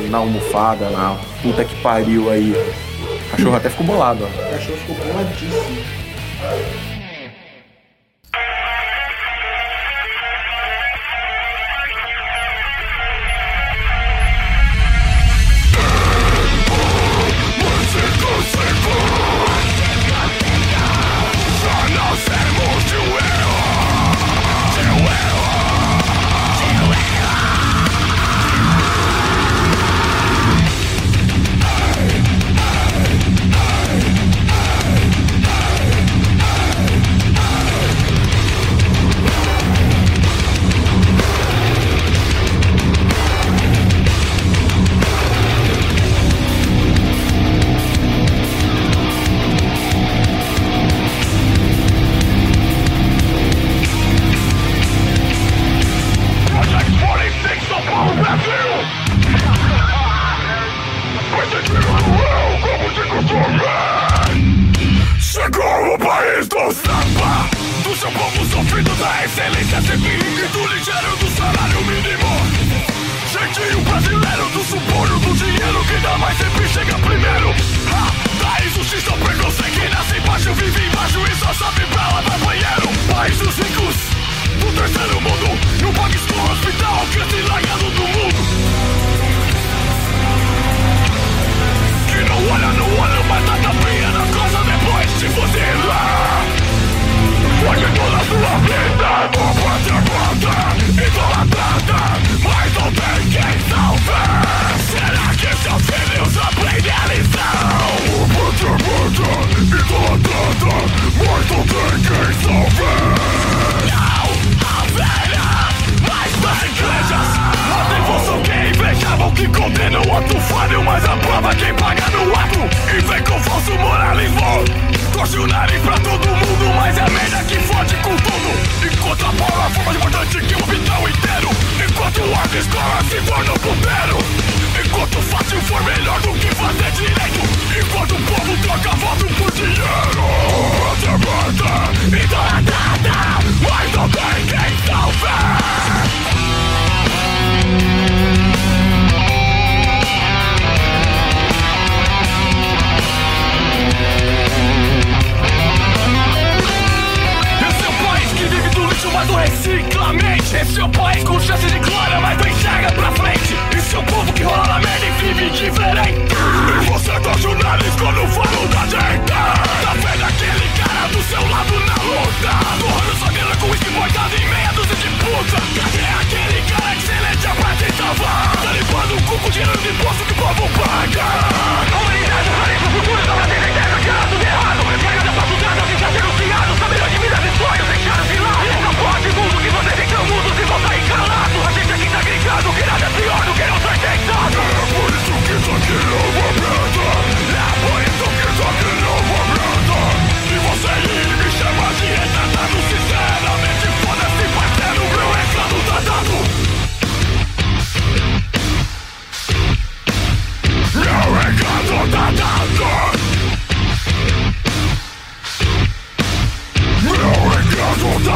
na 0.09 0.17
almofada, 0.17 0.89
na 0.89 1.17
puta 1.41 1.63
que 1.63 1.75
pariu 1.81 2.29
aí. 2.29 2.51
O 2.51 3.31
cachorro 3.31 3.55
até 3.55 3.69
ficou 3.69 3.85
bolado, 3.85 4.23
ó. 4.23 4.27
O 4.27 4.51
cachorro 4.51 4.77
ficou 4.77 4.95
boladíssimo. 4.95 5.83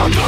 Glory 0.04 0.20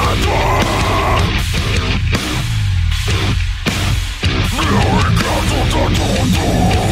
comes 5.19 5.51
to 5.73 5.82
the 5.91 6.84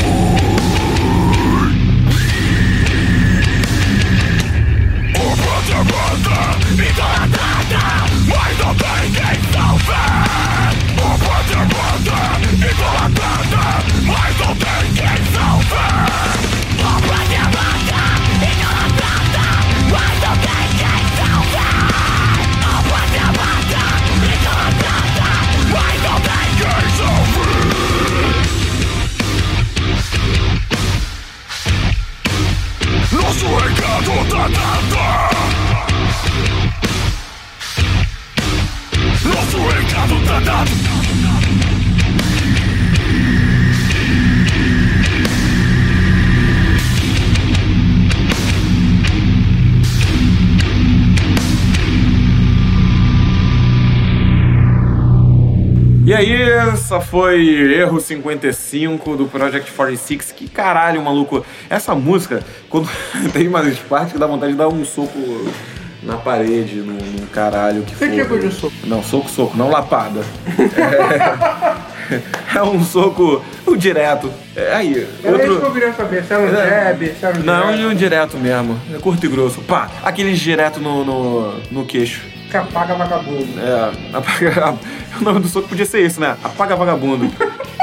aí, 56.23 56.41
essa 56.73 56.99
foi 56.99 57.45
Erro 57.73 57.99
55 57.99 59.15
do 59.15 59.25
Project 59.27 59.71
46. 59.71 60.31
Que 60.31 60.47
caralho, 60.49 61.01
maluco. 61.01 61.45
Essa 61.69 61.93
música, 61.95 62.41
quando 62.69 62.89
tem 63.33 63.47
umas 63.47 63.77
partes 63.79 64.13
que 64.13 64.19
dá 64.19 64.27
vontade 64.27 64.51
de 64.53 64.57
dar 64.57 64.67
um 64.67 64.83
soco 64.85 65.17
na 66.01 66.17
parede, 66.17 66.75
num, 66.77 66.93
num 66.93 67.25
caralho 67.27 67.83
que 67.83 67.95
Que 67.95 68.07
for. 68.07 68.09
tipo 68.09 68.39
de 68.39 68.51
soco? 68.53 68.73
Não, 68.85 69.01
soco, 69.01 69.29
soco, 69.29 69.57
não 69.57 69.69
lapada. 69.69 70.21
É, 72.51 72.57
é 72.57 72.63
um 72.63 72.83
soco 72.83 73.43
um 73.65 73.77
direto. 73.77 74.29
É, 74.55 74.75
aí, 74.75 75.07
Era 75.23 75.37
isso 75.37 75.43
que 75.43 75.47
eu 75.47 75.53
outro... 75.53 75.71
queria 75.71 75.93
saber. 75.93 76.23
Se 76.23 76.33
era 76.33 76.43
um 76.43 76.47
É. 76.47 76.87
jab, 76.91 77.05
se 77.17 77.25
era 77.25 77.37
um 77.39 77.43
Não, 77.43 77.75
e 77.75 77.85
um 77.85 77.95
direto 77.95 78.37
mesmo. 78.37 78.79
É 78.93 78.99
curto 78.99 79.25
e 79.25 79.29
grosso. 79.29 79.61
Pá, 79.61 79.89
aqueles 80.03 80.39
direto 80.39 80.79
no, 80.79 81.05
no, 81.05 81.53
no 81.71 81.85
queixo. 81.85 82.21
Apaga 82.57 82.95
vagabundo. 82.95 83.59
É, 83.59 83.91
apaga, 84.17 84.75
o 85.19 85.23
nome 85.23 85.39
do 85.39 85.47
soco 85.47 85.67
podia 85.69 85.85
ser 85.85 86.05
isso, 86.05 86.19
né? 86.19 86.37
Apaga 86.43 86.75
vagabundo. 86.75 87.31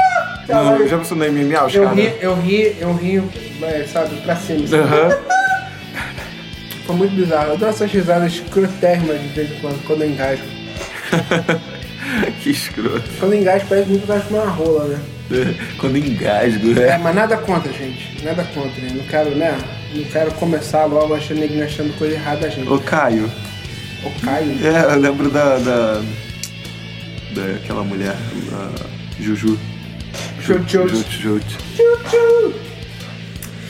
No, 0.49 0.85
já 0.85 0.97
pensou 0.97 1.15
no 1.15 1.23
MMA, 1.31 1.65
os 1.65 1.73
Eu 1.73 1.83
caras? 1.83 1.97
ri, 1.97 2.13
eu 2.19 2.35
ri, 2.35 2.75
eu 2.77 2.93
ri, 2.93 3.23
é, 3.61 3.85
sabe, 3.85 4.17
pra 4.17 4.35
cima. 4.35 4.67
sabe? 4.67 4.83
Aham. 4.83 5.09
Foi 6.85 6.95
muito 6.97 7.15
bizarro. 7.15 7.51
Eu 7.51 7.57
dou 7.57 7.69
essas 7.69 7.89
risadas 7.89 8.33
escrotérrimas 8.33 9.21
de 9.21 9.27
vez 9.29 9.49
em 9.49 9.59
quando, 9.61 9.81
quando 9.85 10.01
eu 10.01 10.09
engasgo. 10.09 10.43
que 12.41 12.49
escroto. 12.49 13.03
Quando 13.17 13.33
eu 13.33 13.39
engasgo 13.39 13.69
parece 13.69 13.87
muito 13.87 14.05
que 14.05 14.11
eu 14.11 14.15
uma 14.39 14.49
rola, 14.51 14.83
né? 14.87 14.99
Quando 15.77 15.97
engasgo, 15.97 16.71
É, 16.71 16.73
né? 16.73 16.97
mas 16.97 17.15
nada 17.15 17.37
contra, 17.37 17.71
gente. 17.71 18.21
Nada 18.25 18.43
contra, 18.53 18.81
né? 18.81 18.89
Não 18.93 19.05
quero, 19.05 19.29
né? 19.35 19.57
Não 19.95 20.03
quero 20.05 20.31
começar 20.33 20.83
logo 20.85 21.13
achando 21.15 21.41
achando 21.63 21.97
coisa 21.97 22.15
errada 22.15 22.41
da 22.41 22.49
gente. 22.49 22.67
Ô, 22.69 22.77
Caio. 22.79 23.31
O 24.03 24.25
Caio. 24.25 24.57
É, 24.65 24.93
eu 24.93 24.99
lembro 24.99 25.29
da... 25.29 25.57
da 25.57 26.01
daquela 27.33 27.83
mulher, 27.83 28.15
a 28.53 29.21
Juju. 29.21 29.57
Tchu-tchu. 30.41 31.39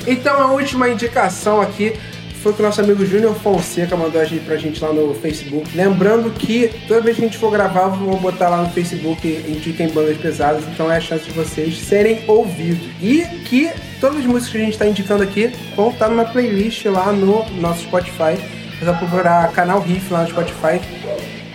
Então 0.08 0.40
a 0.42 0.52
última 0.52 0.90
indicação 0.90 1.62
aqui 1.62 1.94
foi 2.42 2.54
que 2.54 2.60
o 2.60 2.66
nosso 2.66 2.82
amigo 2.82 3.06
Júnior 3.06 3.36
Fonseca 3.36 3.96
mandou 3.96 4.20
a 4.20 4.26
gente, 4.26 4.44
pra 4.44 4.58
gente 4.58 4.82
lá 4.84 4.92
no 4.92 5.14
Facebook. 5.14 5.70
Lembrando 5.78 6.32
que 6.32 6.72
toda 6.88 7.02
vez 7.02 7.16
que 7.16 7.22
a 7.22 7.26
gente 7.28 7.38
for 7.38 7.52
gravar, 7.52 7.90
vou 7.90 8.18
botar 8.20 8.50
lá 8.50 8.64
no 8.64 8.70
Facebook 8.72 9.28
Indiquem 9.48 9.90
Bandas 9.90 10.18
Pesadas, 10.18 10.64
então 10.74 10.92
é 10.92 10.98
a 10.98 11.02
chance 11.02 11.26
de 11.26 11.32
vocês 11.32 11.78
serem 11.78 12.24
ouvidos. 12.28 12.88
E 13.00 13.22
que 13.46 13.70
todas 14.00 14.18
as 14.18 14.26
músicas 14.26 14.52
que 14.52 14.58
a 14.58 14.62
gente 14.62 14.74
está 14.74 14.88
indicando 14.88 15.22
aqui 15.22 15.52
vão 15.76 15.92
estar 15.92 16.08
numa 16.10 16.26
playlist 16.26 16.84
lá 16.86 17.12
no 17.12 17.48
nosso 17.60 17.84
Spotify. 17.84 18.61
É 18.82 18.86
só 18.86 18.94
procurar 18.94 19.52
canal 19.52 19.80
Riff 19.80 20.12
lá 20.12 20.24
no 20.24 20.30
Spotify 20.30 20.82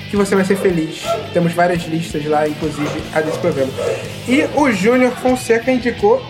que 0.08 0.16
você 0.16 0.34
vai 0.34 0.44
ser 0.44 0.56
feliz. 0.56 1.02
Temos 1.32 1.52
várias 1.52 1.82
listas 1.82 2.24
lá, 2.24 2.46
inclusive 2.46 3.02
a 3.12 3.20
desse 3.20 3.38
programa. 3.38 3.72
E 4.28 4.48
o 4.54 4.70
Júnior 4.70 5.12
Fonseca 5.12 5.70
indicou 5.70 6.22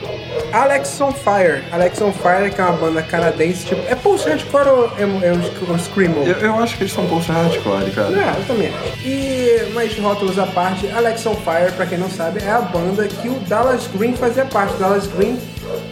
Alex 0.53 1.01
on 1.01 1.13
Fire. 1.13 1.63
Alex 1.71 2.01
on 2.01 2.13
Fire, 2.13 2.51
que 2.51 2.61
é 2.61 2.65
uma 2.65 2.73
banda 2.77 3.03
canadense, 3.03 3.67
tipo, 3.67 3.83
é 3.89 3.95
post-hardcore 3.95 4.69
ou 4.69 4.87
é, 4.97 5.03
é 5.03 5.33
um 5.33 5.79
screamo? 5.79 6.23
Eu, 6.25 6.35
eu 6.37 6.59
acho 6.59 6.77
que 6.77 6.85
eles 6.85 6.93
são 6.93 7.07
post 7.07 7.31
hardcore, 7.31 7.91
cara. 7.91 8.09
É, 8.09 8.41
eu 8.41 8.45
também 8.47 8.69
acho. 8.69 9.07
E, 9.07 9.71
mais 9.75 9.99
rótulos 9.99 10.39
à 10.39 10.47
parte, 10.47 10.89
Alex 10.89 11.27
on 11.27 11.35
Fire, 11.35 11.73
pra 11.77 11.87
quem 11.87 11.99
não 11.99 12.11
sabe, 12.11 12.43
é 12.43 12.51
a 12.51 12.61
banda 12.61 13.07
que 13.07 13.29
o 13.29 13.35
Dallas 13.41 13.87
Green 13.89 14.15
fazia 14.15 14.45
parte. 14.47 14.75
Dallas 14.79 15.07
Green, 15.07 15.39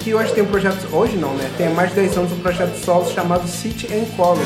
que 0.01 0.15
hoje 0.15 0.33
tem 0.33 0.43
um 0.43 0.47
projeto, 0.47 0.87
hoje 0.93 1.17
não, 1.17 1.35
né? 1.35 1.51
Tem 1.57 1.69
mais 1.71 1.91
de 1.91 1.97
10 1.97 2.19
anos 2.19 2.33
um 2.33 2.39
projeto 2.39 2.75
solo 2.77 3.11
chamado 3.11 3.47
City 3.49 3.87
and 3.87 4.05
Color. 4.17 4.39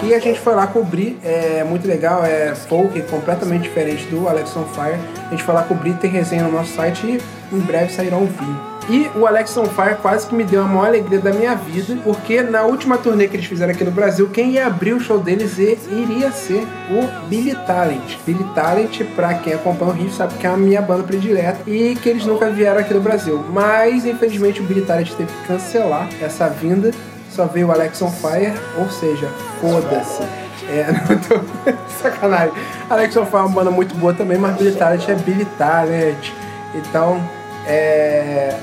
Que 0.00 0.14
a 0.14 0.18
gente 0.20 0.40
foi 0.40 0.54
lá 0.54 0.66
cobrir, 0.66 1.18
é 1.22 1.62
muito 1.64 1.86
legal, 1.86 2.24
é 2.24 2.54
folk, 2.54 3.00
completamente 3.02 3.62
diferente 3.62 4.06
do 4.06 4.26
Alex 4.26 4.56
on 4.56 4.64
Fire. 4.64 4.98
A 5.26 5.30
gente 5.30 5.42
foi 5.42 5.54
lá 5.54 5.62
cobrir, 5.62 5.92
tem 5.94 6.10
resenha 6.10 6.44
no 6.44 6.52
nosso 6.52 6.74
site 6.74 7.06
e 7.06 7.54
em 7.54 7.60
breve 7.60 7.92
sairá 7.92 8.16
um 8.16 8.26
vídeo. 8.26 8.77
E 8.88 9.10
o 9.14 9.26
Alex 9.26 9.56
on 9.56 9.66
Fire 9.66 9.96
quase 10.00 10.26
que 10.26 10.34
me 10.34 10.44
deu 10.44 10.62
a 10.62 10.64
maior 10.64 10.86
alegria 10.86 11.18
da 11.18 11.32
minha 11.32 11.54
vida, 11.54 11.98
porque 12.02 12.42
na 12.42 12.62
última 12.62 12.96
turnê 12.96 13.28
que 13.28 13.36
eles 13.36 13.46
fizeram 13.46 13.72
aqui 13.72 13.84
no 13.84 13.90
Brasil, 13.90 14.28
quem 14.30 14.52
ia 14.52 14.66
abrir 14.66 14.94
o 14.94 15.00
show 15.00 15.18
deles 15.18 15.58
iria 15.58 16.30
ser 16.32 16.66
o 16.90 17.26
Billy 17.28 17.54
Talent. 17.66 18.16
Billy 18.24 18.44
Talent, 18.54 19.02
pra 19.14 19.34
quem 19.34 19.52
acompanha 19.52 19.90
o 19.90 19.94
Rio, 19.94 20.10
sabe 20.10 20.34
que 20.34 20.46
é 20.46 20.50
a 20.50 20.56
minha 20.56 20.80
banda 20.80 21.02
predileta 21.02 21.58
e 21.66 21.96
que 21.96 22.08
eles 22.08 22.24
nunca 22.24 22.48
vieram 22.50 22.80
aqui 22.80 22.94
no 22.94 23.00
Brasil. 23.00 23.44
Mas, 23.52 24.06
infelizmente, 24.06 24.60
o 24.60 24.64
Billy 24.64 24.82
Talent 24.82 25.12
teve 25.12 25.30
que 25.30 25.46
cancelar 25.46 26.08
essa 26.22 26.48
vinda 26.48 26.90
só 27.38 27.46
veio 27.46 27.68
o 27.68 27.70
Alex 27.70 28.02
on 28.02 28.10
Fire, 28.10 28.52
ou 28.76 28.90
seja, 28.90 29.28
foda-se. 29.60 30.24
É, 30.68 30.88
não 31.08 31.18
tô... 31.20 31.40
Sacanagem. 32.02 32.52
Alex 32.90 33.16
on 33.16 33.24
Fire 33.26 33.36
é 33.36 33.40
uma 33.42 33.48
banda 33.48 33.70
muito 33.70 33.94
boa 33.94 34.12
também, 34.12 34.36
mas 34.36 34.56
Billy 34.56 34.74
Talent 34.74 35.08
é 35.08 35.14
Billy 35.14 35.44
Talent. 35.56 36.32
Então, 36.74 37.22
é. 37.64 38.56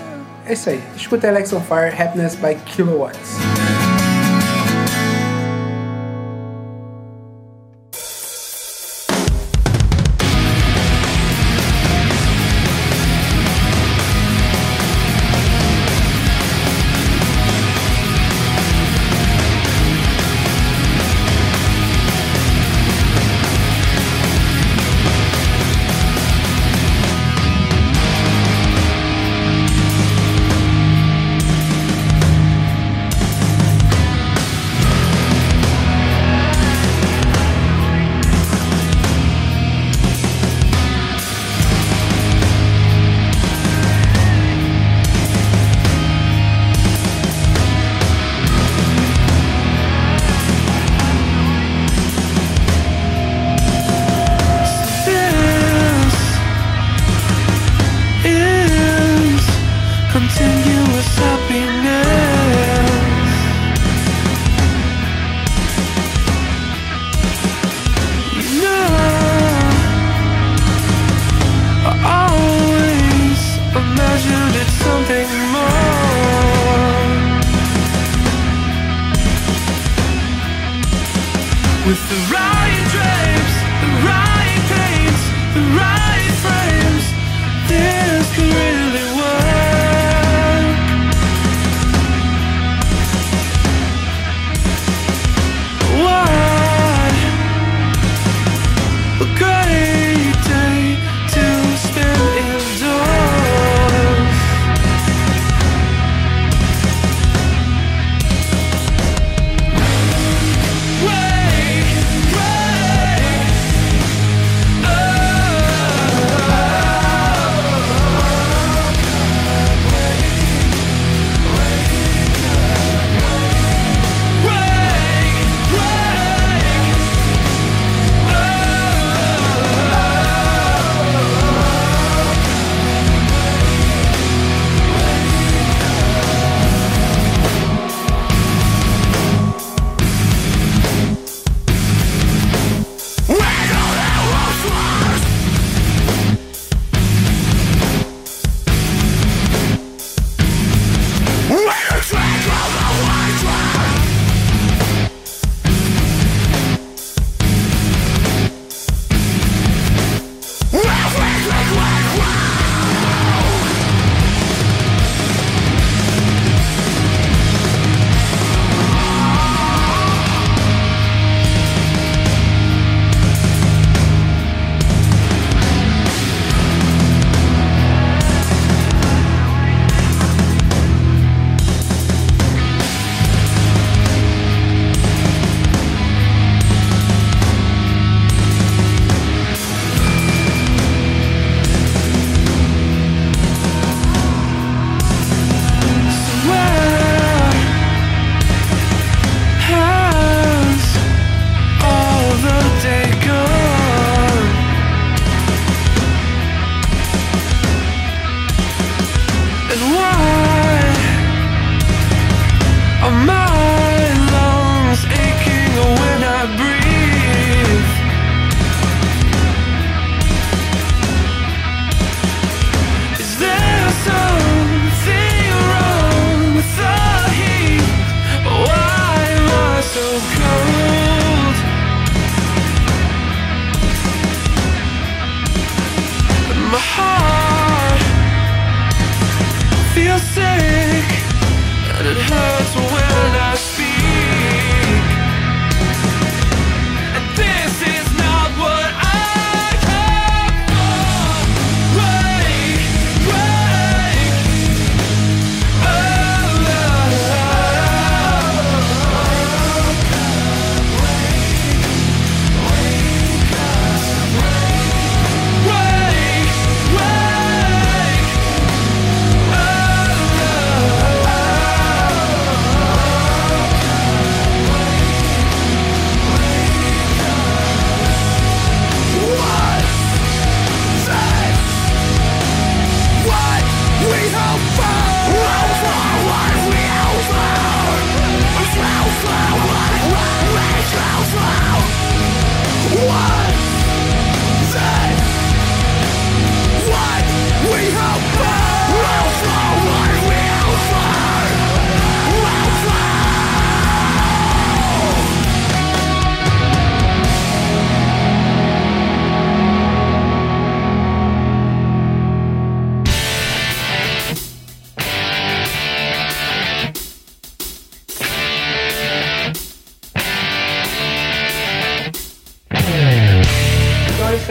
É 0.47 0.53
isso 0.53 0.69
aí. 0.69 0.83
Escuta 0.95 1.27
Alex 1.27 1.51
on 1.53 1.61
Fire, 1.61 1.93
Happiness 1.99 2.35
by 2.35 2.55
Kilowatts. 2.65 3.54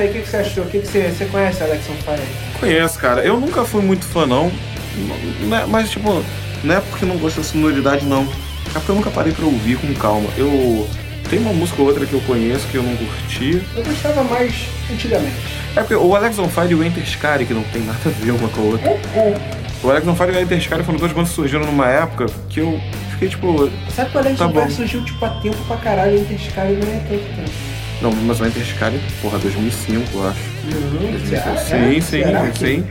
Aí, 0.05 0.11
o 0.11 0.13
que, 0.13 0.21
que 0.21 0.29
você 0.29 0.37
achou? 0.37 0.65
O 0.65 0.67
que, 0.69 0.79
que 0.79 0.87
você, 0.87 1.09
você 1.09 1.25
conhece 1.27 1.63
Alex 1.63 1.85
on 1.91 1.95
Fire? 1.95 2.29
Conheço, 2.61 2.99
cara. 2.99 3.23
Eu 3.23 3.39
nunca 3.41 3.65
fui 3.65 3.83
muito 3.83 4.05
fã, 4.05 4.27
não. 4.27 4.51
Né, 5.49 5.65
Mas, 5.69 5.91
tipo, 5.91 6.23
não 6.63 6.75
é 6.75 6.81
porque 6.81 7.05
não 7.05 7.19
gosto 7.19 7.39
da 7.39 7.43
sonoridade, 7.43 8.05
não. 8.05 8.23
É 8.71 8.73
porque 8.75 8.91
eu 8.91 8.95
nunca 8.95 9.11
parei 9.11 9.33
pra 9.33 9.45
ouvir 9.45 9.77
com 9.77 9.93
calma. 9.95 10.29
Eu. 10.37 10.89
Tem 11.29 11.39
uma 11.39 11.55
música 11.55 11.81
ou 11.81 11.89
outra 11.89 12.05
que 12.05 12.13
eu 12.13 12.21
conheço 12.21 12.67
que 12.69 12.77
eu 12.77 12.83
não 12.83 12.95
curti. 12.97 13.63
Eu 13.75 13.83
gostava 13.83 14.23
mais 14.25 14.69
antigamente. 14.93 15.35
É 15.75 15.81
porque 15.81 15.95
o 15.95 16.15
Alex 16.15 16.39
on 16.39 16.49
Fire 16.49 16.71
e 16.71 16.75
o 16.75 16.85
Enter 16.85 17.05
Scary, 17.09 17.47
que 17.47 17.55
não 17.55 17.63
tem 17.65 17.83
nada 17.83 17.99
a 18.05 18.09
ver 18.11 18.31
uma 18.33 18.49
com 18.49 18.61
a 18.61 18.65
outra. 18.65 18.91
O 19.83 19.91
Alex 19.91 20.07
on 20.07 20.15
Fire 20.15 20.33
e 20.33 20.37
o 20.37 20.41
Enter 20.41 20.61
Scary 20.61 20.85
foram 20.85 20.99
duas 20.99 21.13
bandas 21.13 21.31
que 21.31 21.37
surgiram 21.37 21.65
numa 21.65 21.89
época 21.89 22.27
que 22.51 22.61
eu 22.61 22.79
fiquei 23.13 23.29
tipo. 23.29 23.71
Sabe 23.91 24.11
que 24.11 24.17
o 24.17 24.21
Alex 24.21 24.39
Tá 24.39 24.47
on 24.47 24.53
Fire 24.53 24.71
surgiu 24.71 25.05
tipo 25.05 25.25
a 25.25 25.31
tempo 25.41 25.57
pra 25.67 25.77
caralho, 25.79 26.19
entre 26.19 26.35
esse 26.35 26.51
cara 26.51 26.69
não 26.69 26.93
é 26.93 26.99
tanto 27.09 27.37
tempo. 27.37 27.74
Não, 28.03 28.11
mas 28.13 28.41
o 28.41 28.45
Enter 28.47 28.65
Scary, 28.65 29.01
porra, 29.23 29.39
2005, 29.39 30.05
eu 30.15 30.29
acho. 30.29 30.39
Sim, 31.67 31.97
É? 31.97 32.01
sim, 32.01 32.23
Será 32.23 32.47
que- 32.51 32.59
sim. 32.59 32.85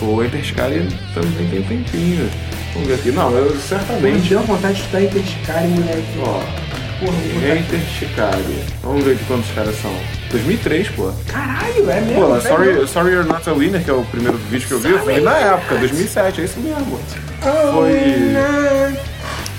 O 0.00 0.22
Enter 0.22 0.44
Scary 0.44 0.88
também 1.14 1.48
tem 1.48 1.62
tempinho. 1.62 2.28
Vamos 2.74 2.88
ver 2.88 2.94
aqui. 2.94 3.12
Não, 3.12 3.30
eu 3.32 3.54
Me 3.54 3.60
certamente. 3.62 4.28
deu 4.28 4.42
vontade 4.42 4.74
de 4.74 4.80
estudar 4.80 5.02
entre 5.02 5.20
esse 5.20 5.34
cara 5.46 5.64
e 5.64 5.68
moleque. 5.68 6.02
Ó, 6.20 6.40
Porra, 6.98 7.16
eu 7.46 7.56
Enter 7.58 7.80
Shikari. 7.98 8.58
Vamos 8.82 9.04
ver 9.04 9.16
de 9.16 9.24
quantos 9.24 9.50
caras 9.52 9.74
são. 9.82 9.92
2003, 10.30 10.88
pô. 10.88 11.12
Caralho, 11.28 11.90
é 11.90 12.00
mesmo. 12.00 12.14
Pô, 12.22 12.34
velho. 12.34 12.42
sorry, 12.42 12.88
sorry 12.88 13.12
You're 13.12 13.28
Not 13.28 13.48
a 13.48 13.52
Winner, 13.52 13.82
que 13.84 13.90
é 13.90 13.92
o 13.92 14.02
primeiro 14.04 14.38
vídeo 14.50 14.66
que 14.66 14.72
eu 14.74 14.80
vi, 14.80 14.90
eu 14.90 15.04
vi 15.04 15.20
na 15.20 15.36
época, 15.36 15.76
2007, 15.76 16.40
é 16.40 16.44
isso 16.44 16.58
mesmo. 16.60 16.98
Foi. 17.40 18.96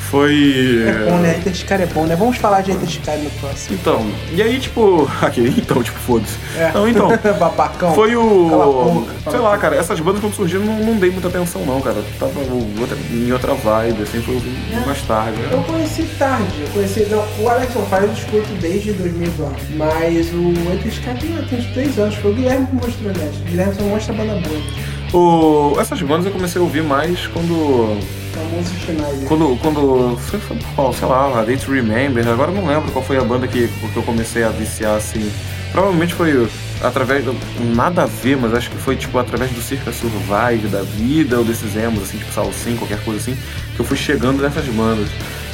Foi. 0.10 0.86
É 0.88 1.10
bom, 1.10 1.18
né? 1.18 1.36
Entre 1.38 1.50
esse 1.52 1.66
cara 1.66 1.84
é 1.84 1.86
bom, 1.86 2.06
né? 2.06 2.16
Vamos 2.16 2.38
falar 2.38 2.62
de 2.62 2.72
entre 2.72 2.86
esse 2.86 3.00
cara 3.00 3.18
no 3.20 3.30
próximo. 3.32 3.76
Então, 3.80 4.06
e 4.34 4.42
aí, 4.42 4.60
tipo. 4.60 5.10
Aqui, 5.22 5.54
então, 5.58 5.84
tipo, 5.84 5.98
foda-se. 6.00 6.36
É. 6.58 6.72
Não, 6.74 6.88
então. 6.88 7.10
Babacão. 7.38 7.94
Foi 7.94 8.12
Cala 8.12 8.68
o. 8.68 8.92
boca, 9.06 9.32
Sei 9.32 9.40
lá, 9.40 9.58
cara, 9.58 9.76
essas 9.76 10.00
bandas 10.00 10.22
quando 10.22 10.34
surgiram 10.34 10.64
não, 10.64 10.80
não 10.80 10.96
dei 10.96 11.12
muita 11.12 11.28
atenção, 11.28 11.66
não, 11.66 11.82
cara. 11.82 12.02
Tava 12.20 12.32
outra- 12.80 12.98
em 13.12 13.32
outra 13.32 13.54
vibe, 13.54 14.04
assim, 14.04 14.22
foi 14.22 14.42
mais 14.86 15.02
tarde. 15.02 15.38
Eu 15.52 15.58
Né? 15.58 15.64
conheci 15.68 16.04
tarde, 16.18 16.54
eu 16.62 16.68
conheci. 16.74 17.06
Não, 17.10 17.26
o 17.44 17.50
Alex 17.50 17.72
Fire 17.74 18.04
eu 18.06 18.14
escuto 18.14 18.54
desde 18.62 18.94
2009. 18.94 19.56
Mas 19.76 20.28
o 20.34 20.54
Entre 20.74 20.88
esse 20.90 21.00
cara 21.02 21.18
tem, 21.18 21.30
tem 21.32 21.60
uns 21.60 21.66
3 21.74 22.00
anos. 22.00 22.16
Foi 22.16 22.32
o 22.32 22.34
Guilherme 22.34 22.66
que 22.68 22.76
mostrou, 22.76 23.10
aliás. 23.12 23.36
O 23.36 23.44
Guilherme 23.44 23.76
só 23.76 23.82
mostra 23.84 24.14
banda 24.14 24.34
boa. 24.48 24.62
O, 25.14 25.80
essas 25.80 26.02
bandas 26.02 26.26
eu 26.26 26.32
comecei 26.32 26.60
a 26.62 26.64
ouvir 26.64 26.84
mais 26.84 27.28
quando. 27.28 27.98
Quando. 29.28 29.58
quando 29.58 30.18
foi, 30.18 30.40
foi 30.40 30.58
qual, 30.76 30.94
sei 30.94 31.08
lá, 31.08 31.40
a 31.40 31.44
Date 31.44 31.70
Remember, 31.70 32.28
agora 32.28 32.52
não 32.52 32.66
lembro 32.66 32.92
qual 32.92 33.04
foi 33.04 33.18
a 33.18 33.24
banda 33.24 33.48
que, 33.48 33.68
que 33.68 33.98
eu 33.98 34.04
comecei 34.04 34.44
a 34.44 34.50
viciar 34.50 34.96
assim. 34.96 35.32
Provavelmente 35.72 36.14
foi 36.14 36.48
através. 36.82 37.26
Nada 37.76 38.04
a 38.04 38.06
ver, 38.06 38.38
mas 38.38 38.54
acho 38.54 38.70
que 38.70 38.78
foi 38.78 38.96
tipo 38.96 39.18
através 39.18 39.52
do 39.52 39.62
Circa 39.62 39.92
Survive 39.92 40.68
da 40.70 40.82
vida 40.82 41.38
ou 41.38 41.46
desses 41.46 41.76
emos, 41.76 42.04
assim, 42.04 42.18
tipo 42.18 42.32
Salsim, 42.32 42.76
qualquer 42.76 43.04
coisa 43.04 43.20
assim, 43.20 43.38
que 43.76 43.80
eu 43.80 43.86
fui 43.86 43.98
chegando 43.98 44.42
nessas 44.42 44.66
bandas. 44.66 45.10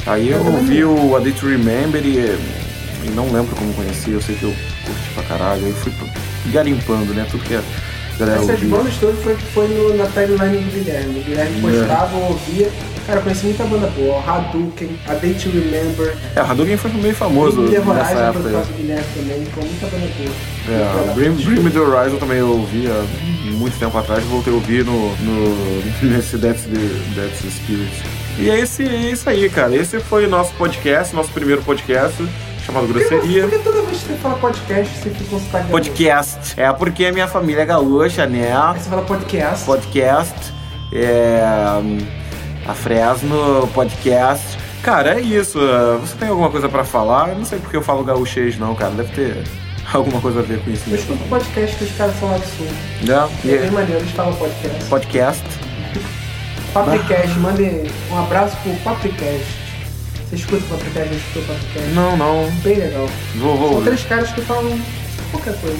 Aí 0.06 0.30
eu 0.30 0.44
ouvi 0.44 0.84
o 0.84 1.16
A 1.16 1.20
Day 1.20 1.32
to 1.32 1.46
Remember 1.46 2.04
e, 2.04 2.18
e 2.18 3.10
não 3.14 3.32
lembro 3.32 3.56
como 3.56 3.72
conheci, 3.74 4.10
eu 4.10 4.20
sei 4.20 4.34
que 4.36 4.42
eu 4.42 4.54
curti 4.84 5.10
pra 5.14 5.22
caralho, 5.24 5.64
aí 5.64 5.72
fui 5.72 5.92
garimpando, 6.52 7.14
né? 7.14 7.26
Tudo 7.30 7.42
que 7.42 7.54
a 7.54 7.62
galera 8.18 8.38
Essas 8.38 8.50
ouvia. 8.50 8.68
bandas 8.76 8.94
todas 8.98 9.18
foi, 9.22 9.36
foi 9.36 9.68
no, 9.68 9.96
na 9.96 10.06
timeline 10.06 10.58
do 10.64 10.70
Guilherme. 10.70 11.20
O 11.20 11.22
Guilherme 11.22 11.60
postava, 11.60 12.16
eu 12.16 12.22
ouvia. 12.24 12.70
Cara, 13.06 13.18
eu 13.18 13.22
conheci 13.22 13.44
muita 13.44 13.64
banda 13.64 13.86
boa. 13.88 14.22
Hadouken, 14.26 14.98
A 15.06 15.14
Day 15.14 15.34
to 15.34 15.50
Remember. 15.50 16.16
É, 16.34 16.40
o 16.40 16.44
Hadouken 16.46 16.76
foi 16.78 16.90
meio 16.92 17.14
famoso 17.14 17.56
Bring 17.62 17.68
Me 17.68 17.84
The 17.84 17.90
Horizon 17.90 18.14
por 18.14 18.22
época. 18.22 18.50
causa 18.50 18.64
do 18.64 18.76
Guilherme 18.78 19.04
também. 19.14 19.44
Foi 19.44 19.64
muita 19.64 19.86
banda 19.86 20.08
boa. 20.16 20.30
É, 20.70 21.14
Bring 21.44 21.60
Me 21.60 21.70
The 21.70 21.78
Horizon 21.80 22.16
também 22.16 22.38
eu 22.38 22.48
ouvi 22.48 22.86
há 22.86 23.04
muito 23.52 23.78
tempo 23.78 23.96
atrás, 23.98 24.24
voltei 24.24 24.52
a 24.52 24.56
ouvir 24.56 24.84
no, 24.84 25.14
no, 25.16 25.82
nesse 26.02 26.38
Death's, 26.38 26.64
the, 26.64 27.20
Death's 27.20 27.54
Spirit. 27.54 27.92
E 28.38 28.48
é 28.50 28.58
esse, 28.60 28.82
é 28.82 29.10
isso 29.10 29.28
aí, 29.28 29.48
cara. 29.50 29.76
Esse 29.76 30.00
foi 30.00 30.24
o 30.24 30.28
nosso 30.28 30.54
podcast, 30.54 31.14
nosso 31.14 31.30
primeiro 31.30 31.62
podcast, 31.62 32.16
chamado 32.64 32.86
Grosseria. 32.86 33.46
Vez 33.46 33.62
que 33.62 33.68
você 33.98 34.14
fala 34.14 34.36
podcast, 34.36 34.98
você 34.98 35.10
fica 35.10 35.38
sotaque. 35.38 35.70
Podcast. 35.70 36.60
É 36.60 36.72
porque 36.72 37.06
a 37.06 37.12
minha 37.12 37.28
família 37.28 37.62
é 37.62 37.66
gaúcha, 37.66 38.26
né? 38.26 38.54
Aí 38.56 38.78
você 38.78 38.88
fala 38.90 39.02
podcast. 39.02 39.64
Podcast. 39.64 40.52
É. 40.92 41.42
A 42.66 42.72
Fresno 42.72 43.68
Podcast. 43.74 44.58
Cara, 44.82 45.18
é 45.18 45.20
isso. 45.20 45.58
Você 46.00 46.16
tem 46.16 46.28
alguma 46.28 46.50
coisa 46.50 46.68
pra 46.68 46.84
falar? 46.84 47.30
Eu 47.30 47.36
não 47.36 47.44
sei 47.44 47.58
porque 47.58 47.76
eu 47.76 47.82
falo 47.82 48.04
gaúchês, 48.04 48.58
não, 48.58 48.74
cara. 48.74 48.92
Deve 48.92 49.12
ter 49.12 49.44
alguma 49.92 50.20
coisa 50.20 50.40
a 50.40 50.42
ver 50.42 50.62
com 50.62 50.70
isso 50.70 50.84
Eu 50.88 50.96
escuto 50.96 51.22
podcast 51.28 51.76
que 51.76 51.84
os 51.84 51.96
caras 51.96 52.20
lá 52.20 52.36
do 52.36 52.46
sul. 52.46 52.66
E 53.44 53.50
é 53.50 53.58
bem 53.58 53.70
maneiro, 53.70 54.00
eles 54.00 54.10
falam 54.12 54.34
podcast. 54.34 54.84
Podcast. 54.86 55.44
Papricast, 56.72 57.38
mandem 57.38 57.84
um 58.10 58.18
abraço 58.18 58.56
pro 58.62 58.72
Papricast. 58.82 59.63
Você 60.34 60.40
escuta 60.40 60.64
o 60.64 60.68
Papricast? 60.78 61.08
Já 61.10 61.16
escutou 61.16 61.42
o 61.42 61.46
Papricast? 61.46 61.90
Não, 61.94 62.16
não. 62.16 62.50
Bem 62.62 62.76
legal. 62.78 63.08
Vou, 63.36 63.56
vou. 63.56 63.72
São 63.74 63.82
três 63.84 64.02
caras 64.04 64.30
que 64.32 64.40
falam 64.42 64.78
qualquer 65.30 65.54
coisa. 65.60 65.78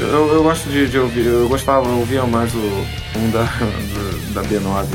Eu, 0.00 0.32
eu 0.34 0.42
gosto 0.42 0.68
de, 0.70 0.88
de 0.88 0.98
ouvir, 0.98 1.26
eu 1.26 1.46
gostava, 1.48 1.86
eu 1.86 1.98
ouvia 1.98 2.22
mais 2.24 2.52
o 2.54 2.58
um 2.58 3.30
da, 3.30 3.42
do- 3.42 4.32
da 4.32 4.42
B9 4.42 4.54
e 4.54 4.58
9, 4.58 4.88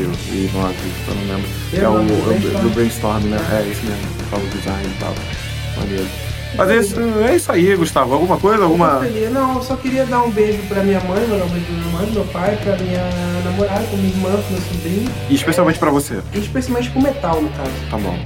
eu 1.07 1.15
não 1.15 1.35
lembro. 1.35 1.49
Que 1.69 1.79
é 1.79 1.87
o, 1.87 1.93
B9, 1.93 2.11
o- 2.11 2.25
Brainstorm. 2.25 2.63
do 2.63 2.69
Brainstorm, 2.73 3.23
né? 3.25 3.37
É 3.51 3.69
isso 3.71 3.81
mesmo, 3.85 4.07
fala 4.31 4.43
o 4.43 4.47
design 4.47 4.83
e 4.85 4.99
tal. 4.99 5.13
Maneiro. 5.77 6.07
Mas 6.55 6.69
é 6.69 6.77
isso, 6.77 6.95
é 7.29 7.35
isso 7.35 7.51
aí, 7.51 7.75
Gustavo. 7.75 8.13
Alguma 8.15 8.37
coisa? 8.37 8.63
Alguma. 8.63 9.05
Eu 9.05 9.29
Não, 9.31 9.55
eu 9.57 9.61
só 9.61 9.75
queria 9.75 10.05
dar 10.05 10.23
um 10.23 10.31
beijo 10.31 10.59
pra 10.67 10.81
minha 10.81 10.99
mãe, 11.01 11.23
um 11.23 11.27
beijo 11.47 11.65
pra 11.65 11.75
minha 11.75 11.91
mãe, 11.91 12.11
meu 12.11 12.25
pai, 12.25 12.57
pra 12.63 12.75
minha 12.77 13.03
namorada, 13.45 13.83
pra 13.83 13.97
minha 13.97 14.09
irmã, 14.09 14.29
pro 14.31 14.51
meu 14.53 14.61
sobrinho. 14.61 15.11
E 15.29 15.35
especialmente 15.35 15.77
pra 15.77 15.91
você. 15.91 16.19
E 16.33 16.39
especialmente 16.39 16.89
pro 16.89 17.01
metal, 17.01 17.39
no 17.41 17.49
caso. 17.49 17.69
Tá 17.91 17.97
bom. 17.97 18.17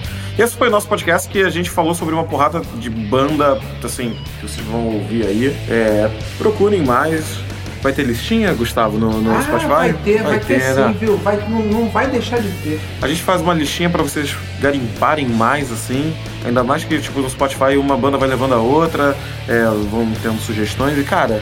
Esse 0.41 0.57
foi 0.57 0.69
o 0.69 0.71
nosso 0.71 0.87
podcast 0.87 1.29
que 1.29 1.43
a 1.43 1.51
gente 1.51 1.69
falou 1.69 1.93
sobre 1.93 2.15
uma 2.15 2.23
porrada 2.23 2.63
de 2.79 2.89
banda, 2.89 3.61
assim, 3.83 4.17
que 4.39 4.47
vocês 4.47 4.65
vão 4.65 4.87
ouvir 4.87 5.23
aí. 5.27 5.55
É, 5.69 6.09
procurem 6.39 6.81
mais. 6.81 7.37
Vai 7.79 7.93
ter 7.93 8.01
listinha, 8.01 8.51
Gustavo, 8.51 8.97
no, 8.97 9.21
no 9.21 9.37
ah, 9.37 9.41
Spotify? 9.43 9.67
vai 9.67 9.93
ter, 9.93 10.23
vai, 10.23 10.39
ter, 10.39 10.61
sim, 10.61 10.73
né? 10.73 10.95
viu? 10.99 11.15
Vai, 11.17 11.37
não, 11.47 11.59
não 11.59 11.89
vai 11.89 12.07
deixar 12.07 12.39
de 12.41 12.49
ter. 12.63 12.79
A 13.03 13.07
gente 13.07 13.21
faz 13.21 13.39
uma 13.39 13.53
listinha 13.53 13.87
pra 13.87 14.01
vocês 14.01 14.35
garimparem 14.59 15.27
mais, 15.27 15.71
assim. 15.71 16.11
Ainda 16.43 16.63
mais 16.63 16.83
que, 16.83 16.99
tipo, 16.99 17.19
no 17.19 17.29
Spotify 17.29 17.77
uma 17.77 17.95
banda 17.95 18.17
vai 18.17 18.27
levando 18.27 18.55
a 18.55 18.59
outra, 18.59 19.15
é, 19.47 19.63
vão 19.91 20.11
tendo 20.23 20.41
sugestões. 20.41 20.97
E, 20.97 21.03
cara, 21.03 21.39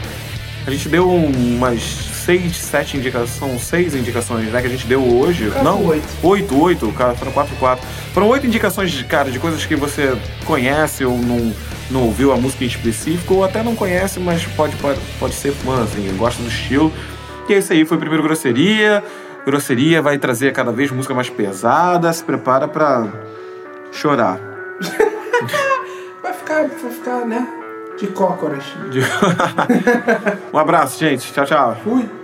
a 0.66 0.70
gente 0.70 0.90
deu 0.90 1.10
umas 1.10 2.09
seis, 2.20 2.56
sete 2.56 2.96
indicações, 2.96 3.30
são 3.30 3.58
seis 3.58 3.94
indicações, 3.94 4.46
né, 4.50 4.60
que 4.60 4.66
a 4.66 4.70
gente 4.70 4.86
deu 4.86 5.02
hoje. 5.02 5.50
Quase 5.50 5.64
Não, 5.64 5.84
oito. 5.86 6.06
oito, 6.22 6.60
oito, 6.62 6.92
cara, 6.92 7.14
foram 7.14 7.32
quatro, 7.32 7.54
quatro. 7.56 7.86
Foram 8.12 8.28
oito 8.28 8.46
indicações, 8.46 8.90
de, 8.90 9.04
cara, 9.04 9.30
de 9.30 9.38
coisas 9.38 9.64
que 9.64 9.74
você 9.74 10.16
conhece 10.44 11.04
ou 11.04 11.18
não, 11.18 11.52
não 11.90 12.02
ouviu 12.04 12.32
a 12.32 12.36
música 12.36 12.64
em 12.64 12.66
específico, 12.68 13.34
ou 13.34 13.44
até 13.44 13.62
não 13.62 13.74
conhece, 13.74 14.20
mas 14.20 14.44
pode, 14.44 14.76
pode, 14.76 15.00
pode 15.18 15.34
ser 15.34 15.52
fã, 15.52 15.82
assim, 15.82 16.14
gosta 16.16 16.42
do 16.42 16.48
estilo. 16.48 16.92
E 17.48 17.54
é 17.54 17.58
isso 17.58 17.72
aí, 17.72 17.84
foi 17.84 17.96
o 17.96 18.00
primeiro 18.00 18.22
Grosseria. 18.22 19.02
Grosseria 19.44 20.02
vai 20.02 20.18
trazer 20.18 20.52
cada 20.52 20.70
vez 20.70 20.90
música 20.90 21.14
mais 21.14 21.30
pesada, 21.30 22.12
se 22.12 22.22
prepara 22.22 22.68
pra 22.68 23.08
chorar. 23.90 24.38
Vai 26.22 26.34
ficar, 26.34 26.66
vai 26.66 26.92
ficar, 26.92 27.24
né? 27.26 27.59
De 28.00 28.06
cócoras. 28.08 28.64
um 30.52 30.58
abraço, 30.58 30.98
gente. 30.98 31.32
Tchau, 31.32 31.44
tchau. 31.44 31.76
Fui. 31.84 32.19